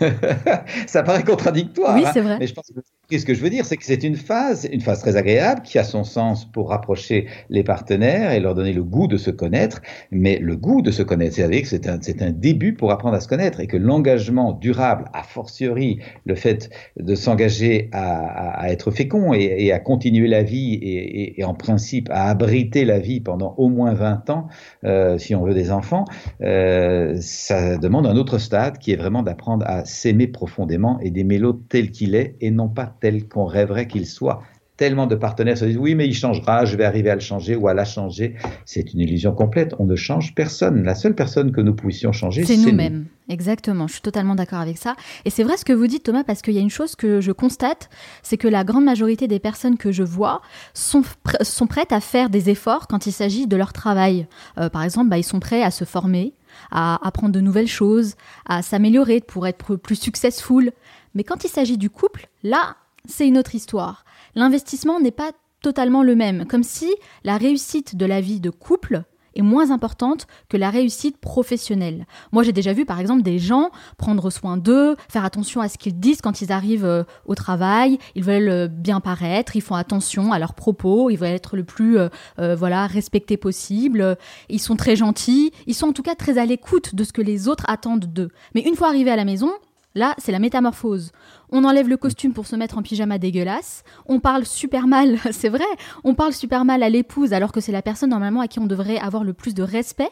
ça 0.86 1.02
paraît 1.02 1.24
contradictoire. 1.24 1.94
Oui, 1.96 2.04
c'est 2.12 2.20
vrai. 2.20 2.38
Mais 2.38 2.46
je 2.46 2.54
pense 2.54 2.70
que 3.10 3.18
ce 3.18 3.24
que 3.24 3.34
je 3.34 3.40
veux 3.40 3.50
dire, 3.50 3.64
c'est 3.64 3.76
que 3.76 3.84
c'est 3.84 4.02
une 4.02 4.16
phase, 4.16 4.68
une 4.70 4.80
phase 4.80 5.00
très 5.00 5.16
agréable 5.16 5.62
qui 5.62 5.78
a 5.78 5.84
son 5.84 6.04
sens 6.04 6.44
pour 6.44 6.70
rapprocher 6.70 7.26
les 7.48 7.62
partenaires 7.62 8.32
et 8.32 8.40
leur 8.40 8.54
donner 8.54 8.72
le 8.72 8.84
goût 8.84 9.06
de 9.06 9.16
se 9.16 9.30
connaître. 9.30 9.80
Mais 10.10 10.38
le 10.38 10.56
goût 10.56 10.82
de 10.82 10.90
se 10.90 11.02
connaître, 11.02 11.36
c'est-à-dire 11.36 11.62
que 11.62 11.68
c'est 11.68 11.88
un, 11.88 11.98
c'est 12.00 12.22
un 12.22 12.30
début 12.30 12.74
pour 12.74 12.92
apprendre 12.92 13.16
à 13.16 13.20
se 13.20 13.28
connaître 13.28 13.60
et 13.60 13.66
que 13.66 13.76
l'engagement 13.76 14.52
durable, 14.52 15.06
a 15.12 15.22
fortiori 15.22 16.00
le 16.24 16.34
fait 16.34 16.70
de 16.98 17.14
s'engager 17.14 17.88
à, 17.92 18.60
à, 18.60 18.70
être 18.70 18.90
fécond 18.90 19.32
et, 19.32 19.56
et, 19.58 19.72
à 19.72 19.78
continuer 19.78 20.28
la 20.28 20.42
vie 20.42 20.74
et, 20.74 21.40
et, 21.40 21.44
en 21.44 21.54
principe 21.54 22.08
à 22.10 22.24
abriter 22.24 22.84
la 22.84 22.98
vie 22.98 23.20
pendant 23.20 23.54
au 23.56 23.68
moins 23.68 23.94
20 23.94 24.30
ans, 24.30 24.48
euh, 24.84 25.18
si 25.18 25.34
on 25.34 25.44
veut 25.44 25.54
des 25.54 25.70
enfants, 25.70 26.04
euh, 26.42 27.16
ça 27.20 27.76
demande 27.78 28.06
un 28.06 28.16
autre 28.16 28.38
stade 28.38 28.78
qui 28.78 28.92
est 28.92 28.96
vraiment 28.96 29.22
d'apprendre 29.22 29.57
à 29.66 29.84
s'aimer 29.84 30.26
profondément 30.26 30.98
et 31.00 31.10
d'aimer 31.10 31.38
l'autre 31.38 31.60
tel 31.68 31.90
qu'il 31.90 32.14
est 32.14 32.36
et 32.40 32.50
non 32.50 32.68
pas 32.68 32.94
tel 33.00 33.28
qu'on 33.28 33.44
rêverait 33.44 33.86
qu'il 33.86 34.06
soit. 34.06 34.42
Tellement 34.76 35.08
de 35.08 35.16
partenaires 35.16 35.58
se 35.58 35.64
disent 35.64 35.76
oui, 35.76 35.96
mais 35.96 36.06
il 36.06 36.14
changera, 36.14 36.64
je 36.64 36.76
vais 36.76 36.84
arriver 36.84 37.10
à 37.10 37.14
le 37.16 37.20
changer 37.20 37.56
ou 37.56 37.66
à 37.66 37.74
la 37.74 37.84
changer. 37.84 38.36
C'est 38.64 38.92
une 38.94 39.00
illusion 39.00 39.32
complète. 39.32 39.74
On 39.80 39.84
ne 39.84 39.96
change 39.96 40.36
personne. 40.36 40.84
La 40.84 40.94
seule 40.94 41.16
personne 41.16 41.50
que 41.50 41.60
nous 41.60 41.74
puissions 41.74 42.12
changer, 42.12 42.44
c'est 42.44 42.56
nous-mêmes. 42.56 43.06
Exactement, 43.28 43.88
je 43.88 43.94
suis 43.94 44.02
totalement 44.02 44.36
d'accord 44.36 44.60
avec 44.60 44.78
ça. 44.78 44.94
Et 45.24 45.30
c'est 45.30 45.42
vrai 45.42 45.56
ce 45.56 45.64
que 45.64 45.72
vous 45.72 45.86
dites, 45.86 46.04
Thomas, 46.04 46.22
parce 46.24 46.42
qu'il 46.42 46.54
y 46.54 46.58
a 46.58 46.62
une 46.62 46.70
chose 46.70 46.94
que 46.94 47.20
je 47.20 47.32
constate, 47.32 47.90
c'est 48.22 48.36
que 48.36 48.48
la 48.48 48.62
grande 48.64 48.84
majorité 48.84 49.26
des 49.26 49.40
personnes 49.40 49.76
que 49.76 49.90
je 49.90 50.04
vois 50.04 50.40
sont, 50.72 51.02
sont 51.42 51.66
prêtes 51.66 51.92
à 51.92 52.00
faire 52.00 52.30
des 52.30 52.48
efforts 52.48 52.86
quand 52.86 53.06
il 53.06 53.12
s'agit 53.12 53.48
de 53.48 53.56
leur 53.56 53.72
travail. 53.72 54.28
Euh, 54.58 54.70
par 54.70 54.84
exemple, 54.84 55.10
bah, 55.10 55.18
ils 55.18 55.24
sont 55.24 55.40
prêts 55.40 55.62
à 55.62 55.70
se 55.70 55.84
former, 55.84 56.32
à 56.70 57.06
apprendre 57.06 57.32
de 57.32 57.40
nouvelles 57.40 57.68
choses, 57.68 58.14
à 58.46 58.62
s'améliorer 58.62 59.20
pour 59.20 59.46
être 59.46 59.76
plus 59.76 59.96
successful. 59.96 60.72
Mais 61.14 61.24
quand 61.24 61.44
il 61.44 61.50
s'agit 61.50 61.78
du 61.78 61.90
couple, 61.90 62.28
là, 62.42 62.76
c'est 63.04 63.26
une 63.26 63.38
autre 63.38 63.54
histoire. 63.54 64.04
L'investissement 64.34 65.00
n'est 65.00 65.10
pas 65.10 65.32
totalement 65.62 66.02
le 66.02 66.14
même, 66.14 66.46
comme 66.46 66.62
si 66.62 66.94
la 67.24 67.36
réussite 67.36 67.96
de 67.96 68.06
la 68.06 68.20
vie 68.20 68.40
de 68.40 68.50
couple 68.50 69.02
est 69.38 69.42
moins 69.42 69.70
importante 69.70 70.26
que 70.48 70.56
la 70.56 70.70
réussite 70.70 71.18
professionnelle. 71.18 72.06
Moi, 72.32 72.42
j'ai 72.42 72.52
déjà 72.52 72.72
vu, 72.72 72.84
par 72.84 73.00
exemple, 73.00 73.22
des 73.22 73.38
gens 73.38 73.70
prendre 73.96 74.30
soin 74.30 74.56
d'eux, 74.56 74.96
faire 75.08 75.24
attention 75.24 75.60
à 75.60 75.68
ce 75.68 75.78
qu'ils 75.78 75.98
disent 75.98 76.20
quand 76.20 76.42
ils 76.42 76.52
arrivent 76.52 76.84
euh, 76.84 77.04
au 77.26 77.34
travail. 77.34 77.98
Ils 78.14 78.24
veulent 78.24 78.48
euh, 78.48 78.68
bien 78.68 79.00
paraître, 79.00 79.56
ils 79.56 79.62
font 79.62 79.74
attention 79.74 80.32
à 80.32 80.38
leurs 80.38 80.54
propos, 80.54 81.10
ils 81.10 81.16
veulent 81.16 81.28
être 81.28 81.56
le 81.56 81.64
plus, 81.64 81.98
euh, 81.98 82.08
voilà, 82.56 82.86
respecté 82.86 83.36
possible. 83.36 84.16
Ils 84.48 84.60
sont 84.60 84.76
très 84.76 84.96
gentils, 84.96 85.52
ils 85.66 85.74
sont 85.74 85.88
en 85.88 85.92
tout 85.92 86.02
cas 86.02 86.14
très 86.14 86.38
à 86.38 86.44
l'écoute 86.44 86.94
de 86.94 87.04
ce 87.04 87.12
que 87.12 87.22
les 87.22 87.48
autres 87.48 87.64
attendent 87.68 88.06
d'eux. 88.06 88.30
Mais 88.54 88.62
une 88.62 88.74
fois 88.74 88.88
arrivés 88.88 89.10
à 89.10 89.16
la 89.16 89.24
maison, 89.24 89.50
Là, 89.94 90.14
c'est 90.18 90.32
la 90.32 90.38
métamorphose. 90.38 91.12
On 91.50 91.64
enlève 91.64 91.88
le 91.88 91.96
costume 91.96 92.32
pour 92.32 92.46
se 92.46 92.56
mettre 92.56 92.78
en 92.78 92.82
pyjama 92.82 93.18
dégueulasse. 93.18 93.84
On 94.06 94.20
parle 94.20 94.44
super 94.44 94.86
mal, 94.86 95.18
c'est 95.32 95.48
vrai, 95.48 95.64
on 96.04 96.14
parle 96.14 96.32
super 96.32 96.64
mal 96.64 96.82
à 96.82 96.88
l'épouse 96.88 97.32
alors 97.32 97.52
que 97.52 97.60
c'est 97.60 97.72
la 97.72 97.82
personne 97.82 98.10
normalement 98.10 98.40
à 98.40 98.48
qui 98.48 98.58
on 98.58 98.66
devrait 98.66 98.98
avoir 98.98 99.24
le 99.24 99.32
plus 99.32 99.54
de 99.54 99.62
respect. 99.62 100.10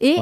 Et 0.00 0.16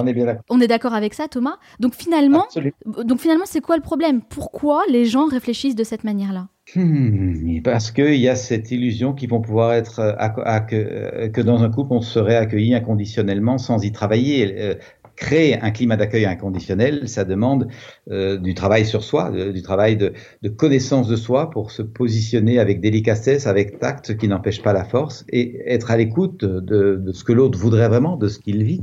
on 0.48 0.60
est 0.60 0.66
d'accord 0.66 0.94
avec 0.94 1.14
ça, 1.14 1.28
Thomas. 1.28 1.56
Donc 1.78 1.94
finalement, 1.94 2.46
donc 2.84 3.20
finalement, 3.20 3.44
c'est 3.46 3.60
quoi 3.60 3.76
le 3.76 3.82
problème? 3.82 4.22
Pourquoi 4.28 4.82
les 4.90 5.04
gens 5.04 5.26
réfléchissent 5.26 5.76
de 5.76 5.84
cette 5.84 6.02
manière-là? 6.02 6.48
Hmm, 6.74 7.62
parce 7.62 7.92
qu'il 7.92 8.16
y 8.16 8.28
a 8.28 8.36
cette 8.36 8.70
illusion 8.70 9.14
qu'ils 9.14 9.30
vont 9.30 9.40
pouvoir 9.40 9.72
être 9.72 10.00
euh, 10.00 11.28
que, 11.28 11.40
dans 11.40 11.62
un 11.62 11.70
couple 11.70 11.94
on 11.94 12.02
serait 12.02 12.36
accueilli 12.36 12.74
inconditionnellement 12.74 13.56
sans 13.56 13.82
y 13.84 13.92
travailler. 13.92 14.76
Créer 15.18 15.60
un 15.60 15.70
climat 15.70 15.96
d'accueil 15.96 16.26
inconditionnel, 16.26 17.08
ça 17.08 17.24
demande 17.24 17.68
euh, 18.10 18.36
du 18.36 18.54
travail 18.54 18.86
sur 18.86 19.02
soi, 19.02 19.30
du 19.30 19.62
travail 19.62 19.96
de, 19.96 20.12
connaissance 20.48 21.08
de 21.08 21.16
soi 21.16 21.50
pour 21.50 21.72
se 21.72 21.82
positionner 21.82 22.58
avec 22.58 22.80
délicatesse, 22.80 23.46
avec 23.46 23.80
tact, 23.80 24.16
qui 24.16 24.28
n'empêche 24.28 24.62
pas 24.62 24.72
la 24.72 24.84
force, 24.84 25.24
et 25.30 25.60
être 25.66 25.90
à 25.90 25.96
l'écoute 25.96 26.44
de, 26.44 26.96
de, 26.96 27.12
ce 27.12 27.24
que 27.24 27.32
l'autre 27.32 27.58
voudrait 27.58 27.88
vraiment, 27.88 28.16
de 28.16 28.28
ce 28.28 28.38
qu'il 28.38 28.62
vit. 28.62 28.80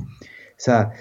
Ça, 0.58 0.92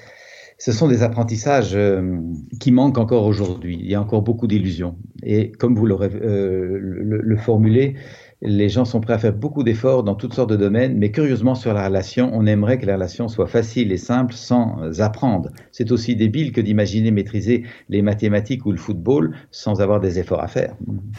ce 0.59 0.73
sont 0.73 0.89
des 0.89 1.03
apprentissages 1.03 1.75
euh, 1.75 2.17
qui 2.61 2.71
manquent 2.71 2.99
encore 2.99 3.27
aujourd'hui. 3.27 3.77
Il 3.81 3.91
y 3.91 3.95
a 3.95 4.01
encore 4.01 4.23
beaucoup 4.23 4.47
d'illusions. 4.47 4.97
Et 5.23 5.51
comme 5.51 5.75
vous 5.75 5.87
l'aurez 5.87 6.11
euh, 6.15 6.79
le, 6.81 7.19
le 7.21 7.37
formulé, 7.37 7.97
les 8.45 8.69
gens 8.69 8.85
sont 8.85 9.01
prêts 9.01 9.15
à 9.15 9.19
faire 9.19 9.33
beaucoup 9.33 9.63
d'efforts 9.63 10.05
dans 10.05 10.15
toutes 10.15 10.35
sortes 10.35 10.51
de 10.51 10.57
domaines, 10.57 10.99
mais 10.99 11.11
curieusement 11.11 11.55
sur 11.55 11.73
la 11.73 11.87
relation, 11.87 12.31
on 12.35 12.45
aimerait 12.47 12.79
que 12.79 12.87
la 12.87 12.95
relation 12.95 13.27
soit 13.29 13.47
facile 13.47 13.91
et 13.91 13.97
simple 13.97 14.35
sans 14.35 15.01
apprendre. 15.01 15.51
C'est 15.73 15.91
aussi 15.91 16.15
débile 16.15 16.53
que 16.53 16.61
d'imaginer 16.61 17.11
maîtriser 17.11 17.65
les 17.89 18.03
mathématiques 18.03 18.67
ou 18.67 18.73
le 18.73 18.77
football 18.77 19.35
sans 19.51 19.81
avoir 19.81 19.99
des 20.01 20.19
efforts 20.19 20.43
à 20.43 20.49
faire. 20.49 20.75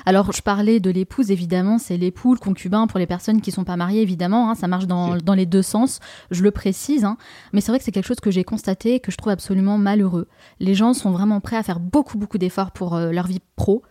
Alors 0.05 0.31
je 0.31 0.41
parlais 0.41 0.79
de 0.79 0.91
l'épouse, 0.91 1.31
évidemment, 1.31 1.79
c'est 1.79 1.97
l'époux, 1.97 2.33
le 2.33 2.39
concubin 2.39 2.85
pour 2.87 2.99
les 2.99 3.07
personnes 3.07 3.41
qui 3.41 3.49
ne 3.49 3.55
sont 3.55 3.63
pas 3.63 3.75
mariées, 3.75 4.01
évidemment, 4.01 4.49
hein, 4.49 4.55
ça 4.55 4.67
marche 4.67 4.85
dans, 4.85 5.17
dans, 5.17 5.33
les 5.33 5.47
deux 5.47 5.63
sens, 5.63 5.99
je 6.29 6.43
le 6.43 6.51
précise, 6.51 7.05
hein. 7.05 7.17
mais 7.53 7.61
c'est 7.61 7.71
vrai 7.71 7.79
que 7.79 7.85
c'est 7.85 7.91
quelque 7.91 8.07
chose 8.07 8.19
que 8.19 8.31
j'ai 8.31 8.43
constaté 8.43 8.95
et 8.95 8.99
que 8.99 9.11
je 9.11 9.17
trouve 9.17 9.31
absolument 9.31 9.77
malheureux. 9.77 10.27
Les 10.59 10.75
gens 10.75 10.93
sont 10.93 11.11
vraiment 11.11 11.41
prêts 11.41 11.57
à 11.57 11.63
faire 11.63 11.79
beaucoup, 11.79 12.17
beaucoup 12.17 12.37
d'efforts 12.37 12.71
pour 12.71 12.95
euh, 12.95 13.11
leur 13.11 13.25
vie 13.25 13.41
pro 13.55 13.81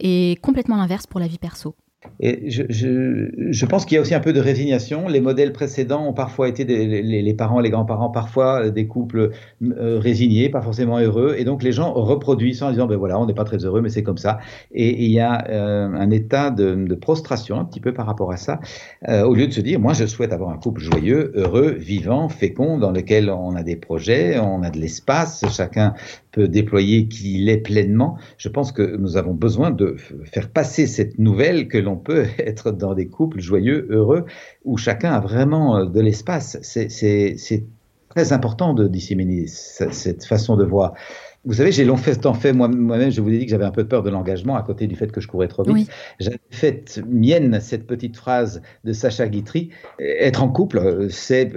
et 0.00 0.36
complètement 0.42 0.76
l'inverse 0.76 1.06
pour 1.06 1.20
la 1.20 1.26
vie 1.26 1.38
perso. 1.38 1.76
Et 2.20 2.50
je, 2.50 2.62
je, 2.68 3.30
je 3.50 3.66
pense 3.66 3.84
qu'il 3.84 3.96
y 3.96 3.98
a 3.98 4.00
aussi 4.00 4.14
un 4.14 4.20
peu 4.20 4.32
de 4.32 4.40
résignation. 4.40 5.08
Les 5.08 5.20
modèles 5.20 5.52
précédents 5.52 6.06
ont 6.06 6.12
parfois 6.12 6.48
été 6.48 6.64
des, 6.64 6.86
les, 6.86 7.22
les, 7.22 7.34
parents, 7.34 7.60
les 7.60 7.70
grands-parents, 7.70 8.10
parfois 8.10 8.70
des 8.70 8.86
couples 8.86 9.30
euh, 9.62 9.98
résignés, 9.98 10.48
pas 10.48 10.62
forcément 10.62 10.98
heureux. 10.98 11.34
Et 11.38 11.44
donc 11.44 11.62
les 11.62 11.72
gens 11.72 11.92
reproduisent 11.92 12.62
en 12.62 12.70
disant 12.70 12.86
ben 12.86 12.96
voilà, 12.96 13.18
on 13.18 13.26
n'est 13.26 13.34
pas 13.34 13.44
très 13.44 13.64
heureux, 13.64 13.80
mais 13.80 13.88
c'est 13.88 14.02
comme 14.02 14.18
ça. 14.18 14.38
Et, 14.72 15.04
il 15.04 15.10
y 15.10 15.20
a 15.20 15.48
euh, 15.48 15.88
un 15.92 16.10
état 16.10 16.50
de, 16.50 16.74
de, 16.74 16.94
prostration 16.94 17.58
un 17.58 17.64
petit 17.64 17.80
peu 17.80 17.92
par 17.92 18.06
rapport 18.06 18.30
à 18.30 18.36
ça, 18.36 18.60
euh, 19.08 19.24
au 19.24 19.34
lieu 19.34 19.46
de 19.46 19.52
se 19.52 19.60
dire 19.60 19.80
moi 19.80 19.92
je 19.92 20.06
souhaite 20.06 20.32
avoir 20.32 20.50
un 20.50 20.58
couple 20.58 20.80
joyeux, 20.80 21.32
heureux, 21.34 21.70
vivant, 21.70 22.28
fécond, 22.28 22.78
dans 22.78 22.92
lequel 22.92 23.30
on 23.30 23.56
a 23.56 23.62
des 23.62 23.76
projets, 23.76 24.38
on 24.38 24.62
a 24.62 24.70
de 24.70 24.78
l'espace, 24.78 25.44
chacun 25.50 25.94
peut 26.32 26.48
déployer 26.48 27.06
qui 27.06 27.34
il 27.40 27.48
est 27.48 27.58
pleinement. 27.58 28.18
Je 28.38 28.48
pense 28.48 28.72
que 28.72 28.96
nous 28.96 29.16
avons 29.16 29.34
besoin 29.34 29.70
de 29.70 29.96
faire 30.24 30.50
passer 30.50 30.86
cette 30.86 31.18
nouvelle 31.18 31.68
que 31.68 31.78
l'on 31.78 31.96
peut 31.96 32.26
être 32.38 32.72
dans 32.72 32.94
des 32.94 33.06
couples 33.06 33.40
joyeux, 33.40 33.86
heureux, 33.90 34.24
où 34.64 34.76
chacun 34.76 35.12
a 35.12 35.20
vraiment 35.20 35.76
euh, 35.76 35.84
de 35.86 36.00
l'espace. 36.00 36.58
C'est 36.62 37.64
très 38.08 38.32
important 38.32 38.74
de 38.74 38.88
disséminer 38.88 39.46
cette 39.46 40.24
façon 40.24 40.56
de 40.56 40.64
voir. 40.64 40.94
Vous 41.44 41.54
savez, 41.54 41.72
j'ai 41.72 41.84
longtemps 41.84 42.34
fait 42.34 42.52
moi-même, 42.52 43.10
je 43.10 43.20
vous 43.20 43.30
ai 43.30 43.38
dit 43.38 43.46
que 43.46 43.50
j'avais 43.50 43.64
un 43.64 43.72
peu 43.72 43.84
peur 43.84 44.02
de 44.02 44.10
l'engagement 44.10 44.56
à 44.56 44.62
côté 44.62 44.86
du 44.86 44.94
fait 44.94 45.10
que 45.10 45.20
je 45.20 45.26
courais 45.26 45.48
trop 45.48 45.64
vite. 45.64 45.90
J'avais 46.20 46.38
fait 46.50 47.02
mienne 47.08 47.58
cette 47.60 47.86
petite 47.86 48.16
phrase 48.16 48.62
de 48.84 48.92
Sacha 48.92 49.28
Guitry 49.28 49.70
être 49.98 50.42
en 50.42 50.48
couple, 50.48 51.08
c'est 51.10 51.52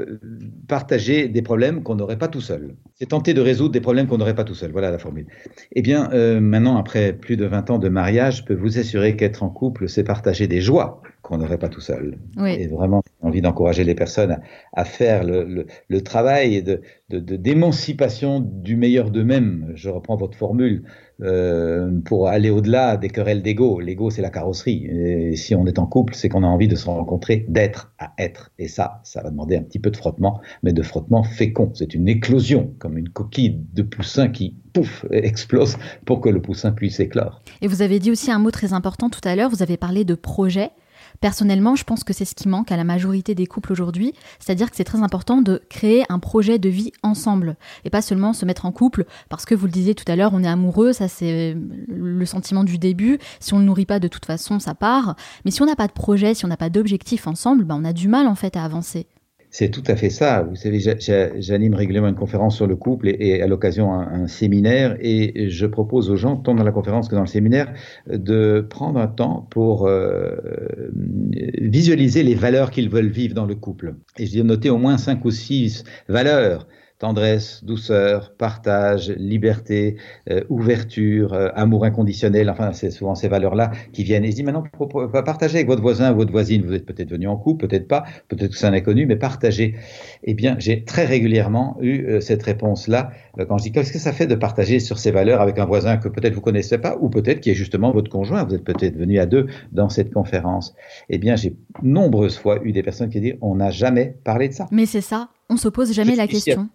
partager 0.67 1.27
des 1.27 1.41
problèmes 1.41 1.83
qu'on 1.83 1.95
n'aurait 1.95 2.17
pas 2.17 2.27
tout 2.27 2.41
seul. 2.41 2.75
C'est 2.95 3.09
tenter 3.09 3.33
de 3.33 3.41
résoudre 3.41 3.71
des 3.71 3.81
problèmes 3.81 4.07
qu'on 4.07 4.17
n'aurait 4.17 4.35
pas 4.35 4.43
tout 4.43 4.55
seul. 4.55 4.71
Voilà 4.71 4.91
la 4.91 4.97
formule. 4.97 5.27
Eh 5.73 5.81
bien, 5.81 6.09
euh, 6.13 6.39
maintenant, 6.39 6.77
après 6.77 7.13
plus 7.13 7.37
de 7.37 7.45
20 7.45 7.69
ans 7.69 7.79
de 7.79 7.89
mariage, 7.89 8.37
je 8.37 8.43
peux 8.43 8.53
vous 8.53 8.79
assurer 8.79 9.15
qu'être 9.15 9.43
en 9.43 9.49
couple, 9.49 9.87
c'est 9.89 10.03
partager 10.03 10.47
des 10.47 10.61
joies 10.61 11.01
qu'on 11.25 11.39
n'aurait 11.39 11.57
pas 11.57 11.69
tout 11.69 11.81
seul. 11.81 12.19
Oui. 12.37 12.51
Et 12.51 12.67
vraiment, 12.67 13.01
j'ai 13.05 13.27
envie 13.27 13.41
d'encourager 13.41 13.83
les 13.83 13.95
personnes 13.95 14.31
à, 14.31 14.41
à 14.73 14.85
faire 14.85 15.23
le, 15.23 15.43
le, 15.43 15.65
le, 15.89 16.01
travail 16.01 16.61
de, 16.61 16.81
de, 17.09 17.19
d'émancipation 17.35 18.39
du 18.39 18.75
meilleur 18.75 19.09
d'eux-mêmes. 19.09 19.71
Je 19.73 19.89
reprends 19.89 20.17
votre 20.17 20.37
formule 20.37 20.83
euh, 21.21 21.99
pour 22.05 22.27
aller 22.27 22.51
au-delà 22.51 22.97
des 22.97 23.09
querelles 23.09 23.41
d'ego. 23.41 23.79
L'ego, 23.79 24.11
c'est 24.11 24.21
la 24.21 24.29
carrosserie. 24.29 24.85
Et 24.85 25.35
si 25.35 25.55
on 25.55 25.65
est 25.65 25.79
en 25.79 25.87
couple, 25.87 26.13
c'est 26.13 26.29
qu'on 26.29 26.43
a 26.43 26.47
envie 26.47 26.67
de 26.67 26.75
se 26.75 26.85
rencontrer, 26.85 27.45
d'être 27.49 27.91
à 27.97 28.13
être. 28.19 28.51
Et 28.59 28.67
ça, 28.67 29.01
ça 29.03 29.23
va 29.23 29.31
demander 29.31 29.55
un 29.55 29.63
petit 29.63 29.79
peu 29.79 29.89
de 29.89 29.97
frottement, 29.97 30.39
mais 30.61 30.73
de 30.73 30.83
frottement 30.83 31.23
fécond. 31.23 31.71
C'est 31.73 31.95
une 31.95 32.07
éclosion, 32.07 32.75
comme 32.77 32.99
une 32.99 33.09
coquille 33.09 33.61
de 33.73 33.81
poussin 33.81 34.27
qui 34.27 34.57
pouf, 34.73 35.05
explose 35.09 35.77
pour 36.05 36.21
que 36.21 36.29
le 36.29 36.41
poussin 36.41 36.71
puisse 36.71 36.99
éclore. 36.99 37.41
Et 37.63 37.67
vous 37.67 37.81
avez 37.81 37.97
dit 37.97 38.11
aussi 38.11 38.29
un 38.29 38.37
mot 38.37 38.51
très 38.51 38.73
important 38.73 39.09
tout 39.09 39.21
à 39.23 39.35
l'heure, 39.35 39.49
vous 39.49 39.63
avez 39.63 39.77
parlé 39.77 40.05
de 40.05 40.13
projet. 40.13 40.69
Personnellement, 41.21 41.75
je 41.75 41.83
pense 41.83 42.03
que 42.03 42.13
c'est 42.13 42.25
ce 42.25 42.35
qui 42.35 42.47
manque 42.47 42.71
à 42.71 42.77
la 42.77 42.83
majorité 42.83 43.35
des 43.35 43.47
couples 43.47 43.71
aujourd'hui, 43.71 44.13
c'est-à-dire 44.39 44.69
que 44.69 44.75
c'est 44.75 44.83
très 44.83 45.01
important 45.01 45.41
de 45.41 45.61
créer 45.69 46.03
un 46.09 46.19
projet 46.19 46.59
de 46.59 46.69
vie 46.69 46.91
ensemble 47.03 47.55
et 47.83 47.89
pas 47.89 48.01
seulement 48.01 48.33
se 48.33 48.45
mettre 48.45 48.65
en 48.65 48.71
couple 48.71 49.05
parce 49.29 49.45
que 49.45 49.55
vous 49.55 49.65
le 49.65 49.71
disiez 49.71 49.95
tout 49.95 50.09
à 50.09 50.15
l'heure, 50.15 50.31
on 50.33 50.43
est 50.43 50.47
amoureux, 50.47 50.93
ça 50.93 51.07
c'est 51.07 51.55
le 51.87 52.25
sentiment 52.25 52.63
du 52.63 52.77
début. 52.77 53.19
Si 53.39 53.53
on 53.53 53.57
ne 53.57 53.61
le 53.61 53.67
nourrit 53.67 53.85
pas 53.85 53.99
de 53.99 54.07
toute 54.07 54.25
façon, 54.25 54.59
ça 54.59 54.75
part. 54.75 55.15
Mais 55.43 55.51
si 55.51 55.61
on 55.61 55.65
n'a 55.65 55.75
pas 55.75 55.87
de 55.87 55.93
projet, 55.93 56.33
si 56.33 56.45
on 56.45 56.47
n'a 56.47 56.57
pas 56.57 56.69
d'objectif 56.69 57.27
ensemble, 57.27 57.63
ben 57.63 57.77
on 57.79 57.85
a 57.85 57.93
du 57.93 58.07
mal 58.07 58.27
en 58.27 58.35
fait 58.35 58.55
à 58.57 58.63
avancer. 58.63 59.07
C'est 59.57 59.69
tout 59.69 59.83
à 59.87 59.95
fait 59.95 60.09
ça. 60.09 60.43
Vous 60.43 60.57
savez, 60.57 60.81
j'anime 61.37 61.75
régulièrement 61.75 62.09
une 62.09 62.15
conférence 62.15 62.57
sur 62.57 62.67
le 62.67 62.75
couple 62.75 63.07
et, 63.07 63.41
à 63.41 63.47
l'occasion 63.47 63.93
un, 63.93 64.27
séminaire 64.27 64.97
et 64.99 65.49
je 65.49 65.65
propose 65.65 66.09
aux 66.09 66.17
gens, 66.17 66.35
tant 66.35 66.55
dans 66.55 66.63
la 66.65 66.73
conférence 66.73 67.07
que 67.07 67.15
dans 67.15 67.21
le 67.21 67.27
séminaire, 67.27 67.71
de 68.05 68.67
prendre 68.69 68.99
un 68.99 69.07
temps 69.07 69.47
pour 69.51 69.87
euh, 69.87 70.35
visualiser 71.61 72.21
les 72.23 72.35
valeurs 72.35 72.69
qu'ils 72.69 72.89
veulent 72.89 73.07
vivre 73.07 73.33
dans 73.33 73.45
le 73.45 73.55
couple. 73.55 73.95
Et 74.19 74.25
je 74.25 74.31
dis 74.31 74.43
noter 74.43 74.69
au 74.69 74.77
moins 74.77 74.97
cinq 74.97 75.23
ou 75.23 75.31
six 75.31 75.85
valeurs 76.09 76.67
tendresse, 76.99 77.63
douceur, 77.63 78.33
partage, 78.37 79.09
liberté, 79.17 79.97
euh, 80.29 80.43
ouverture, 80.49 81.33
euh, 81.33 81.49
amour 81.55 81.83
inconditionnel. 81.83 82.49
Enfin, 82.49 82.71
c'est 82.73 82.89
souvent 82.89 83.15
ces 83.15 83.27
valeurs-là 83.27 83.71
qui 83.91 84.03
viennent. 84.03 84.23
Et 84.23 84.31
je 84.31 84.35
dis 84.35 84.43
maintenant, 84.43 84.63
partager 85.25 85.57
avec 85.57 85.67
votre 85.67 85.81
voisin, 85.81 86.13
votre 86.13 86.31
voisine. 86.31 86.63
Vous 86.65 86.73
êtes 86.73 86.85
peut-être 86.85 87.09
venu 87.09 87.27
en 87.27 87.35
couple, 87.35 87.67
peut-être 87.67 87.87
pas, 87.87 88.05
peut-être 88.29 88.51
que 88.51 88.57
c'est 88.57 88.67
un 88.67 88.73
inconnu, 88.73 89.05
mais 89.05 89.17
partagez. 89.17 89.75
Eh 90.23 90.33
bien, 90.33 90.55
j'ai 90.59 90.83
très 90.85 91.05
régulièrement 91.05 91.77
eu 91.81 92.05
euh, 92.05 92.21
cette 92.21 92.43
réponse-là 92.43 93.11
quand 93.47 93.57
je 93.57 93.63
dis 93.63 93.71
qu'est-ce 93.73 93.91
que 93.91 93.99
ça 93.99 94.13
fait 94.13 94.27
de 94.27 94.35
partager 94.35 94.79
sur 94.79 94.97
ces 94.97 95.11
valeurs 95.11 95.41
avec 95.41 95.59
un 95.59 95.65
voisin 95.65 95.97
que 95.97 96.07
peut-être 96.07 96.33
vous 96.33 96.41
connaissez 96.41 96.77
pas, 96.77 96.97
ou 97.01 97.09
peut-être 97.09 97.41
qui 97.41 97.49
est 97.49 97.55
justement 97.55 97.91
votre 97.91 98.09
conjoint? 98.09 98.45
Vous 98.45 98.55
êtes 98.55 98.63
peut-être 98.63 98.95
venu 98.95 99.19
à 99.19 99.25
deux 99.25 99.47
dans 99.73 99.89
cette 99.89 100.13
conférence. 100.13 100.73
Eh 101.09 101.17
bien, 101.17 101.35
j'ai 101.35 101.57
nombreuses 101.83 102.37
fois 102.37 102.59
eu 102.63 102.71
des 102.71 102.83
personnes 102.83 103.09
qui 103.09 103.19
disent 103.19 103.35
on 103.41 103.55
n'a 103.55 103.71
jamais 103.71 104.17
parlé 104.23 104.47
de 104.47 104.53
ça. 104.53 104.67
Mais 104.71 104.85
c'est 104.85 105.01
ça 105.01 105.29
on 105.49 105.57
se 105.57 105.67
pose 105.69 105.93
jamais 105.93 106.15
la 106.15 106.27
question. 106.27 106.69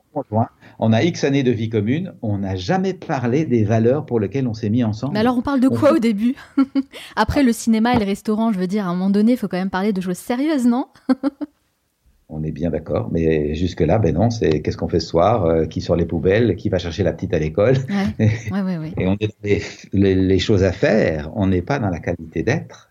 On 0.78 0.92
a 0.92 1.02
X 1.02 1.24
années 1.24 1.42
de 1.42 1.50
vie 1.50 1.68
commune, 1.68 2.14
on 2.22 2.38
n'a 2.38 2.56
jamais 2.56 2.94
parlé 2.94 3.44
des 3.44 3.64
valeurs 3.64 4.06
pour 4.06 4.20
lesquelles 4.20 4.46
on 4.46 4.54
s'est 4.54 4.70
mis 4.70 4.84
ensemble. 4.84 5.14
Mais 5.14 5.20
alors 5.20 5.36
on 5.36 5.42
parle 5.42 5.60
de 5.60 5.68
quoi 5.68 5.92
au 5.92 5.98
début? 5.98 6.34
Après 7.16 7.42
le 7.42 7.52
cinéma 7.52 7.94
et 7.94 7.98
le 7.98 8.04
restaurant, 8.04 8.52
je 8.52 8.58
veux 8.58 8.66
dire, 8.66 8.86
à 8.86 8.90
un 8.90 8.94
moment 8.94 9.10
donné, 9.10 9.32
il 9.32 9.38
faut 9.38 9.48
quand 9.48 9.58
même 9.58 9.70
parler 9.70 9.92
de 9.92 10.00
choses 10.00 10.18
sérieuses, 10.18 10.66
non? 10.66 10.86
On 12.32 12.42
est 12.44 12.52
bien 12.52 12.70
d'accord, 12.70 13.08
mais 13.12 13.54
jusque-là, 13.54 13.98
ben 13.98 14.14
non, 14.14 14.30
c'est 14.30 14.60
qu'est-ce 14.60 14.76
qu'on 14.76 14.88
fait 14.88 15.00
ce 15.00 15.08
soir, 15.08 15.44
euh, 15.44 15.66
qui 15.66 15.80
sort 15.80 15.96
les 15.96 16.04
poubelles, 16.04 16.56
qui 16.56 16.68
va 16.68 16.78
chercher 16.78 17.02
la 17.02 17.12
petite 17.12 17.34
à 17.34 17.38
l'école. 17.38 17.76
Ouais. 17.88 18.30
Ouais, 18.50 18.90
et 18.98 19.06
on 19.06 19.16
est 19.20 19.34
les, 19.92 20.14
les, 20.14 20.38
choses 20.38 20.64
à 20.64 20.72
faire, 20.72 21.30
on 21.34 21.46
n'est 21.46 21.62
pas 21.62 21.78
dans 21.78 21.88
la 21.88 21.98
qualité 21.98 22.42
d'être 22.42 22.90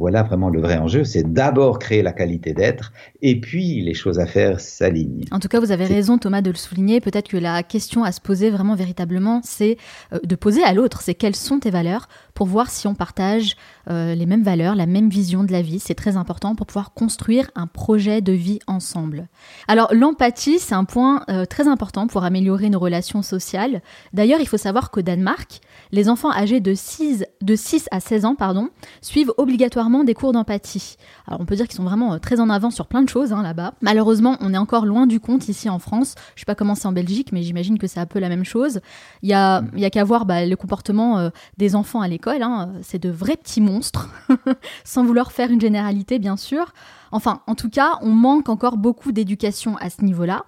voilà 0.00 0.22
vraiment 0.22 0.48
le 0.48 0.60
vrai 0.60 0.78
enjeu, 0.78 1.04
c'est 1.04 1.32
d'abord 1.32 1.78
créer 1.78 2.02
la 2.02 2.12
qualité 2.12 2.54
d'être 2.54 2.92
et 3.22 3.40
puis 3.40 3.82
les 3.82 3.94
choses 3.94 4.18
à 4.18 4.26
faire 4.26 4.60
s'alignent. 4.60 5.24
En 5.30 5.38
tout 5.38 5.48
cas, 5.48 5.60
vous 5.60 5.72
avez 5.72 5.84
raison 5.84 6.18
Thomas 6.18 6.40
de 6.40 6.50
le 6.50 6.56
souligner, 6.56 7.00
peut-être 7.00 7.28
que 7.28 7.36
la 7.36 7.62
question 7.62 8.04
à 8.04 8.12
se 8.12 8.20
poser 8.20 8.50
vraiment 8.50 8.74
véritablement, 8.74 9.40
c'est 9.44 9.76
euh, 10.12 10.18
de 10.24 10.36
poser 10.36 10.62
à 10.62 10.72
l'autre, 10.72 11.02
c'est 11.02 11.14
quelles 11.14 11.36
sont 11.36 11.60
tes 11.60 11.70
valeurs 11.70 12.08
pour 12.40 12.46
voir 12.46 12.70
si 12.70 12.86
on 12.86 12.94
partage 12.94 13.54
euh, 13.90 14.14
les 14.14 14.24
mêmes 14.24 14.42
valeurs, 14.42 14.74
la 14.74 14.86
même 14.86 15.10
vision 15.10 15.44
de 15.44 15.52
la 15.52 15.60
vie, 15.60 15.78
c'est 15.78 15.94
très 15.94 16.16
important 16.16 16.54
pour 16.54 16.66
pouvoir 16.66 16.94
construire 16.94 17.50
un 17.54 17.66
projet 17.66 18.22
de 18.22 18.32
vie 18.32 18.60
ensemble. 18.66 19.28
Alors 19.68 19.92
l'empathie, 19.92 20.58
c'est 20.58 20.74
un 20.74 20.84
point 20.84 21.22
euh, 21.28 21.44
très 21.44 21.68
important 21.68 22.06
pour 22.06 22.24
améliorer 22.24 22.70
nos 22.70 22.78
relations 22.78 23.20
sociales. 23.20 23.82
D'ailleurs, 24.14 24.40
il 24.40 24.48
faut 24.48 24.56
savoir 24.56 24.90
qu'au 24.90 25.02
Danemark, 25.02 25.60
les 25.92 26.08
enfants 26.08 26.32
âgés 26.32 26.60
de 26.60 26.72
6, 26.72 27.26
de 27.42 27.54
6 27.54 27.88
à 27.90 28.00
16 28.00 28.24
ans 28.24 28.34
pardon, 28.36 28.70
suivent 29.02 29.34
obligatoirement 29.36 30.02
des 30.02 30.14
cours 30.14 30.32
d'empathie. 30.32 30.96
Alors 31.26 31.42
on 31.42 31.44
peut 31.44 31.56
dire 31.56 31.68
qu'ils 31.68 31.76
sont 31.76 31.84
vraiment 31.84 32.14
euh, 32.14 32.18
très 32.18 32.40
en 32.40 32.48
avance 32.48 32.74
sur 32.74 32.86
plein 32.86 33.02
de 33.02 33.08
choses 33.10 33.34
hein, 33.34 33.42
là-bas. 33.42 33.74
Malheureusement, 33.82 34.38
on 34.40 34.54
est 34.54 34.58
encore 34.58 34.86
loin 34.86 35.06
du 35.06 35.20
compte 35.20 35.50
ici 35.50 35.68
en 35.68 35.78
France. 35.78 36.14
Je 36.36 36.40
sais 36.40 36.46
pas 36.46 36.54
comment 36.54 36.74
c'est 36.74 36.88
en 36.88 36.92
Belgique, 36.92 37.32
mais 37.32 37.42
j'imagine 37.42 37.78
que 37.78 37.86
c'est 37.86 38.00
un 38.00 38.06
peu 38.06 38.18
la 38.18 38.30
même 38.30 38.46
chose. 38.46 38.80
Il 39.20 39.28
y 39.28 39.34
a, 39.34 39.62
qu'à 39.92 40.04
voir 40.04 40.24
bah, 40.24 40.46
le 40.46 40.56
comportement 40.56 41.30
des 41.58 41.74
enfants 41.74 42.00
à 42.00 42.08
l'école. 42.08 42.29
Hein. 42.38 42.72
C'est 42.82 42.98
de 42.98 43.10
vrais 43.10 43.36
petits 43.36 43.60
monstres, 43.60 44.08
sans 44.84 45.04
vouloir 45.04 45.32
faire 45.32 45.50
une 45.50 45.60
généralité 45.60 46.18
bien 46.18 46.36
sûr. 46.36 46.72
Enfin, 47.12 47.42
en 47.46 47.54
tout 47.54 47.70
cas, 47.70 47.98
on 48.02 48.10
manque 48.10 48.48
encore 48.48 48.76
beaucoup 48.76 49.12
d'éducation 49.12 49.76
à 49.78 49.90
ce 49.90 50.04
niveau-là. 50.04 50.44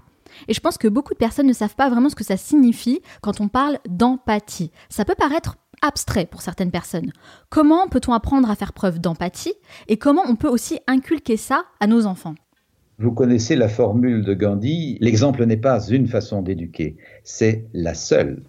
Et 0.49 0.55
je 0.55 0.61
pense 0.61 0.79
que 0.79 0.89
beaucoup 0.89 1.13
de 1.13 1.19
personnes 1.19 1.47
ne 1.47 1.53
savent 1.53 1.75
pas 1.75 1.91
vraiment 1.91 2.09
ce 2.09 2.15
que 2.15 2.25
ça 2.25 2.37
signifie 2.37 3.01
quand 3.21 3.41
on 3.41 3.49
parle 3.49 3.79
d'empathie. 3.89 4.71
Ça 4.89 5.05
peut 5.05 5.15
paraître 5.17 5.57
abstrait 5.83 6.27
pour 6.27 6.43
certaines 6.43 6.71
personnes. 6.71 7.13
Comment 7.51 7.89
peut-on 7.89 8.13
apprendre 8.13 8.51
à 8.51 8.55
faire 8.55 8.73
preuve 8.73 9.01
d'empathie 9.01 9.55
et 9.89 9.97
comment 9.97 10.23
on 10.27 10.37
peut 10.37 10.49
aussi 10.49 10.79
inculquer 10.87 11.37
ça 11.37 11.65
à 11.81 11.87
nos 11.87 12.07
enfants? 12.07 12.35
Vous 12.99 13.13
connaissez 13.13 13.57
la 13.57 13.69
formule 13.69 14.25
de 14.25 14.33
Gandhi, 14.33 14.97
l'exemple 15.01 15.45
n'est 15.45 15.57
pas 15.57 15.85
une 15.89 16.07
façon 16.07 16.41
d'éduquer, 16.41 16.97
c'est 17.25 17.67
la 17.73 17.95
seule. 17.95 18.45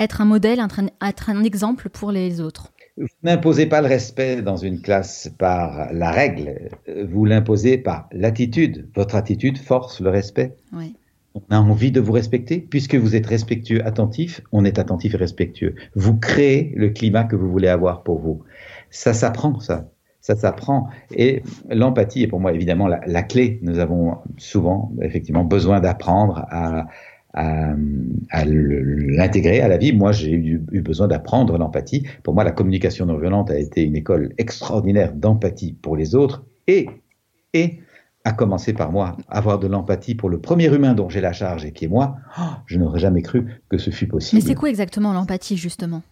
Être 0.00 0.20
un 0.20 0.24
modèle, 0.24 0.60
être 1.06 1.30
un 1.30 1.44
exemple 1.44 1.90
pour 1.90 2.10
les 2.10 2.40
autres. 2.40 2.72
Vous 2.96 3.06
n'imposez 3.22 3.66
pas 3.66 3.80
le 3.80 3.86
respect 3.86 4.42
dans 4.42 4.56
une 4.56 4.80
classe 4.80 5.30
par 5.38 5.92
la 5.92 6.10
règle, 6.10 6.70
vous 7.08 7.24
l'imposez 7.24 7.78
par 7.78 8.08
l'attitude. 8.10 8.88
Votre 8.96 9.14
attitude 9.14 9.58
force 9.58 10.00
le 10.00 10.10
respect. 10.10 10.56
Oui 10.72 10.94
on 11.34 11.42
a 11.50 11.58
envie 11.58 11.92
de 11.92 12.00
vous 12.00 12.12
respecter. 12.12 12.58
Puisque 12.58 12.94
vous 12.94 13.16
êtes 13.16 13.26
respectueux, 13.26 13.84
attentif, 13.86 14.40
on 14.52 14.64
est 14.64 14.78
attentif 14.78 15.14
et 15.14 15.16
respectueux. 15.16 15.74
Vous 15.94 16.16
créez 16.16 16.72
le 16.76 16.90
climat 16.90 17.24
que 17.24 17.36
vous 17.36 17.50
voulez 17.50 17.68
avoir 17.68 18.02
pour 18.02 18.18
vous. 18.18 18.42
Ça 18.90 19.12
s'apprend, 19.12 19.60
ça. 19.60 19.88
Ça 20.20 20.36
s'apprend. 20.36 20.88
Et 21.14 21.42
l'empathie 21.70 22.22
est 22.22 22.26
pour 22.26 22.40
moi 22.40 22.52
évidemment 22.52 22.88
la, 22.88 23.22
clé. 23.22 23.58
Nous 23.62 23.78
avons 23.78 24.18
souvent, 24.36 24.92
effectivement, 25.00 25.44
besoin 25.44 25.80
d'apprendre 25.80 26.44
à, 26.50 26.88
à, 27.34 27.74
l'intégrer 28.44 29.60
à 29.60 29.68
la 29.68 29.76
vie. 29.76 29.92
Moi, 29.92 30.12
j'ai 30.12 30.32
eu, 30.32 30.62
eu, 30.72 30.80
besoin 30.80 31.08
d'apprendre 31.08 31.56
l'empathie. 31.58 32.06
Pour 32.22 32.34
moi, 32.34 32.44
la 32.44 32.52
communication 32.52 33.06
non 33.06 33.18
violente 33.18 33.50
a 33.50 33.58
été 33.58 33.82
une 33.82 33.96
école 33.96 34.34
extraordinaire 34.38 35.12
d'empathie 35.12 35.72
pour 35.72 35.96
les 35.96 36.14
autres 36.14 36.44
et, 36.66 36.88
et 37.54 37.80
à 38.24 38.32
commencer 38.32 38.72
par 38.72 38.92
moi, 38.92 39.16
avoir 39.28 39.58
de 39.58 39.66
l'empathie 39.66 40.14
pour 40.14 40.28
le 40.28 40.40
premier 40.40 40.66
humain 40.66 40.94
dont 40.94 41.08
j'ai 41.08 41.20
la 41.20 41.32
charge 41.32 41.64
et 41.64 41.72
qui 41.72 41.86
est 41.86 41.88
moi, 41.88 42.16
oh, 42.38 42.42
je 42.66 42.78
n'aurais 42.78 43.00
jamais 43.00 43.22
cru 43.22 43.46
que 43.68 43.78
ce 43.78 43.90
fût 43.90 44.06
possible. 44.06 44.42
Mais 44.42 44.46
c'est 44.46 44.54
quoi 44.54 44.68
exactement 44.68 45.12
l'empathie, 45.12 45.56
justement? 45.56 46.02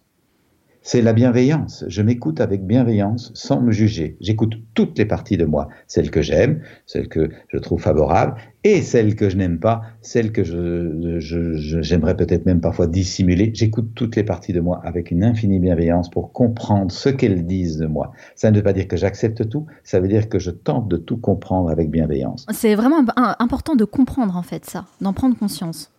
C'est 0.81 1.01
la 1.01 1.13
bienveillance. 1.13 1.83
Je 1.87 2.01
m'écoute 2.01 2.39
avec 2.39 2.65
bienveillance 2.65 3.31
sans 3.35 3.61
me 3.61 3.71
juger. 3.71 4.17
J'écoute 4.21 4.55
toutes 4.73 4.97
les 4.97 5.05
parties 5.05 5.37
de 5.37 5.45
moi, 5.45 5.67
celles 5.87 6.09
que 6.09 6.21
j'aime, 6.21 6.61
celles 6.85 7.09
que 7.09 7.29
je 7.49 7.57
trouve 7.57 7.81
favorables 7.81 8.35
et 8.63 8.81
celles 8.81 9.15
que 9.15 9.29
je 9.29 9.37
n'aime 9.37 9.59
pas, 9.59 9.81
celles 10.01 10.31
que 10.31 10.43
je, 10.43 11.79
j'aimerais 11.81 12.15
peut-être 12.17 12.45
même 12.45 12.59
parfois 12.59 12.87
dissimuler. 12.87 13.51
J'écoute 13.53 13.91
toutes 13.95 14.15
les 14.15 14.23
parties 14.23 14.53
de 14.53 14.59
moi 14.59 14.81
avec 14.83 15.11
une 15.11 15.23
infinie 15.23 15.59
bienveillance 15.59 16.09
pour 16.09 16.33
comprendre 16.33 16.91
ce 16.91 17.09
qu'elles 17.09 17.45
disent 17.45 17.77
de 17.77 17.87
moi. 17.87 18.11
Ça 18.35 18.51
ne 18.51 18.57
veut 18.57 18.63
pas 18.63 18.73
dire 18.73 18.87
que 18.87 18.97
j'accepte 18.97 19.47
tout, 19.47 19.65
ça 19.83 19.99
veut 19.99 20.07
dire 20.07 20.27
que 20.27 20.39
je 20.39 20.51
tente 20.51 20.87
de 20.87 20.97
tout 20.97 21.17
comprendre 21.17 21.69
avec 21.69 21.89
bienveillance. 21.89 22.45
C'est 22.51 22.75
vraiment 22.75 23.05
important 23.39 23.75
de 23.75 23.85
comprendre 23.85 24.35
en 24.35 24.43
fait 24.43 24.65
ça, 24.65 24.85
d'en 24.99 25.13
prendre 25.13 25.37
conscience. 25.37 25.91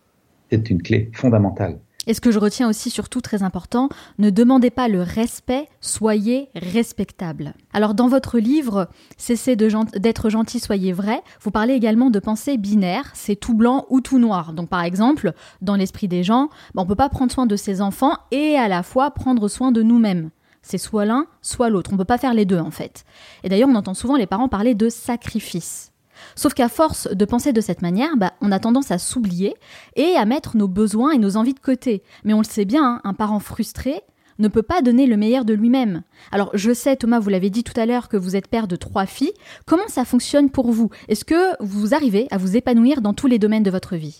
C'est 0.51 0.69
une 0.69 0.81
clé 0.81 1.09
fondamentale. 1.13 1.79
Et 2.07 2.15
ce 2.15 2.21
que 2.21 2.31
je 2.31 2.39
retiens 2.39 2.67
aussi 2.67 2.89
surtout 2.89 3.21
très 3.21 3.43
important, 3.43 3.89
ne 4.17 4.31
demandez 4.31 4.71
pas 4.71 4.87
le 4.87 5.03
respect, 5.03 5.67
soyez 5.81 6.49
respectable. 6.55 7.53
Alors 7.73 7.93
dans 7.93 8.07
votre 8.07 8.39
livre, 8.39 8.89
Cessez 9.17 9.55
d'être 9.55 10.29
gentil, 10.29 10.59
soyez 10.59 10.93
vrai, 10.93 11.21
vous 11.41 11.51
parlez 11.51 11.73
également 11.73 12.09
de 12.09 12.19
pensée 12.19 12.57
binaire, 12.57 13.11
c'est 13.13 13.35
tout 13.35 13.53
blanc 13.53 13.85
ou 13.89 14.01
tout 14.01 14.17
noir. 14.17 14.53
Donc 14.53 14.67
par 14.67 14.81
exemple, 14.83 15.33
dans 15.61 15.75
l'esprit 15.75 16.07
des 16.07 16.23
gens, 16.23 16.49
on 16.75 16.83
ne 16.83 16.87
peut 16.87 16.95
pas 16.95 17.09
prendre 17.09 17.31
soin 17.31 17.45
de 17.45 17.55
ses 17.55 17.81
enfants 17.81 18.17
et 18.31 18.55
à 18.55 18.67
la 18.67 18.81
fois 18.81 19.11
prendre 19.11 19.47
soin 19.47 19.71
de 19.71 19.83
nous-mêmes. 19.83 20.31
C'est 20.63 20.79
soit 20.79 21.05
l'un, 21.05 21.27
soit 21.41 21.69
l'autre. 21.69 21.91
On 21.91 21.95
ne 21.95 21.99
peut 21.99 22.05
pas 22.05 22.17
faire 22.17 22.33
les 22.33 22.45
deux 22.45 22.59
en 22.59 22.71
fait. 22.71 23.05
Et 23.43 23.49
d'ailleurs, 23.49 23.69
on 23.69 23.75
entend 23.75 23.93
souvent 23.93 24.15
les 24.15 24.27
parents 24.27 24.49
parler 24.49 24.73
de 24.73 24.89
sacrifice. 24.89 25.90
Sauf 26.35 26.53
qu'à 26.53 26.69
force 26.69 27.07
de 27.07 27.25
penser 27.25 27.53
de 27.53 27.61
cette 27.61 27.81
manière, 27.81 28.17
bah, 28.17 28.33
on 28.41 28.51
a 28.51 28.59
tendance 28.59 28.91
à 28.91 28.97
s'oublier 28.97 29.55
et 29.95 30.15
à 30.17 30.25
mettre 30.25 30.57
nos 30.57 30.67
besoins 30.67 31.11
et 31.11 31.17
nos 31.17 31.37
envies 31.37 31.53
de 31.53 31.59
côté. 31.59 32.03
Mais 32.23 32.33
on 32.33 32.39
le 32.39 32.45
sait 32.45 32.65
bien, 32.65 32.83
hein, 32.83 33.01
un 33.03 33.13
parent 33.13 33.39
frustré 33.39 34.03
ne 34.39 34.47
peut 34.47 34.63
pas 34.63 34.81
donner 34.81 35.05
le 35.05 35.17
meilleur 35.17 35.45
de 35.45 35.53
lui-même. 35.53 36.03
Alors 36.31 36.51
je 36.53 36.73
sais, 36.73 36.95
Thomas, 36.95 37.19
vous 37.19 37.29
l'avez 37.29 37.49
dit 37.49 37.63
tout 37.63 37.79
à 37.79 37.85
l'heure 37.85 38.09
que 38.09 38.17
vous 38.17 38.35
êtes 38.35 38.47
père 38.47 38.67
de 38.67 38.75
trois 38.75 39.05
filles. 39.05 39.33
Comment 39.65 39.87
ça 39.87 40.03
fonctionne 40.03 40.49
pour 40.49 40.71
vous? 40.71 40.89
Est-ce 41.07 41.25
que 41.25 41.55
vous 41.63 41.93
arrivez 41.93 42.27
à 42.31 42.37
vous 42.37 42.57
épanouir 42.57 43.01
dans 43.01 43.13
tous 43.13 43.27
les 43.27 43.39
domaines 43.39 43.63
de 43.63 43.71
votre 43.71 43.95
vie? 43.95 44.19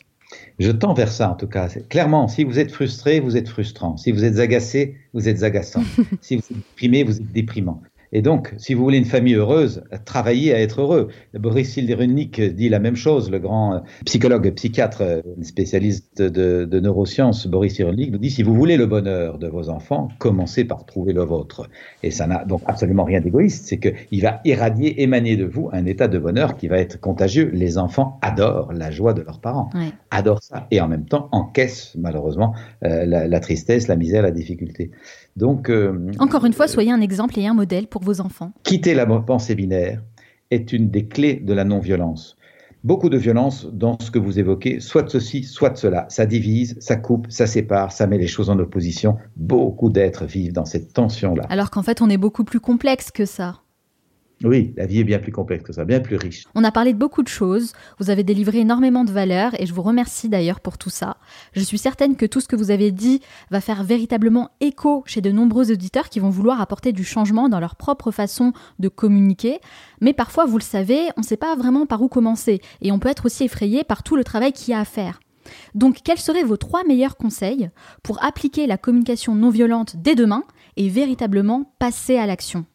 Je 0.59 0.71
tends 0.71 0.93
vers 0.93 1.11
ça 1.11 1.31
en 1.31 1.35
tout 1.35 1.47
cas. 1.47 1.67
Clairement, 1.89 2.27
si 2.27 2.43
vous 2.43 2.57
êtes 2.59 2.71
frustré, 2.71 3.19
vous 3.19 3.35
êtes 3.35 3.49
frustrant. 3.49 3.97
Si 3.97 4.11
vous 4.11 4.23
êtes 4.23 4.39
agacé, 4.39 4.95
vous 5.13 5.27
êtes 5.27 5.43
agaçant. 5.43 5.83
si 6.21 6.37
vous 6.37 6.43
êtes 6.43 6.57
déprimé, 6.57 7.03
vous 7.03 7.17
êtes 7.17 7.31
déprimant. 7.31 7.81
Et 8.13 8.21
donc, 8.21 8.53
si 8.57 8.73
vous 8.73 8.83
voulez 8.83 8.97
une 8.97 9.05
famille 9.05 9.35
heureuse, 9.35 9.83
travaillez 10.05 10.53
à 10.53 10.59
être 10.59 10.81
heureux. 10.81 11.07
Boris 11.33 11.71
Cyrulnik 11.71 12.41
dit 12.41 12.69
la 12.69 12.79
même 12.79 12.95
chose, 12.95 13.31
le 13.31 13.39
grand 13.39 13.75
euh, 13.75 13.79
psychologue, 14.05 14.51
psychiatre, 14.53 15.01
euh, 15.01 15.21
spécialiste 15.43 16.21
de, 16.21 16.65
de 16.65 16.79
neurosciences, 16.79 17.47
Boris 17.47 17.75
Cyrulnik, 17.75 18.11
nous 18.11 18.17
dit 18.17 18.29
si 18.29 18.43
vous 18.43 18.53
voulez 18.53 18.77
le 18.77 18.85
bonheur 18.85 19.37
de 19.37 19.47
vos 19.47 19.69
enfants, 19.69 20.09
commencez 20.19 20.65
par 20.65 20.85
trouver 20.85 21.13
le 21.13 21.23
vôtre. 21.23 21.69
Et 22.03 22.11
ça 22.11 22.27
n'a 22.27 22.43
donc 22.43 22.61
absolument 22.65 23.03
rien 23.03 23.21
d'égoïste, 23.21 23.67
c'est 23.67 23.79
qu'il 23.79 24.21
va 24.21 24.41
irradier, 24.43 25.01
émaner 25.01 25.37
de 25.37 25.45
vous 25.45 25.69
un 25.71 25.85
état 25.85 26.07
de 26.07 26.19
bonheur 26.19 26.57
qui 26.57 26.67
va 26.67 26.77
être 26.77 26.99
contagieux. 26.99 27.49
Les 27.53 27.77
enfants 27.77 28.19
adorent 28.21 28.73
la 28.73 28.91
joie 28.91 29.13
de 29.13 29.21
leurs 29.21 29.39
parents, 29.39 29.69
adorent 30.09 30.43
ça, 30.43 30.67
et 30.71 30.81
en 30.81 30.87
même 30.87 31.05
temps 31.05 31.29
encaissent 31.31 31.95
malheureusement 31.97 32.53
euh, 32.83 33.05
la, 33.05 33.27
la 33.27 33.39
tristesse, 33.39 33.87
la 33.87 33.95
misère, 33.95 34.21
la 34.21 34.31
difficulté. 34.31 34.91
Donc, 35.35 35.69
euh, 35.69 36.11
Encore 36.19 36.45
une 36.45 36.53
fois, 36.53 36.67
soyez 36.67 36.91
un 36.91 37.01
exemple 37.01 37.39
et 37.39 37.47
un 37.47 37.53
modèle 37.53 37.87
pour 37.87 38.03
vos 38.03 38.21
enfants. 38.21 38.51
Quitter 38.63 38.93
la 38.93 39.05
pensée 39.05 39.55
binaire 39.55 40.01
est 40.49 40.73
une 40.73 40.89
des 40.89 41.05
clés 41.07 41.35
de 41.35 41.53
la 41.53 41.63
non-violence. 41.63 42.37
Beaucoup 42.83 43.09
de 43.09 43.17
violence 43.17 43.67
dans 43.71 43.99
ce 43.99 44.09
que 44.09 44.17
vous 44.17 44.39
évoquez, 44.39 44.79
soit 44.79 45.03
de 45.03 45.09
ceci, 45.09 45.43
soit 45.43 45.69
de 45.69 45.77
cela. 45.77 46.07
Ça 46.09 46.25
divise, 46.25 46.77
ça 46.79 46.95
coupe, 46.95 47.27
ça 47.29 47.45
sépare, 47.45 47.91
ça 47.91 48.07
met 48.07 48.17
les 48.17 48.27
choses 48.27 48.49
en 48.49 48.57
opposition. 48.57 49.17
Beaucoup 49.37 49.89
d'êtres 49.89 50.25
vivent 50.25 50.53
dans 50.53 50.65
cette 50.65 50.91
tension-là. 50.91 51.43
Alors 51.49 51.69
qu'en 51.69 51.83
fait, 51.83 52.01
on 52.01 52.09
est 52.09 52.17
beaucoup 52.17 52.43
plus 52.43 52.59
complexe 52.59 53.11
que 53.11 53.25
ça. 53.25 53.61
Oui, 54.43 54.73
la 54.75 54.85
vie 54.85 54.99
est 54.99 55.03
bien 55.03 55.19
plus 55.19 55.31
complexe 55.31 55.63
que 55.63 55.73
ça, 55.73 55.85
bien 55.85 55.99
plus 55.99 56.15
riche. 56.15 56.45
On 56.55 56.63
a 56.63 56.71
parlé 56.71 56.93
de 56.93 56.97
beaucoup 56.97 57.23
de 57.23 57.27
choses, 57.27 57.73
vous 57.99 58.09
avez 58.09 58.23
délivré 58.23 58.59
énormément 58.59 59.03
de 59.03 59.11
valeurs 59.11 59.51
et 59.59 59.65
je 59.65 59.73
vous 59.73 59.81
remercie 59.81 60.29
d'ailleurs 60.29 60.59
pour 60.59 60.77
tout 60.77 60.89
ça. 60.89 61.17
Je 61.53 61.61
suis 61.61 61.77
certaine 61.77 62.15
que 62.15 62.25
tout 62.25 62.39
ce 62.39 62.47
que 62.47 62.55
vous 62.55 62.71
avez 62.71 62.91
dit 62.91 63.21
va 63.51 63.61
faire 63.61 63.83
véritablement 63.83 64.49
écho 64.59 65.03
chez 65.05 65.21
de 65.21 65.31
nombreux 65.31 65.71
auditeurs 65.71 66.09
qui 66.09 66.19
vont 66.19 66.29
vouloir 66.29 66.61
apporter 66.61 66.91
du 66.91 67.03
changement 67.03 67.49
dans 67.49 67.59
leur 67.59 67.75
propre 67.75 68.11
façon 68.11 68.53
de 68.79 68.87
communiquer. 68.87 69.59
Mais 69.99 70.13
parfois, 70.13 70.45
vous 70.45 70.57
le 70.57 70.63
savez, 70.63 71.09
on 71.17 71.21
ne 71.21 71.25
sait 71.25 71.37
pas 71.37 71.55
vraiment 71.55 71.85
par 71.85 72.01
où 72.01 72.07
commencer 72.07 72.61
et 72.81 72.91
on 72.91 72.99
peut 72.99 73.09
être 73.09 73.25
aussi 73.25 73.43
effrayé 73.43 73.83
par 73.83 74.03
tout 74.03 74.15
le 74.15 74.23
travail 74.23 74.53
qu'il 74.53 74.71
y 74.71 74.73
a 74.73 74.79
à 74.79 74.85
faire. 74.85 75.19
Donc, 75.75 75.99
quels 76.03 76.19
seraient 76.19 76.43
vos 76.43 76.57
trois 76.57 76.83
meilleurs 76.83 77.17
conseils 77.17 77.69
pour 78.03 78.23
appliquer 78.23 78.67
la 78.67 78.77
communication 78.77 79.35
non 79.35 79.49
violente 79.49 79.95
dès 79.97 80.15
demain 80.15 80.43
et 80.77 80.89
véritablement 80.89 81.73
passer 81.79 82.17
à 82.17 82.25
l'action? 82.25 82.65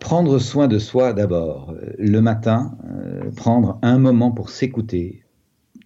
Prendre 0.00 0.40
soin 0.40 0.66
de 0.66 0.78
soi 0.78 1.12
d'abord. 1.12 1.72
Le 1.98 2.20
matin, 2.20 2.76
euh, 2.90 3.30
prendre 3.36 3.78
un 3.82 3.98
moment 3.98 4.32
pour 4.32 4.50
s'écouter. 4.50 5.22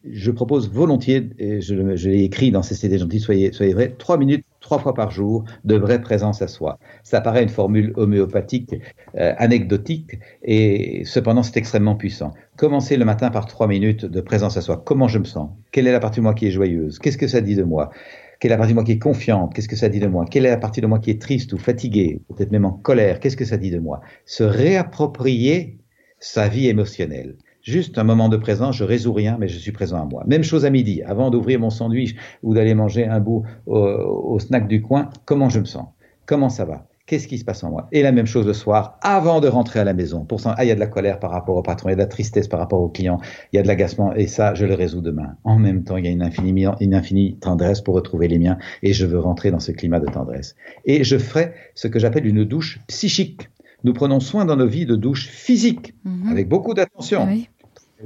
Je 0.04 0.30
propose 0.30 0.70
volontiers, 0.72 1.30
et 1.38 1.60
je, 1.60 1.74
l'ai 1.74 2.24
écrit 2.24 2.50
dans 2.50 2.62
CCD 2.62 2.98
Gentil, 2.98 3.20
soyez, 3.20 3.52
soyez 3.52 3.74
vrai, 3.74 3.94
trois 3.96 4.16
minutes, 4.16 4.44
trois 4.60 4.78
fois 4.78 4.94
par 4.94 5.10
jour 5.10 5.44
de 5.64 5.76
vraie 5.76 6.00
présence 6.00 6.42
à 6.42 6.48
soi. 6.48 6.78
Ça 7.04 7.20
paraît 7.20 7.42
une 7.42 7.50
formule 7.50 7.92
homéopathique, 7.96 8.74
euh, 9.14 9.34
anecdotique, 9.36 10.18
et 10.42 11.04
cependant 11.04 11.42
c'est 11.42 11.58
extrêmement 11.58 11.94
puissant. 11.94 12.32
Commencez 12.56 12.96
le 12.96 13.04
matin 13.04 13.30
par 13.30 13.46
trois 13.46 13.68
minutes 13.68 14.06
de 14.06 14.20
présence 14.20 14.56
à 14.56 14.62
soi. 14.62 14.82
Comment 14.84 15.06
je 15.06 15.18
me 15.18 15.24
sens? 15.24 15.50
Quelle 15.70 15.86
est 15.86 15.92
la 15.92 16.00
partie 16.00 16.18
de 16.18 16.22
moi 16.22 16.34
qui 16.34 16.46
est 16.46 16.50
joyeuse? 16.50 16.98
Qu'est-ce 16.98 17.18
que 17.18 17.28
ça 17.28 17.40
dit 17.40 17.54
de 17.54 17.62
moi? 17.62 17.90
Quelle 18.42 18.50
est 18.50 18.54
la 18.54 18.58
partie 18.58 18.72
de 18.72 18.74
moi 18.74 18.82
qui 18.82 18.90
est 18.90 18.98
confiante? 18.98 19.54
Qu'est-ce 19.54 19.68
que 19.68 19.76
ça 19.76 19.88
dit 19.88 20.00
de 20.00 20.08
moi? 20.08 20.24
Quelle 20.28 20.46
est 20.46 20.50
la 20.50 20.56
partie 20.56 20.80
de 20.80 20.88
moi 20.88 20.98
qui 20.98 21.10
est 21.10 21.22
triste 21.22 21.52
ou 21.52 21.58
fatiguée 21.58 22.20
Peut-être 22.26 22.50
même 22.50 22.64
en 22.64 22.72
colère? 22.72 23.20
Qu'est-ce 23.20 23.36
que 23.36 23.44
ça 23.44 23.56
dit 23.56 23.70
de 23.70 23.78
moi? 23.78 24.00
Se 24.26 24.42
réapproprier 24.42 25.78
sa 26.18 26.48
vie 26.48 26.66
émotionnelle. 26.66 27.36
Juste 27.62 27.98
un 27.98 28.02
moment 28.02 28.28
de 28.28 28.36
présence, 28.36 28.76
je 28.76 28.82
résous 28.82 29.12
rien, 29.12 29.36
mais 29.38 29.46
je 29.46 29.56
suis 29.58 29.70
présent 29.70 30.02
à 30.02 30.06
moi. 30.06 30.24
Même 30.26 30.42
chose 30.42 30.64
à 30.64 30.70
midi, 30.70 31.02
avant 31.04 31.30
d'ouvrir 31.30 31.60
mon 31.60 31.70
sandwich 31.70 32.16
ou 32.42 32.52
d'aller 32.52 32.74
manger 32.74 33.06
un 33.06 33.20
bout 33.20 33.44
au, 33.66 33.78
au 33.78 34.40
snack 34.40 34.66
du 34.66 34.82
coin, 34.82 35.08
comment 35.24 35.48
je 35.48 35.60
me 35.60 35.64
sens? 35.64 35.86
Comment 36.26 36.48
ça 36.48 36.64
va? 36.64 36.88
Qu'est-ce 37.12 37.28
qui 37.28 37.36
se 37.36 37.44
passe 37.44 37.62
en 37.62 37.68
moi? 37.68 37.88
Et 37.92 38.00
la 38.00 38.10
même 38.10 38.24
chose 38.24 38.46
le 38.46 38.54
soir, 38.54 38.98
avant 39.02 39.40
de 39.40 39.48
rentrer 39.48 39.78
à 39.78 39.84
la 39.84 39.92
maison. 39.92 40.24
Pour 40.24 40.40
ça, 40.40 40.54
ah, 40.56 40.64
il 40.64 40.68
y 40.68 40.70
a 40.70 40.74
de 40.74 40.80
la 40.80 40.86
colère 40.86 41.18
par 41.18 41.30
rapport 41.30 41.54
au 41.54 41.60
patron, 41.60 41.90
il 41.90 41.92
y 41.92 41.92
a 41.92 41.96
de 41.96 42.00
la 42.00 42.06
tristesse 42.06 42.48
par 42.48 42.58
rapport 42.58 42.80
au 42.80 42.88
client, 42.88 43.20
il 43.52 43.56
y 43.56 43.58
a 43.58 43.62
de 43.62 43.68
l'agacement, 43.68 44.14
et 44.14 44.26
ça, 44.26 44.54
je 44.54 44.64
le 44.64 44.72
résous 44.72 45.02
demain. 45.02 45.36
En 45.44 45.58
même 45.58 45.84
temps, 45.84 45.98
il 45.98 46.06
y 46.06 46.08
a 46.08 46.10
une 46.10 46.22
infinie, 46.22 46.64
une 46.80 46.94
infinie 46.94 47.36
tendresse 47.38 47.82
pour 47.82 47.94
retrouver 47.96 48.28
les 48.28 48.38
miens, 48.38 48.56
et 48.82 48.94
je 48.94 49.04
veux 49.04 49.18
rentrer 49.18 49.50
dans 49.50 49.60
ce 49.60 49.72
climat 49.72 50.00
de 50.00 50.06
tendresse. 50.06 50.56
Et 50.86 51.04
je 51.04 51.18
ferai 51.18 51.52
ce 51.74 51.86
que 51.86 51.98
j'appelle 51.98 52.26
une 52.26 52.44
douche 52.44 52.80
psychique. 52.86 53.50
Nous 53.84 53.92
prenons 53.92 54.20
soin 54.20 54.46
dans 54.46 54.56
nos 54.56 54.66
vies 54.66 54.86
de 54.86 54.96
douche 54.96 55.28
physique, 55.28 55.94
mhm. 56.04 56.30
avec 56.30 56.48
beaucoup 56.48 56.72
d'attention. 56.72 57.28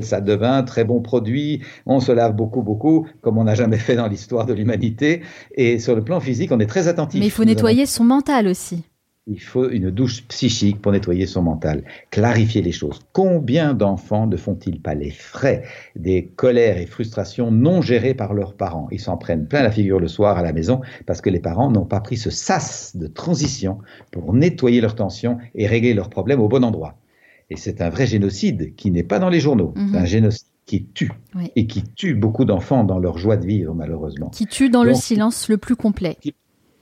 Ça 0.00 0.20
devient 0.20 0.46
un 0.46 0.62
très 0.62 0.84
bon 0.84 1.00
produit. 1.00 1.62
On 1.86 2.00
se 2.00 2.12
lave 2.12 2.34
beaucoup, 2.34 2.62
beaucoup, 2.62 3.06
comme 3.20 3.38
on 3.38 3.44
n'a 3.44 3.54
jamais 3.54 3.78
fait 3.78 3.96
dans 3.96 4.08
l'histoire 4.08 4.46
de 4.46 4.52
l'humanité. 4.52 5.22
Et 5.54 5.78
sur 5.78 5.94
le 5.94 6.02
plan 6.02 6.20
physique, 6.20 6.52
on 6.52 6.60
est 6.60 6.66
très 6.66 6.88
attentif. 6.88 7.20
Mais 7.20 7.26
il 7.26 7.30
faut 7.30 7.44
nettoyer 7.44 7.86
son 7.86 8.04
mental 8.04 8.48
aussi. 8.48 8.84
Il 9.28 9.40
faut 9.40 9.68
une 9.68 9.90
douche 9.90 10.22
psychique 10.28 10.80
pour 10.80 10.92
nettoyer 10.92 11.26
son 11.26 11.42
mental, 11.42 11.82
clarifier 12.10 12.62
les 12.62 12.70
choses. 12.70 13.00
Combien 13.12 13.74
d'enfants 13.74 14.28
ne 14.28 14.36
font-ils 14.36 14.80
pas 14.80 14.94
les 14.94 15.10
frais 15.10 15.64
des 15.96 16.26
colères 16.26 16.78
et 16.78 16.86
frustrations 16.86 17.50
non 17.50 17.82
gérées 17.82 18.14
par 18.14 18.34
leurs 18.34 18.54
parents? 18.54 18.86
Ils 18.92 19.00
s'en 19.00 19.16
prennent 19.16 19.48
plein 19.48 19.64
la 19.64 19.72
figure 19.72 19.98
le 19.98 20.06
soir 20.06 20.38
à 20.38 20.42
la 20.42 20.52
maison 20.52 20.80
parce 21.06 21.20
que 21.20 21.30
les 21.30 21.40
parents 21.40 21.72
n'ont 21.72 21.84
pas 21.84 21.98
pris 21.98 22.16
ce 22.16 22.30
sas 22.30 22.96
de 22.96 23.08
transition 23.08 23.78
pour 24.12 24.32
nettoyer 24.32 24.80
leurs 24.80 24.94
tensions 24.94 25.38
et 25.56 25.66
régler 25.66 25.92
leurs 25.92 26.10
problèmes 26.10 26.40
au 26.40 26.46
bon 26.46 26.62
endroit. 26.62 26.96
Et 27.50 27.56
c'est 27.56 27.80
un 27.80 27.90
vrai 27.90 28.06
génocide 28.06 28.76
qui 28.76 28.92
n'est 28.92 29.02
pas 29.02 29.18
dans 29.18 29.28
les 29.28 29.40
journaux. 29.40 29.74
C'est 29.76 29.82
mhm. 29.82 29.96
un 29.96 30.04
génocide 30.04 30.46
qui 30.66 30.86
tue 30.86 31.12
et 31.56 31.66
qui 31.66 31.82
tue 31.82 32.14
beaucoup 32.14 32.44
d'enfants 32.44 32.84
dans 32.84 32.98
leur 32.98 33.18
joie 33.18 33.36
de 33.36 33.46
vivre, 33.46 33.74
malheureusement. 33.74 34.30
Qui 34.30 34.46
tue 34.46 34.68
dans 34.68 34.84
le 34.84 34.94
silence 34.94 35.48
le 35.48 35.58
plus 35.58 35.76
complet. 35.76 36.16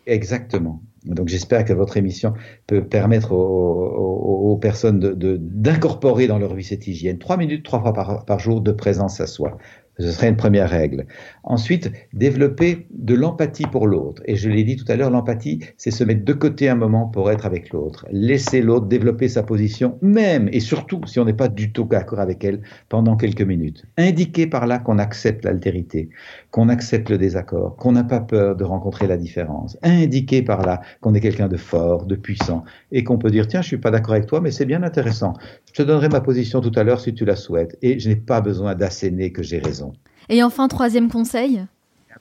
Exactement. 0.06 0.82
Donc 1.04 1.28
j'espère 1.28 1.64
que 1.64 1.72
votre 1.72 1.96
émission 1.96 2.34
peut 2.66 2.84
permettre 2.84 3.32
aux, 3.32 4.58
personnes 4.60 5.00
d'incorporer 5.00 6.26
dans 6.26 6.38
leur 6.38 6.54
vie 6.54 6.64
cette 6.64 6.86
hygiène. 6.86 7.18
Trois 7.18 7.36
minutes, 7.36 7.64
trois 7.64 7.80
fois 7.80 7.92
par 7.92 8.38
jour 8.38 8.60
de 8.60 8.72
présence 8.72 9.20
à 9.20 9.26
soi. 9.26 9.58
Ce 9.98 10.10
serait 10.10 10.28
une 10.28 10.36
première 10.36 10.68
règle. 10.68 11.06
Ensuite, 11.44 11.92
développer 12.12 12.86
de 12.90 13.14
l'empathie 13.14 13.66
pour 13.70 13.86
l'autre. 13.86 14.22
Et 14.26 14.34
je 14.34 14.48
l'ai 14.48 14.64
dit 14.64 14.76
tout 14.76 14.90
à 14.90 14.96
l'heure, 14.96 15.10
l'empathie, 15.10 15.60
c'est 15.76 15.90
se 15.90 16.02
mettre 16.02 16.24
de 16.24 16.32
côté 16.32 16.68
un 16.68 16.74
moment 16.74 17.06
pour 17.06 17.30
être 17.30 17.46
avec 17.46 17.70
l'autre. 17.70 18.06
Laisser 18.10 18.60
l'autre 18.60 18.86
développer 18.86 19.28
sa 19.28 19.42
position, 19.42 19.98
même 20.02 20.48
et 20.52 20.60
surtout 20.60 21.00
si 21.06 21.20
on 21.20 21.24
n'est 21.24 21.32
pas 21.32 21.48
du 21.48 21.72
tout 21.72 21.84
d'accord 21.84 22.20
avec 22.20 22.44
elle, 22.44 22.62
pendant 22.88 23.16
quelques 23.16 23.42
minutes. 23.42 23.84
Indiquer 23.96 24.46
par 24.46 24.66
là 24.66 24.78
qu'on 24.78 24.98
accepte 24.98 25.44
l'altérité, 25.44 26.08
qu'on 26.50 26.68
accepte 26.68 27.10
le 27.10 27.18
désaccord, 27.18 27.76
qu'on 27.76 27.92
n'a 27.92 28.04
pas 28.04 28.20
peur 28.20 28.56
de 28.56 28.64
rencontrer 28.64 29.06
la 29.06 29.16
différence. 29.16 29.78
Indiquer 29.82 30.42
par 30.42 30.62
là 30.62 30.80
qu'on 31.00 31.14
est 31.14 31.20
quelqu'un 31.20 31.48
de 31.48 31.56
fort, 31.56 32.06
de 32.06 32.16
puissant, 32.16 32.64
et 32.90 33.04
qu'on 33.04 33.18
peut 33.18 33.30
dire, 33.30 33.46
tiens, 33.46 33.62
je 33.62 33.68
suis 33.68 33.78
pas 33.78 33.90
d'accord 33.90 34.14
avec 34.14 34.26
toi, 34.26 34.40
mais 34.40 34.50
c'est 34.50 34.66
bien 34.66 34.82
intéressant. 34.82 35.34
Je 35.66 35.82
te 35.82 35.86
donnerai 35.86 36.08
ma 36.08 36.20
position 36.20 36.60
tout 36.60 36.72
à 36.74 36.82
l'heure 36.82 37.00
si 37.00 37.14
tu 37.14 37.24
la 37.24 37.36
souhaites. 37.36 37.76
Et 37.82 37.98
je 37.98 38.08
n'ai 38.08 38.16
pas 38.16 38.40
besoin 38.40 38.74
d'asséner 38.74 39.30
que 39.30 39.42
j'ai 39.42 39.58
raison. 39.58 39.83
Et 40.28 40.42
enfin, 40.42 40.68
troisième 40.68 41.10
conseil 41.10 41.64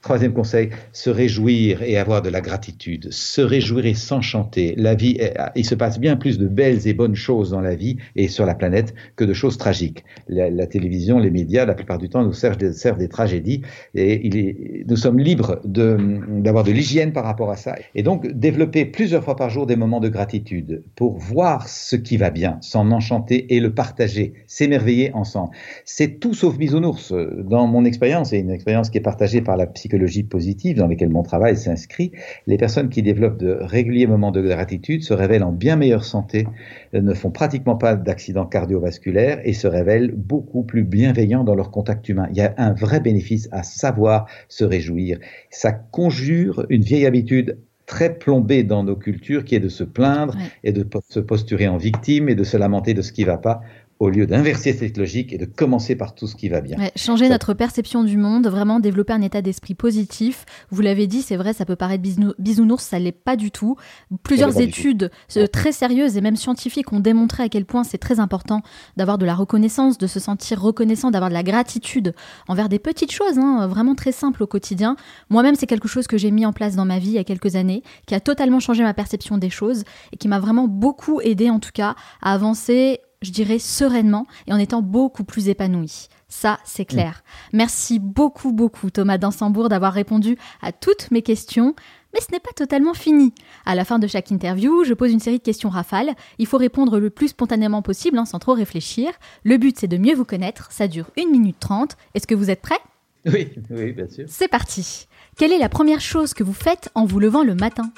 Troisième 0.04 0.34
conseil, 0.34 0.68
se 0.92 1.08
réjouir 1.08 1.82
et 1.82 1.96
avoir 1.96 2.20
de 2.20 2.28
la 2.28 2.42
gratitude. 2.42 3.10
Se 3.10 3.40
réjouir 3.40 3.86
et 3.86 3.94
s'enchanter. 3.94 4.74
La 4.76 4.94
vie, 4.94 5.18
il 5.56 5.64
se 5.64 5.74
passe 5.74 5.98
bien 5.98 6.16
plus 6.16 6.38
de 6.38 6.46
belles 6.46 6.86
et 6.86 6.92
bonnes 6.92 7.14
choses 7.14 7.52
dans 7.52 7.62
la 7.62 7.74
vie 7.74 7.96
et 8.14 8.28
sur 8.28 8.44
la 8.44 8.54
planète 8.54 8.94
que 9.16 9.24
de 9.24 9.32
choses 9.32 9.56
tragiques. 9.56 10.04
La, 10.28 10.66
télévision, 10.66 11.18
les 11.18 11.30
médias, 11.30 11.64
la 11.64 11.72
plupart 11.72 11.96
du 11.96 12.10
temps, 12.10 12.22
nous 12.22 12.34
servent 12.34 12.58
des, 12.58 13.08
tragédies 13.08 13.62
et 13.94 14.84
nous 14.86 14.96
sommes 14.96 15.18
libres 15.18 15.58
d'avoir 15.64 16.64
de, 16.64 16.70
de 16.70 16.74
l'hygiène 16.74 17.14
par 17.14 17.24
rapport 17.24 17.50
à 17.50 17.56
ça. 17.56 17.74
Et 17.94 18.02
donc, 18.02 18.30
développer 18.30 18.84
plusieurs 18.84 19.24
fois 19.24 19.36
par 19.36 19.48
jour 19.48 19.64
des 19.64 19.76
moments 19.76 20.00
de 20.00 20.10
gratitude 20.10 20.82
pour 20.96 21.16
voir 21.16 21.66
ce 21.66 21.96
qui 21.96 22.18
va 22.18 22.28
bien, 22.28 22.58
s'en 22.60 22.90
enchanter 22.90 23.54
et 23.54 23.60
le 23.60 23.72
partager, 23.72 24.34
s'émerveiller 24.48 25.14
ensemble. 25.14 25.52
C'est 25.86 26.20
tout 26.20 26.34
sauf 26.34 26.58
bisounours. 26.58 27.14
Dans 27.38 27.66
mon 27.66 27.86
expérience, 27.86 28.34
et 28.34 28.38
une 28.40 28.50
expérience 28.50 28.90
qui 28.90 28.98
est 28.98 29.00
partagée 29.00 29.40
par 29.40 29.56
la 29.56 29.66
psychologie, 29.66 29.93
positive 30.28 30.76
dans 30.76 30.86
lesquelles 30.86 31.10
mon 31.10 31.22
travail 31.22 31.56
s'inscrit, 31.56 32.12
les 32.46 32.56
personnes 32.56 32.88
qui 32.88 33.02
développent 33.02 33.38
de 33.38 33.56
réguliers 33.60 34.06
moments 34.06 34.30
de 34.30 34.42
gratitude 34.42 35.02
se 35.02 35.14
révèlent 35.14 35.44
en 35.44 35.52
bien 35.52 35.76
meilleure 35.76 36.04
santé, 36.04 36.46
euh, 36.94 37.00
ne 37.00 37.14
font 37.14 37.30
pratiquement 37.30 37.76
pas 37.76 37.96
d'accidents 37.96 38.46
cardiovasculaires 38.46 39.40
et 39.44 39.52
se 39.52 39.66
révèlent 39.66 40.12
beaucoup 40.14 40.62
plus 40.62 40.84
bienveillants 40.84 41.44
dans 41.44 41.54
leur 41.54 41.70
contact 41.70 42.08
humain. 42.08 42.28
Il 42.30 42.36
y 42.36 42.40
a 42.40 42.54
un 42.56 42.72
vrai 42.72 43.00
bénéfice 43.00 43.48
à 43.52 43.62
savoir 43.62 44.26
se 44.48 44.64
réjouir. 44.64 45.18
Ça 45.50 45.72
conjure 45.72 46.66
une 46.68 46.82
vieille 46.82 47.06
habitude 47.06 47.58
très 47.86 48.14
plombée 48.14 48.62
dans 48.62 48.82
nos 48.82 48.96
cultures 48.96 49.44
qui 49.44 49.54
est 49.54 49.60
de 49.60 49.68
se 49.68 49.84
plaindre 49.84 50.36
et 50.62 50.72
de 50.72 50.86
se 51.08 51.20
posturer 51.20 51.68
en 51.68 51.76
victime 51.76 52.28
et 52.28 52.34
de 52.34 52.44
se 52.44 52.56
lamenter 52.56 52.94
de 52.94 53.02
ce 53.02 53.12
qui 53.12 53.22
ne 53.22 53.26
va 53.26 53.36
pas 53.36 53.60
au 54.00 54.10
lieu 54.10 54.26
d'inverser 54.26 54.72
cette 54.72 54.96
logique 54.96 55.32
et 55.32 55.38
de 55.38 55.44
commencer 55.44 55.94
par 55.96 56.14
tout 56.14 56.26
ce 56.26 56.34
qui 56.34 56.48
va 56.48 56.60
bien. 56.60 56.76
changer 56.96 57.28
notre 57.28 57.54
perception 57.54 58.04
du 58.04 58.16
monde, 58.16 58.46
vraiment 58.48 58.80
développer 58.80 59.12
un 59.12 59.22
état 59.22 59.40
d'esprit 59.40 59.74
positif. 59.74 60.44
Vous 60.70 60.82
l'avez 60.82 61.06
dit, 61.06 61.22
c'est 61.22 61.36
vrai, 61.36 61.52
ça 61.52 61.64
peut 61.64 61.76
paraître 61.76 62.02
bisounours, 62.38 62.82
ça 62.82 62.98
l'est 62.98 63.12
pas 63.12 63.36
du 63.36 63.50
tout. 63.50 63.76
Plusieurs 64.22 64.60
études 64.60 65.10
euh, 65.36 65.46
très 65.46 65.72
sérieuses 65.72 66.16
et 66.16 66.20
même 66.20 66.36
scientifiques 66.36 66.92
ont 66.92 67.00
démontré 67.00 67.44
à 67.44 67.48
quel 67.48 67.64
point 67.64 67.84
c'est 67.84 67.98
très 67.98 68.20
important 68.20 68.62
d'avoir 68.96 69.18
de 69.18 69.26
la 69.26 69.34
reconnaissance, 69.34 69.96
de 69.96 70.06
se 70.06 70.20
sentir 70.20 70.60
reconnaissant, 70.60 71.10
d'avoir 71.10 71.30
de 71.30 71.34
la 71.34 71.42
gratitude 71.42 72.14
envers 72.48 72.68
des 72.68 72.78
petites 72.78 73.12
choses, 73.12 73.38
hein, 73.38 73.66
vraiment 73.68 73.94
très 73.94 74.12
simples 74.12 74.42
au 74.42 74.46
quotidien. 74.46 74.96
Moi-même, 75.30 75.54
c'est 75.54 75.66
quelque 75.66 75.88
chose 75.88 76.06
que 76.06 76.18
j'ai 76.18 76.30
mis 76.30 76.46
en 76.46 76.52
place 76.52 76.74
dans 76.74 76.84
ma 76.84 76.98
vie 76.98 77.08
il 77.08 77.14
y 77.14 77.18
a 77.18 77.24
quelques 77.24 77.56
années, 77.56 77.82
qui 78.06 78.14
a 78.14 78.20
totalement 78.20 78.60
changé 78.60 78.82
ma 78.82 78.94
perception 78.94 79.38
des 79.38 79.50
choses 79.50 79.84
et 80.12 80.16
qui 80.16 80.28
m'a 80.28 80.40
vraiment 80.40 80.68
beaucoup 80.68 81.20
aidé 81.20 81.50
en 81.50 81.60
tout 81.60 81.72
cas 81.72 81.94
à 82.20 82.32
avancer 82.32 83.00
je 83.24 83.32
dirais, 83.32 83.58
sereinement 83.58 84.26
et 84.46 84.52
en 84.52 84.58
étant 84.58 84.82
beaucoup 84.82 85.24
plus 85.24 85.48
épanoui. 85.48 86.08
Ça, 86.28 86.58
c'est 86.64 86.84
clair. 86.84 87.22
Merci 87.52 87.98
beaucoup, 87.98 88.52
beaucoup, 88.52 88.90
Thomas 88.90 89.18
Dansembourg, 89.18 89.68
d'avoir 89.68 89.92
répondu 89.92 90.36
à 90.62 90.72
toutes 90.72 91.10
mes 91.10 91.22
questions. 91.22 91.74
Mais 92.12 92.20
ce 92.20 92.32
n'est 92.32 92.40
pas 92.40 92.52
totalement 92.54 92.94
fini. 92.94 93.32
À 93.66 93.74
la 93.74 93.84
fin 93.84 93.98
de 93.98 94.06
chaque 94.06 94.30
interview, 94.30 94.84
je 94.84 94.94
pose 94.94 95.12
une 95.12 95.20
série 95.20 95.38
de 95.38 95.42
questions 95.42 95.68
rafales. 95.68 96.14
Il 96.38 96.46
faut 96.46 96.58
répondre 96.58 96.98
le 96.98 97.10
plus 97.10 97.28
spontanément 97.28 97.82
possible, 97.82 98.18
hein, 98.18 98.24
sans 98.24 98.38
trop 98.38 98.54
réfléchir. 98.54 99.12
Le 99.42 99.56
but, 99.56 99.78
c'est 99.78 99.88
de 99.88 99.96
mieux 99.96 100.14
vous 100.14 100.24
connaître. 100.24 100.70
Ça 100.70 100.88
dure 100.88 101.10
1 101.18 101.30
minute 101.30 101.56
30. 101.60 101.96
Est-ce 102.14 102.26
que 102.26 102.34
vous 102.34 102.50
êtes 102.50 102.62
prêt 102.62 102.78
Oui, 103.26 103.50
oui, 103.70 103.92
bien 103.92 104.08
sûr. 104.08 104.26
C'est 104.28 104.48
parti. 104.48 105.06
Quelle 105.36 105.52
est 105.52 105.58
la 105.58 105.68
première 105.68 106.00
chose 106.00 106.34
que 106.34 106.44
vous 106.44 106.52
faites 106.52 106.90
en 106.94 107.04
vous 107.04 107.18
levant 107.18 107.42
le 107.42 107.54
matin? 107.54 107.92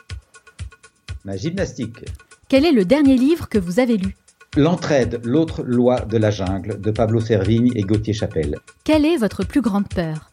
Ma 1.25 1.37
gymnastique. 1.37 2.05
Quel 2.49 2.65
est 2.65 2.73
le 2.73 2.85
dernier 2.85 3.17
livre 3.17 3.49
que 3.49 3.59
vous 3.59 3.81
avez 3.81 3.97
lu? 3.97 4.15
L'entraide, 4.57 5.21
l'autre 5.25 5.63
loi 5.63 6.01
de 6.01 6.17
la 6.17 6.31
jungle 6.31 6.81
de 6.81 6.91
Pablo 6.91 7.21
Servigne 7.21 7.71
et 7.75 7.83
Gauthier 7.83 8.15
Chapelle. 8.15 8.57
Quelle 8.85 9.05
est 9.05 9.19
votre 9.19 9.45
plus 9.45 9.61
grande 9.61 9.87
peur? 9.87 10.31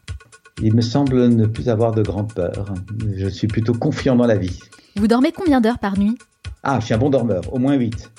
Il 0.62 0.74
me 0.74 0.80
semble 0.80 1.28
ne 1.28 1.44
plus 1.44 1.68
avoir 1.68 1.92
de 1.92 2.00
grande 2.02 2.32
peur. 2.32 2.72
Je 3.16 3.28
suis 3.28 3.48
plutôt 3.48 3.74
confiant 3.74 4.16
dans 4.16 4.26
la 4.26 4.36
vie. 4.36 4.60
Vous 4.96 5.08
dormez 5.08 5.30
combien 5.30 5.60
d'heures 5.60 5.78
par 5.78 5.98
nuit? 5.98 6.16
Ah, 6.62 6.78
je 6.80 6.86
suis 6.86 6.94
un 6.94 6.98
bon 6.98 7.10
dormeur, 7.10 7.42
au 7.52 7.58
moins 7.58 7.74
8. 7.74 8.10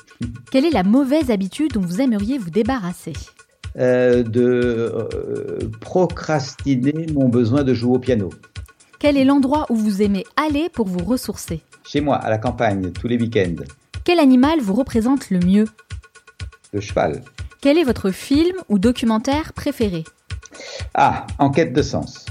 Quelle 0.52 0.66
est 0.66 0.70
la 0.72 0.84
mauvaise 0.84 1.32
habitude 1.32 1.72
dont 1.74 1.82
vous 1.82 2.02
aimeriez 2.02 2.38
vous 2.38 2.52
débarrasser? 2.52 3.14
Euh, 3.78 4.22
De 4.22 4.44
euh, 4.44 5.60
procrastiner 5.82 7.08
mon 7.16 7.30
besoin 7.30 7.64
de 7.64 7.74
jouer 7.74 7.96
au 7.96 8.00
piano. 8.00 8.30
Quel 9.00 9.18
est 9.18 9.26
l'endroit 9.26 9.66
où 9.70 9.76
vous 9.76 10.04
aimez 10.04 10.24
aller 10.38 10.70
pour 10.72 10.88
vous 10.88 11.04
ressourcer? 11.04 11.62
Chez 11.84 12.02
moi, 12.02 12.18
à 12.18 12.30
la 12.30 12.38
campagne, 12.38 12.92
tous 12.92 13.08
les 13.08 13.18
week-ends. 13.18 13.64
Quel 14.04 14.20
animal 14.20 14.60
vous 14.62 14.76
représente 14.76 15.32
le 15.32 15.40
mieux? 15.40 15.66
Le 16.76 16.82
cheval. 16.82 17.22
Quel 17.62 17.78
est 17.78 17.86
votre 17.86 18.12
film 18.12 18.58
ou 18.68 18.80
documentaire 18.80 19.54
préféré? 19.54 20.04
Ah, 20.94 21.26
Enquête 21.40 21.72
de 21.72 21.82
sens. 21.82 22.26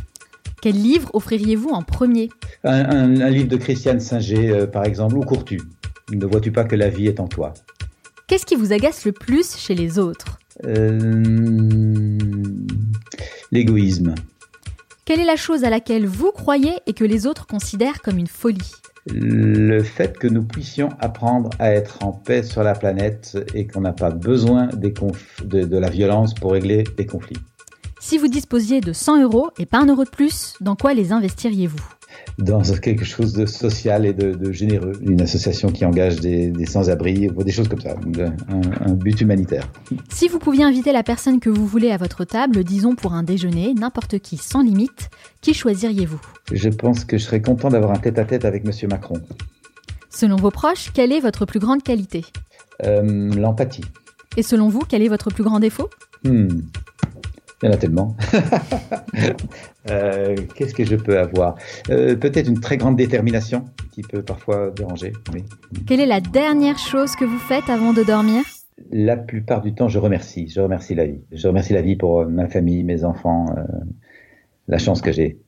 Quel 0.60 0.74
livre 0.74 1.08
offririez-vous 1.14 1.70
en 1.70 1.80
premier? 1.80 2.28
Un, 2.62 3.22
un, 3.22 3.30
livre 3.30 3.48
de 3.48 3.56
Christiane 3.56 4.00
Singer, 4.00 4.50
euh, 4.50 4.66
par 4.66 4.84
exemple, 4.84 5.16
ou 5.16 5.22
cours-tu 5.22 5.62
Ne 6.12 6.26
vois-tu 6.26 6.52
pas 6.52 6.64
que 6.64 6.76
la 6.76 6.90
vie 6.90 7.06
est 7.06 7.20
en 7.20 7.26
toi? 7.26 7.54
Qu'est-ce 8.26 8.44
qui 8.44 8.54
vous 8.54 8.74
agace 8.74 9.06
le 9.06 9.12
plus 9.12 9.56
chez 9.56 9.74
les 9.74 9.98
autres? 9.98 10.38
Euh, 10.66 12.18
L'égoïsme. 13.50 14.14
Quelle 15.06 15.20
est 15.20 15.24
la 15.24 15.36
chose 15.36 15.64
à 15.64 15.70
laquelle 15.70 16.06
vous 16.06 16.32
croyez 16.32 16.74
et 16.86 16.92
que 16.92 17.04
les 17.04 17.26
autres 17.26 17.46
considèrent 17.46 18.02
comme 18.02 18.18
une 18.18 18.26
folie? 18.26 18.72
Le 19.06 19.82
fait 19.82 20.18
que 20.18 20.26
nous 20.26 20.44
puissions 20.44 20.88
apprendre 20.98 21.50
à 21.58 21.72
être 21.72 22.02
en 22.02 22.12
paix 22.12 22.42
sur 22.42 22.62
la 22.62 22.74
planète 22.74 23.36
et 23.54 23.66
qu'on 23.66 23.82
n'a 23.82 23.92
pas 23.92 24.10
besoin 24.10 24.68
de, 24.68 25.78
la 25.78 25.90
violence 25.90 26.34
pour 26.34 26.52
régler 26.52 26.84
des 26.96 27.06
conflits. 27.06 27.38
Si 28.00 28.18
vous 28.18 28.28
disposiez 28.28 28.80
de 28.80 28.92
100 28.92 29.22
euros 29.22 29.50
et 29.58 29.66
pas 29.66 29.78
un 29.78 29.86
euro 29.86 30.04
de 30.04 30.10
plus, 30.10 30.54
dans 30.60 30.76
quoi 30.76 30.94
les 30.94 31.12
investiriez-vous? 31.12 31.93
Dans 32.38 32.62
quelque 32.62 33.04
chose 33.04 33.32
de 33.32 33.46
social 33.46 34.06
et 34.06 34.12
de, 34.12 34.52
généreux, 34.52 34.92
une 35.00 35.20
association 35.20 35.70
qui 35.70 35.84
engage 35.84 36.20
des, 36.20 36.52
sans-abri, 36.66 37.28
des 37.28 37.52
choses 37.52 37.68
comme 37.68 37.80
ça, 37.80 37.94
un, 38.48 38.92
but 38.92 39.20
humanitaire. 39.20 39.68
Si 40.10 40.28
vous 40.28 40.38
pouviez 40.38 40.64
inviter 40.64 40.92
la 40.92 41.02
personne 41.02 41.40
que 41.40 41.50
vous 41.50 41.66
voulez 41.66 41.90
à 41.90 41.96
votre 41.96 42.24
table, 42.24 42.64
disons 42.64 42.94
pour 42.94 43.14
un 43.14 43.22
déjeuner, 43.22 43.74
n'importe 43.74 44.18
qui, 44.18 44.36
sans 44.36 44.62
limite, 44.62 45.10
qui 45.40 45.54
choisiriez-vous? 45.54 46.20
Je 46.52 46.68
pense 46.68 47.04
que 47.04 47.18
je 47.18 47.24
serais 47.24 47.42
content 47.42 47.68
d'avoir 47.68 47.92
un 47.92 47.98
tête-à-tête 47.98 48.44
avec 48.44 48.64
M. 48.64 48.72
Macron. 48.90 49.20
Selon 50.10 50.36
vos 50.36 50.50
proches, 50.50 50.90
quelle 50.92 51.12
est 51.12 51.20
votre 51.20 51.44
plus 51.44 51.58
grande 51.58 51.82
qualité? 51.82 52.24
Euh, 52.84 53.30
L'empathie. 53.34 53.84
Et 54.36 54.42
selon 54.42 54.68
vous, 54.68 54.82
quel 54.88 55.02
est 55.02 55.08
votre 55.08 55.30
plus 55.30 55.44
grand 55.44 55.60
défaut? 55.60 55.90
Hmm. 56.24 56.48
Il 57.64 57.68
y 57.68 57.70
en 57.70 57.72
a 57.72 57.78
tellement. 57.78 58.16
Euh, 59.90 60.34
qu'est-ce 60.54 60.72
que 60.72 60.82
je 60.82 60.96
peux 60.96 61.18
avoir? 61.18 61.56
Euh, 61.90 62.16
Peut-être 62.16 62.48
une 62.48 62.58
très 62.58 62.78
grande 62.78 62.96
détermination 62.96 63.66
qui 63.92 64.00
peut 64.00 64.22
parfois 64.22 64.70
déranger. 64.70 65.12
Quelle 65.86 66.00
est 66.00 66.06
la 66.06 66.22
dernière 66.22 66.78
chose 66.78 67.14
que 67.16 67.26
vous 67.26 67.38
faites 67.38 67.68
avant 67.68 67.92
de 67.92 68.02
dormir? 68.02 68.42
La 68.90 69.18
plupart 69.18 69.60
du 69.60 69.74
temps, 69.74 69.88
je 69.88 69.98
remercie. 69.98 70.48
Je 70.48 70.62
remercie 70.62 70.94
la 70.94 71.04
vie. 71.04 71.20
Je 71.32 71.46
remercie 71.46 71.74
la 71.74 71.82
vie 71.82 71.96
pour 71.96 72.20
euh, 72.20 72.26
ma 72.26 72.48
famille, 72.48 72.82
mes 72.82 73.04
enfants, 73.04 73.54
la 74.68 74.78
chance 74.78 75.02
que 75.02 75.12
j'ai. 75.12 75.38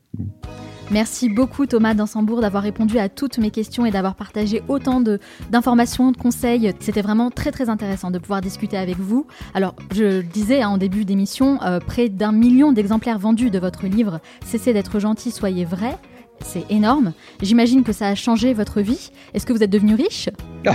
Merci 0.93 1.29
beaucoup 1.29 1.67
Thomas 1.67 1.95
Dansembourg 1.95 2.41
d'avoir 2.41 2.63
répondu 2.63 2.99
à 2.99 3.09
toutes 3.09 3.39
mes 3.39 3.51
questions 3.51 3.87
et 3.87 3.91
d'avoir 3.91 4.15
partagé 4.15 4.63
autant 4.69 5.03
d'informations, 5.51 6.13
de, 6.13 6.17
conseils. 6.17 6.73
C'était 6.79 7.03
vraiment 7.03 7.31
très 7.31 7.51
très 7.51 7.69
intéressant 7.69 8.13
de 8.13 8.19
pouvoir 8.21 8.41
discuter 8.41 8.77
avec 8.77 8.97
vous. 8.97 9.27
Alors 9.55 9.75
je 9.93 10.05
le 10.05 10.23
disais 10.23 10.63
hein, 10.63 10.69
en 10.69 10.79
début 10.79 11.05
d'émission, 11.05 11.61
euh, 11.63 11.81
près 11.81 12.09
d'un 12.09 12.31
million 12.31 12.71
d'exemplaires 12.71 13.19
vendus 13.19 13.51
de 13.51 13.59
votre 13.59 13.87
livre 13.87 14.21
Cessez 14.45 14.73
d'être 14.73 15.01
gentil, 15.01 15.33
soyez 15.33 15.65
vrai. 15.65 15.97
C'est 16.45 16.71
énorme. 16.71 17.15
J'imagine 17.43 17.83
que 17.83 17.93
ça 17.93 18.07
a 18.09 18.15
changé 18.15 18.55
votre 18.55 18.81
vie. 18.81 19.11
Est-ce 19.35 19.45
que 19.45 19.53
vous 19.53 19.63
êtes 19.63 19.71
devenu 19.71 19.95
riche? 19.95 20.29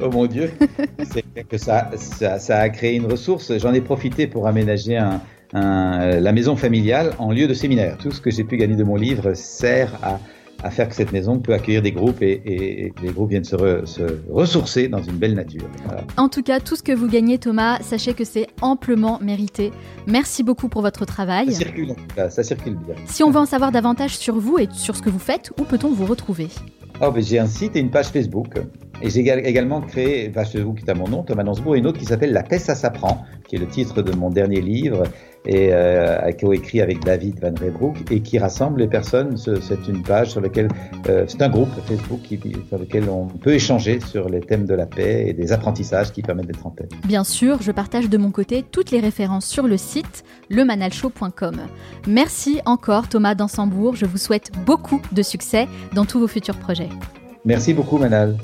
Oh 0.00 0.10
mon 0.12 0.26
Dieu, 0.26 0.52
que 1.50 1.58
ça, 1.58 1.90
ça, 1.96 2.58
a 2.58 2.68
créé 2.68 2.94
une 2.94 3.06
ressource. 3.06 3.58
J'en 3.58 3.74
ai 3.74 3.80
profité 3.80 4.28
pour 4.28 4.46
aménager 4.46 4.96
un, 4.96 5.20
la 5.52 6.32
maison 6.32 6.56
familiale 6.56 7.12
en 7.18 7.32
lieu 7.32 7.46
de 7.46 7.54
séminaire. 7.54 7.96
Tout 7.98 8.10
ce 8.10 8.20
que 8.20 8.30
j'ai 8.30 8.44
pu 8.44 8.56
gagner 8.56 8.76
de 8.76 8.84
mon 8.84 8.96
livre 8.96 9.34
sert 9.34 9.92
à, 10.02 10.70
faire 10.70 10.88
que 10.88 10.94
cette 10.94 11.12
maison 11.12 11.38
peut 11.38 11.54
accueillir 11.54 11.82
des 11.82 11.92
groupes 11.92 12.20
et, 12.20 12.92
les 13.02 13.10
groupes 13.10 13.30
viennent 13.30 13.44
se, 13.44 13.56
ressourcer 14.30 14.88
dans 14.88 15.02
une 15.02 15.16
belle 15.16 15.34
nature. 15.34 15.68
En 16.16 16.28
tout 16.28 16.42
cas, 16.42 16.60
tout 16.60 16.76
ce 16.76 16.82
que 16.82 16.92
vous 16.92 17.06
gagnez, 17.06 17.38
Thomas, 17.38 17.78
sachez 17.80 18.14
que 18.14 18.24
c'est 18.24 18.48
amplement 18.60 19.18
mérité. 19.22 19.70
Merci 20.06 20.42
beaucoup 20.42 20.68
pour 20.68 20.82
votre 20.82 21.04
travail. 21.04 21.52
Ça 21.52 21.60
circule, 21.60 21.94
ça 22.28 22.42
circule 22.42 22.74
bien. 22.74 22.94
Si 23.06 23.22
on 23.22 23.30
veut 23.30 23.40
en 23.40 23.46
savoir 23.46 23.72
davantage 23.72 24.16
sur 24.18 24.38
vous 24.38 24.58
et 24.58 24.68
sur 24.72 24.96
ce 24.96 25.02
que 25.02 25.10
vous 25.10 25.18
faites, 25.18 25.52
où 25.58 25.64
peut-on 25.64 25.90
vous 25.90 26.06
retrouver? 26.06 26.48
Oh, 27.00 27.12
ben, 27.12 27.22
J'ai 27.22 27.38
un 27.38 27.46
site 27.46 27.76
et 27.76 27.80
une 27.80 27.90
page 27.90 28.08
Facebook. 28.08 28.54
Et 29.00 29.10
j'ai 29.10 29.20
également 29.20 29.80
créé, 29.80 30.28
page 30.28 30.50
Facebook 30.50 30.78
qui 30.78 30.84
est 30.84 30.90
à 30.90 30.94
mon 30.94 31.06
nom, 31.06 31.22
Thomas 31.22 31.44
Nansbourg, 31.44 31.76
et 31.76 31.78
une 31.78 31.86
autre 31.86 32.00
qui 32.00 32.04
s'appelle 32.04 32.32
La 32.32 32.42
paix, 32.42 32.58
ça 32.58 32.74
s'apprend, 32.74 33.24
qui 33.46 33.54
est 33.54 33.58
le 33.60 33.68
titre 33.68 34.02
de 34.02 34.12
mon 34.16 34.30
dernier 34.30 34.60
livre 34.60 35.04
et 35.48 35.70
euh, 35.72 36.30
coécrit 36.38 36.80
avec 36.80 37.02
David 37.04 37.40
Van 37.40 37.54
Reybroek 37.58 37.96
et 38.10 38.20
qui 38.20 38.38
rassemble 38.38 38.80
les 38.80 38.86
personnes. 38.86 39.36
C'est 39.36 39.88
une 39.88 40.02
page 40.02 40.30
sur 40.30 40.40
laquelle 40.40 40.68
euh, 41.08 41.24
c'est 41.26 41.42
un 41.42 41.48
groupe 41.48 41.70
Facebook 41.86 42.20
qui, 42.22 42.38
sur 42.68 42.78
lequel 42.78 43.08
on 43.08 43.26
peut 43.26 43.54
échanger 43.54 44.00
sur 44.00 44.28
les 44.28 44.40
thèmes 44.40 44.66
de 44.66 44.74
la 44.74 44.86
paix 44.86 45.28
et 45.28 45.32
des 45.32 45.52
apprentissages 45.52 46.12
qui 46.12 46.22
permettent 46.22 46.46
d'être 46.46 46.66
en 46.66 46.70
paix. 46.70 46.88
Bien 47.06 47.24
sûr, 47.24 47.62
je 47.62 47.72
partage 47.72 48.08
de 48.08 48.18
mon 48.18 48.30
côté 48.30 48.64
toutes 48.70 48.90
les 48.90 49.00
références 49.00 49.46
sur 49.46 49.66
le 49.66 49.76
site 49.76 50.24
lemanalshow.com. 50.50 51.56
Merci 52.06 52.60
encore 52.66 53.08
Thomas 53.08 53.34
Dansembourg. 53.34 53.96
Je 53.96 54.06
vous 54.06 54.18
souhaite 54.18 54.52
beaucoup 54.66 55.00
de 55.12 55.22
succès 55.22 55.66
dans 55.94 56.04
tous 56.04 56.20
vos 56.20 56.28
futurs 56.28 56.56
projets. 56.56 56.88
Merci 57.44 57.72
beaucoup 57.72 57.98
Manal. 57.98 58.36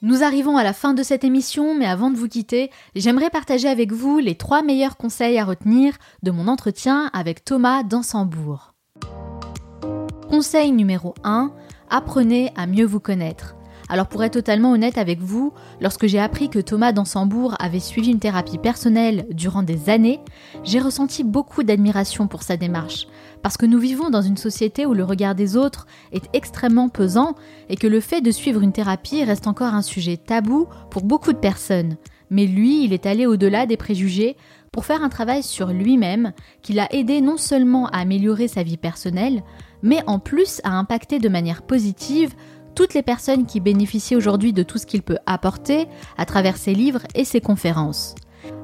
Nous 0.00 0.22
arrivons 0.22 0.56
à 0.56 0.62
la 0.62 0.72
fin 0.72 0.94
de 0.94 1.02
cette 1.02 1.24
émission, 1.24 1.74
mais 1.76 1.86
avant 1.86 2.10
de 2.10 2.16
vous 2.16 2.28
quitter, 2.28 2.70
j'aimerais 2.94 3.30
partager 3.30 3.66
avec 3.68 3.90
vous 3.90 4.18
les 4.18 4.36
trois 4.36 4.62
meilleurs 4.62 4.96
conseils 4.96 5.38
à 5.38 5.44
retenir 5.44 5.94
de 6.22 6.30
mon 6.30 6.46
entretien 6.46 7.10
avec 7.12 7.44
Thomas 7.44 7.82
Dansembourg. 7.82 8.74
Conseil 10.30 10.70
numéro 10.70 11.14
1, 11.24 11.52
apprenez 11.90 12.52
à 12.56 12.68
mieux 12.68 12.86
vous 12.86 13.00
connaître. 13.00 13.57
Alors 13.88 14.06
pour 14.06 14.22
être 14.22 14.34
totalement 14.34 14.72
honnête 14.72 14.98
avec 14.98 15.20
vous, 15.20 15.52
lorsque 15.80 16.06
j'ai 16.06 16.18
appris 16.18 16.50
que 16.50 16.58
Thomas 16.58 16.92
Dansembourg 16.92 17.54
avait 17.58 17.80
suivi 17.80 18.10
une 18.10 18.18
thérapie 18.18 18.58
personnelle 18.58 19.26
durant 19.30 19.62
des 19.62 19.88
années, 19.88 20.20
j'ai 20.62 20.78
ressenti 20.78 21.24
beaucoup 21.24 21.62
d'admiration 21.62 22.26
pour 22.26 22.42
sa 22.42 22.56
démarche. 22.56 23.06
Parce 23.42 23.56
que 23.56 23.66
nous 23.66 23.78
vivons 23.78 24.10
dans 24.10 24.22
une 24.22 24.36
société 24.36 24.84
où 24.84 24.92
le 24.92 25.04
regard 25.04 25.34
des 25.34 25.56
autres 25.56 25.86
est 26.12 26.28
extrêmement 26.34 26.88
pesant 26.88 27.34
et 27.68 27.76
que 27.76 27.86
le 27.86 28.00
fait 28.00 28.20
de 28.20 28.30
suivre 28.30 28.60
une 28.60 28.72
thérapie 28.72 29.24
reste 29.24 29.46
encore 29.46 29.74
un 29.74 29.82
sujet 29.82 30.16
tabou 30.16 30.66
pour 30.90 31.04
beaucoup 31.04 31.32
de 31.32 31.38
personnes. 31.38 31.96
Mais 32.30 32.44
lui, 32.44 32.84
il 32.84 32.92
est 32.92 33.06
allé 33.06 33.24
au-delà 33.24 33.64
des 33.64 33.78
préjugés 33.78 34.36
pour 34.70 34.84
faire 34.84 35.02
un 35.02 35.08
travail 35.08 35.42
sur 35.42 35.68
lui-même 35.68 36.32
qui 36.60 36.74
l'a 36.74 36.92
aidé 36.92 37.22
non 37.22 37.38
seulement 37.38 37.86
à 37.86 37.98
améliorer 37.98 38.48
sa 38.48 38.62
vie 38.62 38.76
personnelle, 38.76 39.42
mais 39.82 40.02
en 40.06 40.18
plus 40.18 40.60
à 40.64 40.72
impacter 40.76 41.18
de 41.20 41.28
manière 41.28 41.62
positive 41.62 42.34
toutes 42.78 42.94
les 42.94 43.02
personnes 43.02 43.44
qui 43.44 43.58
bénéficient 43.58 44.14
aujourd'hui 44.14 44.52
de 44.52 44.62
tout 44.62 44.78
ce 44.78 44.86
qu'il 44.86 45.02
peut 45.02 45.18
apporter 45.26 45.88
à 46.16 46.24
travers 46.24 46.56
ses 46.56 46.74
livres 46.74 47.02
et 47.16 47.24
ses 47.24 47.40
conférences. 47.40 48.14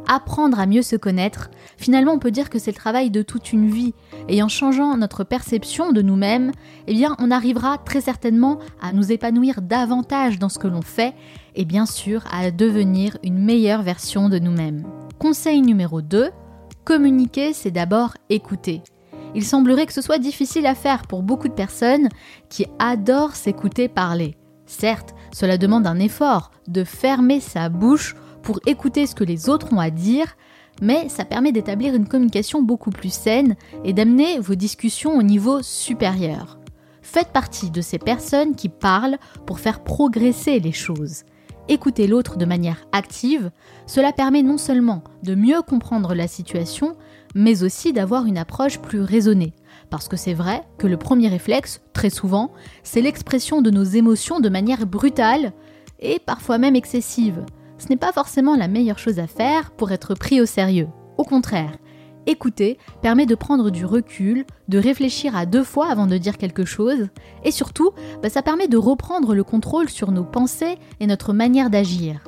Apprendre 0.07 0.61
à 0.61 0.67
mieux 0.67 0.83
se 0.83 0.95
connaître, 0.95 1.51
finalement 1.79 2.12
on 2.12 2.21
peut 2.21 2.31
dire 2.31 2.49
que 2.49 2.61
c'est 2.61 2.71
le 2.71 2.77
travail 2.77 3.11
de 3.11 3.23
toute 3.23 3.53
une 3.53 3.69
vie, 3.69 3.93
et 4.29 4.41
en 4.41 4.49
changeant 4.49 4.97
notre 4.97 5.25
perception 5.25 5.91
de 5.91 6.01
nous-mêmes, 6.01 6.53
eh 6.87 6.95
bien 6.95 7.17
on 7.19 7.33
arrivera 7.33 7.79
très 7.79 8.01
certainement 8.01 8.61
à 8.81 8.93
nous 8.93 9.11
épanouir 9.11 9.61
davantage 9.61 10.39
dans 10.39 10.49
ce 10.49 10.61
que 10.61 10.69
l'on 10.69 10.83
fait, 10.83 11.15
et 11.57 11.65
bien 11.65 11.85
sûr 11.85 12.23
à 12.31 12.53
devenir 12.53 13.19
une 13.25 13.43
meilleure 13.43 13.83
version 13.83 14.29
de 14.29 14.39
nous-mêmes. 14.39 14.85
Conseil 15.19 15.61
numéro 15.61 16.03
2, 16.03 16.31
communiquer 16.85 17.53
c'est 17.53 17.73
d'abord 17.73 18.15
écouter. 18.31 18.81
Il 19.35 19.45
semblerait 19.45 19.87
que 19.87 19.93
ce 19.93 20.03
soit 20.03 20.18
difficile 20.18 20.66
à 20.66 20.74
faire 20.74 21.07
pour 21.07 21.22
beaucoup 21.22 21.49
de 21.49 21.55
personnes 21.55 22.09
qui 22.49 22.66
adorent 22.78 23.35
s'écouter 23.35 23.89
parler. 23.89 24.37
Certes, 24.66 25.14
cela 25.32 25.59
demande 25.59 25.87
un 25.87 25.99
effort 25.99 26.51
de 26.68 26.85
fermer 26.85 27.41
sa 27.41 27.68
bouche 27.68 28.14
pour 28.43 28.61
écouter 28.66 29.07
ce 29.07 29.14
que 29.14 29.24
les 29.24 29.49
autres 29.49 29.72
ont 29.72 29.80
à 29.80 29.91
dire, 29.91 30.37
mais 30.80 31.09
ça 31.09 31.24
permet 31.24 31.53
d'établir 31.53 31.95
une 31.95 32.09
communication 32.09 32.62
beaucoup 32.62 32.91
plus 32.91 33.12
saine 33.12 33.57
et 33.85 33.93
d'amener 33.93 34.39
vos 34.39 34.55
discussions 34.55 35.16
au 35.16 35.22
niveau 35.22 35.62
supérieur. 35.62 36.59
Faites 37.03 37.32
partie 37.32 37.70
de 37.70 37.80
ces 37.80 37.99
personnes 37.99 38.55
qui 38.55 38.68
parlent 38.68 39.18
pour 39.47 39.61
faire 39.61 39.85
progresser 39.85 40.61
les 40.61 40.72
choses. 40.72 41.24
Écouter 41.68 42.07
l'autre 42.07 42.37
de 42.37 42.45
manière 42.45 42.85
active, 42.93 43.51
cela 43.87 44.12
permet 44.12 44.43
non 44.43 44.59
seulement 44.59 45.03
de 45.22 45.35
mieux 45.35 45.62
comprendre 45.62 46.14
la 46.14 46.28
situation, 46.28 46.97
mais 47.35 47.62
aussi 47.62 47.93
d'avoir 47.93 48.26
une 48.26 48.39
approche 48.39 48.78
plus 48.78 49.01
raisonnée. 49.01 49.53
Parce 49.91 50.09
que 50.09 50.16
c'est 50.16 50.35
vrai 50.35 50.62
que 50.78 50.87
le 50.87 50.97
premier 50.97 51.28
réflexe, 51.28 51.80
très 51.93 52.11
souvent, 52.11 52.53
c'est 52.82 53.01
l'expression 53.01 53.62
de 53.62 53.70
nos 53.70 53.85
émotions 53.85 54.41
de 54.41 54.49
manière 54.49 54.87
brutale 54.87 55.53
et 56.01 56.18
parfois 56.18 56.59
même 56.59 56.76
excessive. 56.76 57.45
Ce 57.78 57.89
n'est 57.89 57.97
pas 57.97 58.12
forcément 58.12 58.57
la 58.57 58.68
meilleure 58.68 58.99
chose 58.99 59.18
à 59.18 59.26
faire 59.26 59.70
pour 59.72 59.93
être 59.93 60.14
pris 60.14 60.41
au 60.41 60.47
sérieux. 60.47 60.89
Au 61.18 61.24
contraire, 61.24 61.72
Écouter 62.26 62.78
permet 63.03 63.26
de 63.26 63.35
prendre 63.35 63.70
du 63.70 63.85
recul, 63.85 64.47
de 64.68 64.78
réfléchir 64.78 65.37
à 65.37 65.45
deux 65.45 65.64
fois 65.64 65.91
avant 65.91 66.07
de 66.07 66.16
dire 66.16 66.39
quelque 66.39 66.64
chose, 66.64 67.09
et 67.45 67.51
surtout, 67.51 67.91
bah, 68.22 68.30
ça 68.30 68.43
permet 68.43 68.68
de 68.68 68.78
reprendre 68.78 69.35
le 69.35 69.45
contrôle 69.45 69.91
sur 69.91 70.11
nos 70.11 70.24
pensées 70.24 70.78
et 71.01 71.07
notre 71.07 71.35
manière 71.35 71.68
d'agir. 71.68 72.22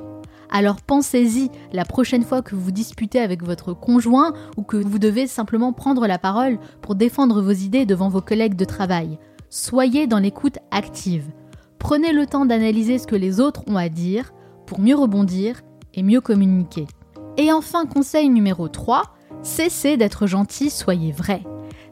Alors 0.50 0.80
pensez-y 0.80 1.50
la 1.72 1.84
prochaine 1.84 2.22
fois 2.22 2.42
que 2.42 2.54
vous 2.54 2.70
disputez 2.70 3.20
avec 3.20 3.42
votre 3.42 3.72
conjoint 3.72 4.32
ou 4.56 4.62
que 4.62 4.76
vous 4.76 4.98
devez 4.98 5.26
simplement 5.26 5.72
prendre 5.72 6.06
la 6.06 6.18
parole 6.18 6.58
pour 6.82 6.94
défendre 6.94 7.42
vos 7.42 7.52
idées 7.52 7.86
devant 7.86 8.08
vos 8.08 8.20
collègues 8.20 8.56
de 8.56 8.64
travail. 8.64 9.18
Soyez 9.50 10.06
dans 10.06 10.18
l'écoute 10.18 10.58
active. 10.70 11.24
Prenez 11.78 12.12
le 12.12 12.26
temps 12.26 12.46
d'analyser 12.46 12.98
ce 12.98 13.06
que 13.06 13.16
les 13.16 13.40
autres 13.40 13.62
ont 13.66 13.76
à 13.76 13.88
dire 13.88 14.32
pour 14.66 14.80
mieux 14.80 14.96
rebondir 14.96 15.62
et 15.94 16.02
mieux 16.02 16.20
communiquer. 16.20 16.86
Et 17.36 17.52
enfin, 17.52 17.86
conseil 17.86 18.28
numéro 18.28 18.68
3, 18.68 19.02
cessez 19.42 19.96
d'être 19.96 20.26
gentil, 20.26 20.70
soyez 20.70 21.12
vrai. 21.12 21.42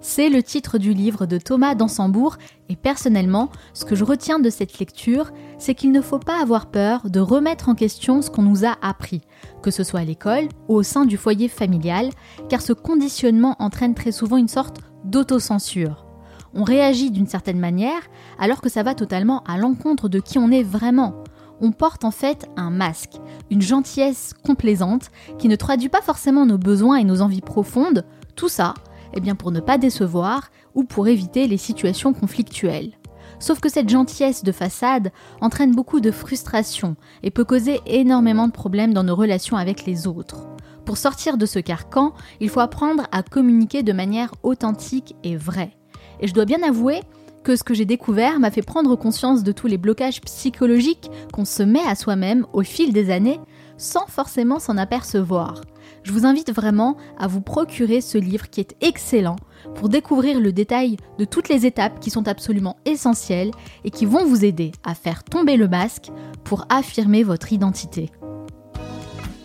C'est 0.06 0.28
le 0.28 0.42
titre 0.42 0.76
du 0.76 0.92
livre 0.92 1.24
de 1.24 1.38
Thomas 1.38 1.74
Dansembourg 1.74 2.36
et 2.68 2.76
personnellement, 2.76 3.48
ce 3.72 3.86
que 3.86 3.94
je 3.94 4.04
retiens 4.04 4.38
de 4.38 4.50
cette 4.50 4.78
lecture, 4.78 5.30
c'est 5.56 5.74
qu'il 5.74 5.92
ne 5.92 6.02
faut 6.02 6.18
pas 6.18 6.42
avoir 6.42 6.66
peur 6.66 7.08
de 7.08 7.20
remettre 7.20 7.70
en 7.70 7.74
question 7.74 8.20
ce 8.20 8.28
qu'on 8.28 8.42
nous 8.42 8.66
a 8.66 8.76
appris, 8.82 9.22
que 9.62 9.70
ce 9.70 9.82
soit 9.82 10.00
à 10.00 10.04
l'école 10.04 10.50
ou 10.68 10.74
au 10.74 10.82
sein 10.82 11.06
du 11.06 11.16
foyer 11.16 11.48
familial, 11.48 12.10
car 12.50 12.60
ce 12.60 12.74
conditionnement 12.74 13.56
entraîne 13.60 13.94
très 13.94 14.12
souvent 14.12 14.36
une 14.36 14.46
sorte 14.46 14.82
d'autocensure. 15.06 16.04
On 16.52 16.64
réagit 16.64 17.10
d'une 17.10 17.26
certaine 17.26 17.58
manière 17.58 18.02
alors 18.38 18.60
que 18.60 18.68
ça 18.68 18.82
va 18.82 18.94
totalement 18.94 19.42
à 19.44 19.56
l'encontre 19.56 20.10
de 20.10 20.20
qui 20.20 20.38
on 20.38 20.50
est 20.50 20.62
vraiment. 20.62 21.24
On 21.62 21.72
porte 21.72 22.04
en 22.04 22.10
fait 22.10 22.46
un 22.58 22.68
masque, 22.68 23.14
une 23.50 23.62
gentillesse 23.62 24.34
complaisante 24.44 25.10
qui 25.38 25.48
ne 25.48 25.56
traduit 25.56 25.88
pas 25.88 26.02
forcément 26.02 26.44
nos 26.44 26.58
besoins 26.58 26.96
et 26.96 27.04
nos 27.04 27.22
envies 27.22 27.40
profondes, 27.40 28.04
tout 28.36 28.50
ça 28.50 28.74
eh 29.14 29.20
bien 29.20 29.34
pour 29.34 29.50
ne 29.50 29.60
pas 29.60 29.78
décevoir 29.78 30.50
ou 30.74 30.84
pour 30.84 31.08
éviter 31.08 31.46
les 31.46 31.56
situations 31.56 32.12
conflictuelles. 32.12 32.92
Sauf 33.38 33.60
que 33.60 33.68
cette 33.68 33.88
gentillesse 33.88 34.44
de 34.44 34.52
façade 34.52 35.10
entraîne 35.40 35.74
beaucoup 35.74 36.00
de 36.00 36.10
frustration 36.10 36.96
et 37.22 37.30
peut 37.30 37.44
causer 37.44 37.80
énormément 37.86 38.46
de 38.46 38.52
problèmes 38.52 38.94
dans 38.94 39.04
nos 39.04 39.16
relations 39.16 39.56
avec 39.56 39.86
les 39.86 40.06
autres. 40.06 40.46
Pour 40.84 40.98
sortir 40.98 41.36
de 41.36 41.46
ce 41.46 41.58
carcan, 41.58 42.12
il 42.40 42.48
faut 42.48 42.60
apprendre 42.60 43.06
à 43.10 43.22
communiquer 43.22 43.82
de 43.82 43.92
manière 43.92 44.32
authentique 44.42 45.16
et 45.24 45.36
vraie. 45.36 45.76
Et 46.20 46.28
je 46.28 46.34
dois 46.34 46.44
bien 46.44 46.62
avouer 46.62 47.00
que 47.42 47.56
ce 47.56 47.64
que 47.64 47.74
j'ai 47.74 47.84
découvert 47.84 48.40
m'a 48.40 48.50
fait 48.50 48.62
prendre 48.62 48.96
conscience 48.96 49.42
de 49.42 49.52
tous 49.52 49.66
les 49.66 49.78
blocages 49.78 50.20
psychologiques 50.22 51.10
qu'on 51.32 51.44
se 51.44 51.62
met 51.62 51.84
à 51.86 51.94
soi-même 51.94 52.46
au 52.52 52.62
fil 52.62 52.92
des 52.92 53.10
années 53.10 53.40
sans 53.76 54.06
forcément 54.06 54.58
s'en 54.58 54.78
apercevoir 54.78 55.60
je 56.04 56.12
vous 56.12 56.26
invite 56.26 56.52
vraiment 56.52 56.96
à 57.18 57.26
vous 57.26 57.40
procurer 57.40 58.00
ce 58.00 58.18
livre 58.18 58.50
qui 58.50 58.60
est 58.60 58.76
excellent 58.80 59.36
pour 59.74 59.88
découvrir 59.88 60.38
le 60.38 60.52
détail 60.52 60.98
de 61.18 61.24
toutes 61.24 61.48
les 61.48 61.66
étapes 61.66 61.98
qui 61.98 62.10
sont 62.10 62.28
absolument 62.28 62.76
essentielles 62.84 63.50
et 63.84 63.90
qui 63.90 64.04
vont 64.04 64.26
vous 64.26 64.44
aider 64.44 64.72
à 64.84 64.94
faire 64.94 65.24
tomber 65.24 65.56
le 65.56 65.66
masque 65.66 66.10
pour 66.44 66.66
affirmer 66.68 67.22
votre 67.22 67.52
identité. 67.52 68.10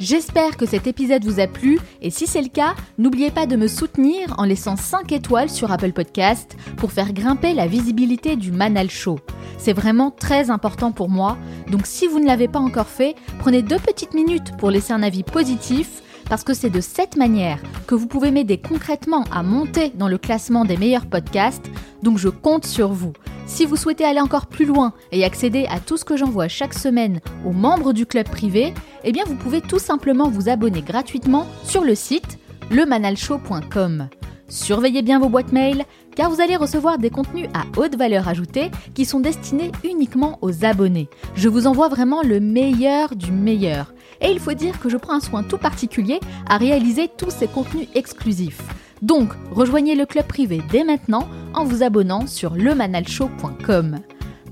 J'espère 0.02 0.56
que 0.56 0.66
cet 0.66 0.88
épisode 0.88 1.26
vous 1.26 1.42
a 1.42 1.48
plu 1.48 1.78
et 2.02 2.10
si 2.10 2.26
c'est 2.26 2.42
le 2.42 2.48
cas, 2.48 2.74
n'oubliez 2.98 3.32
pas 3.32 3.46
de 3.46 3.58
me 3.58 3.68
soutenir 3.68 4.34
en 4.38 4.46
laissant 4.46 4.78
5 4.78 5.12
étoiles 5.12 5.50
sur 5.50 5.72
Apple 5.72 5.92
Podcast 5.92 6.56
pour 6.78 6.94
faire 6.94 7.12
grimper 7.12 7.54
la 7.54 7.68
visibilité 7.68 8.38
du 8.38 8.52
Manal 8.54 8.90
Show. 8.90 9.20
C'est 9.58 9.74
vraiment 9.74 10.10
très 10.10 10.50
important 10.50 10.94
pour 10.94 11.10
moi, 11.10 11.38
donc 11.70 11.86
si 11.86 12.08
vous 12.08 12.20
ne 12.20 12.28
l'avez 12.28 12.48
pas 12.48 12.60
encore 12.60 12.88
fait, 12.88 13.16
prenez 13.40 13.62
deux 13.62 13.80
petites 13.80 14.14
minutes 14.14 14.56
pour 14.58 14.72
laisser 14.72 14.94
un 14.94 15.04
avis 15.04 15.24
positif 15.24 16.02
parce 16.30 16.44
que 16.44 16.54
c'est 16.54 16.70
de 16.70 16.82
cette 16.82 17.18
manière 17.18 17.60
que 17.88 17.96
vous 17.96 18.08
pouvez 18.08 18.32
m'aider 18.32 18.58
concrètement 18.58 19.24
à 19.32 19.44
monter 19.44 19.92
dans 19.96 20.08
le 20.08 20.18
classement 20.18 20.64
des 20.64 20.78
meilleurs 20.78 21.08
podcasts, 21.08 21.70
donc 22.04 22.18
je 22.18 22.30
compte 22.30 22.66
sur 22.66 22.90
vous. 22.90 23.14
Si 23.48 23.66
vous 23.66 23.76
souhaitez 23.76 24.06
aller 24.06 24.22
encore 24.22 24.46
plus 24.46 24.66
loin 24.66 24.94
et 25.12 25.26
accéder 25.26 25.66
à 25.70 25.80
tout 25.80 25.98
ce 25.98 26.06
que 26.06 26.16
j'envoie 26.16 26.48
chaque 26.48 26.76
semaine 26.76 27.20
aux 27.46 27.52
membres 27.52 27.94
du 27.94 28.06
club 28.06 28.30
privé, 28.30 28.74
eh 29.04 29.12
bien 29.12 29.24
vous 29.26 29.36
pouvez 29.36 29.60
tout 29.60 29.80
simplement 29.80 30.30
vous 30.30 30.50
abonner 30.50 30.82
gratuitement 30.82 31.48
sur 31.64 31.84
le 31.84 31.96
site 31.96 32.38
lemanalshow.com. 32.70 34.10
Surveillez 34.48 35.02
bien 35.02 35.20
vos 35.20 35.30
boîtes 35.30 35.52
mail 35.52 35.86
car 36.20 36.30
vous 36.30 36.42
allez 36.42 36.58
recevoir 36.58 36.98
des 36.98 37.10
contenus 37.10 37.48
à 37.54 37.64
haute 37.80 37.96
valeur 37.96 38.28
ajoutée 38.28 38.72
qui 38.94 39.06
sont 39.06 39.22
destinés 39.22 39.72
uniquement 39.86 40.38
aux 40.42 40.66
abonnés. 40.66 41.08
Je 41.34 41.48
vous 41.48 41.66
envoie 41.66 41.88
vraiment 41.88 42.24
le 42.24 42.42
meilleur 42.42 43.16
du 43.16 43.32
meilleur. 43.32 43.94
Et 44.20 44.30
il 44.30 44.40
faut 44.42 44.52
dire 44.52 44.82
que 44.82 44.90
je 44.90 44.98
prends 44.98 45.14
un 45.14 45.22
soin 45.22 45.44
tout 45.44 45.58
particulier 45.58 46.20
à 46.50 46.58
réaliser 46.58 47.08
tous 47.08 47.30
ces 47.30 47.48
contenus 47.48 47.88
exclusifs. 47.96 48.62
Donc, 49.02 49.32
rejoignez 49.50 49.96
le 49.96 50.06
club 50.06 50.26
privé 50.26 50.62
dès 50.70 50.84
maintenant 50.84 51.26
en 51.54 51.64
vous 51.64 51.84
abonnant 51.84 52.28
sur 52.28 52.54
lemanalshow.com. 52.54 54.00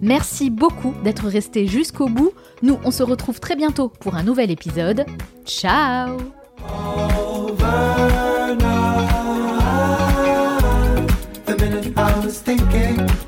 Merci 0.01 0.49
beaucoup 0.49 0.93
d'être 1.03 1.28
resté 1.28 1.68
jusqu'au 1.68 2.07
bout. 2.07 2.32
Nous, 2.61 2.78
on 2.86 2.91
se 2.91 3.03
retrouve 3.03 3.41
très 3.41 3.57
bientôt 3.57 3.89
pour 3.89 4.15
un 4.15 4.24
nouvel 4.24 4.51
épisode. 4.51 5.05
Ciao 5.45 6.15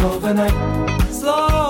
overnight. 0.00 0.52
Slow. 1.12 1.66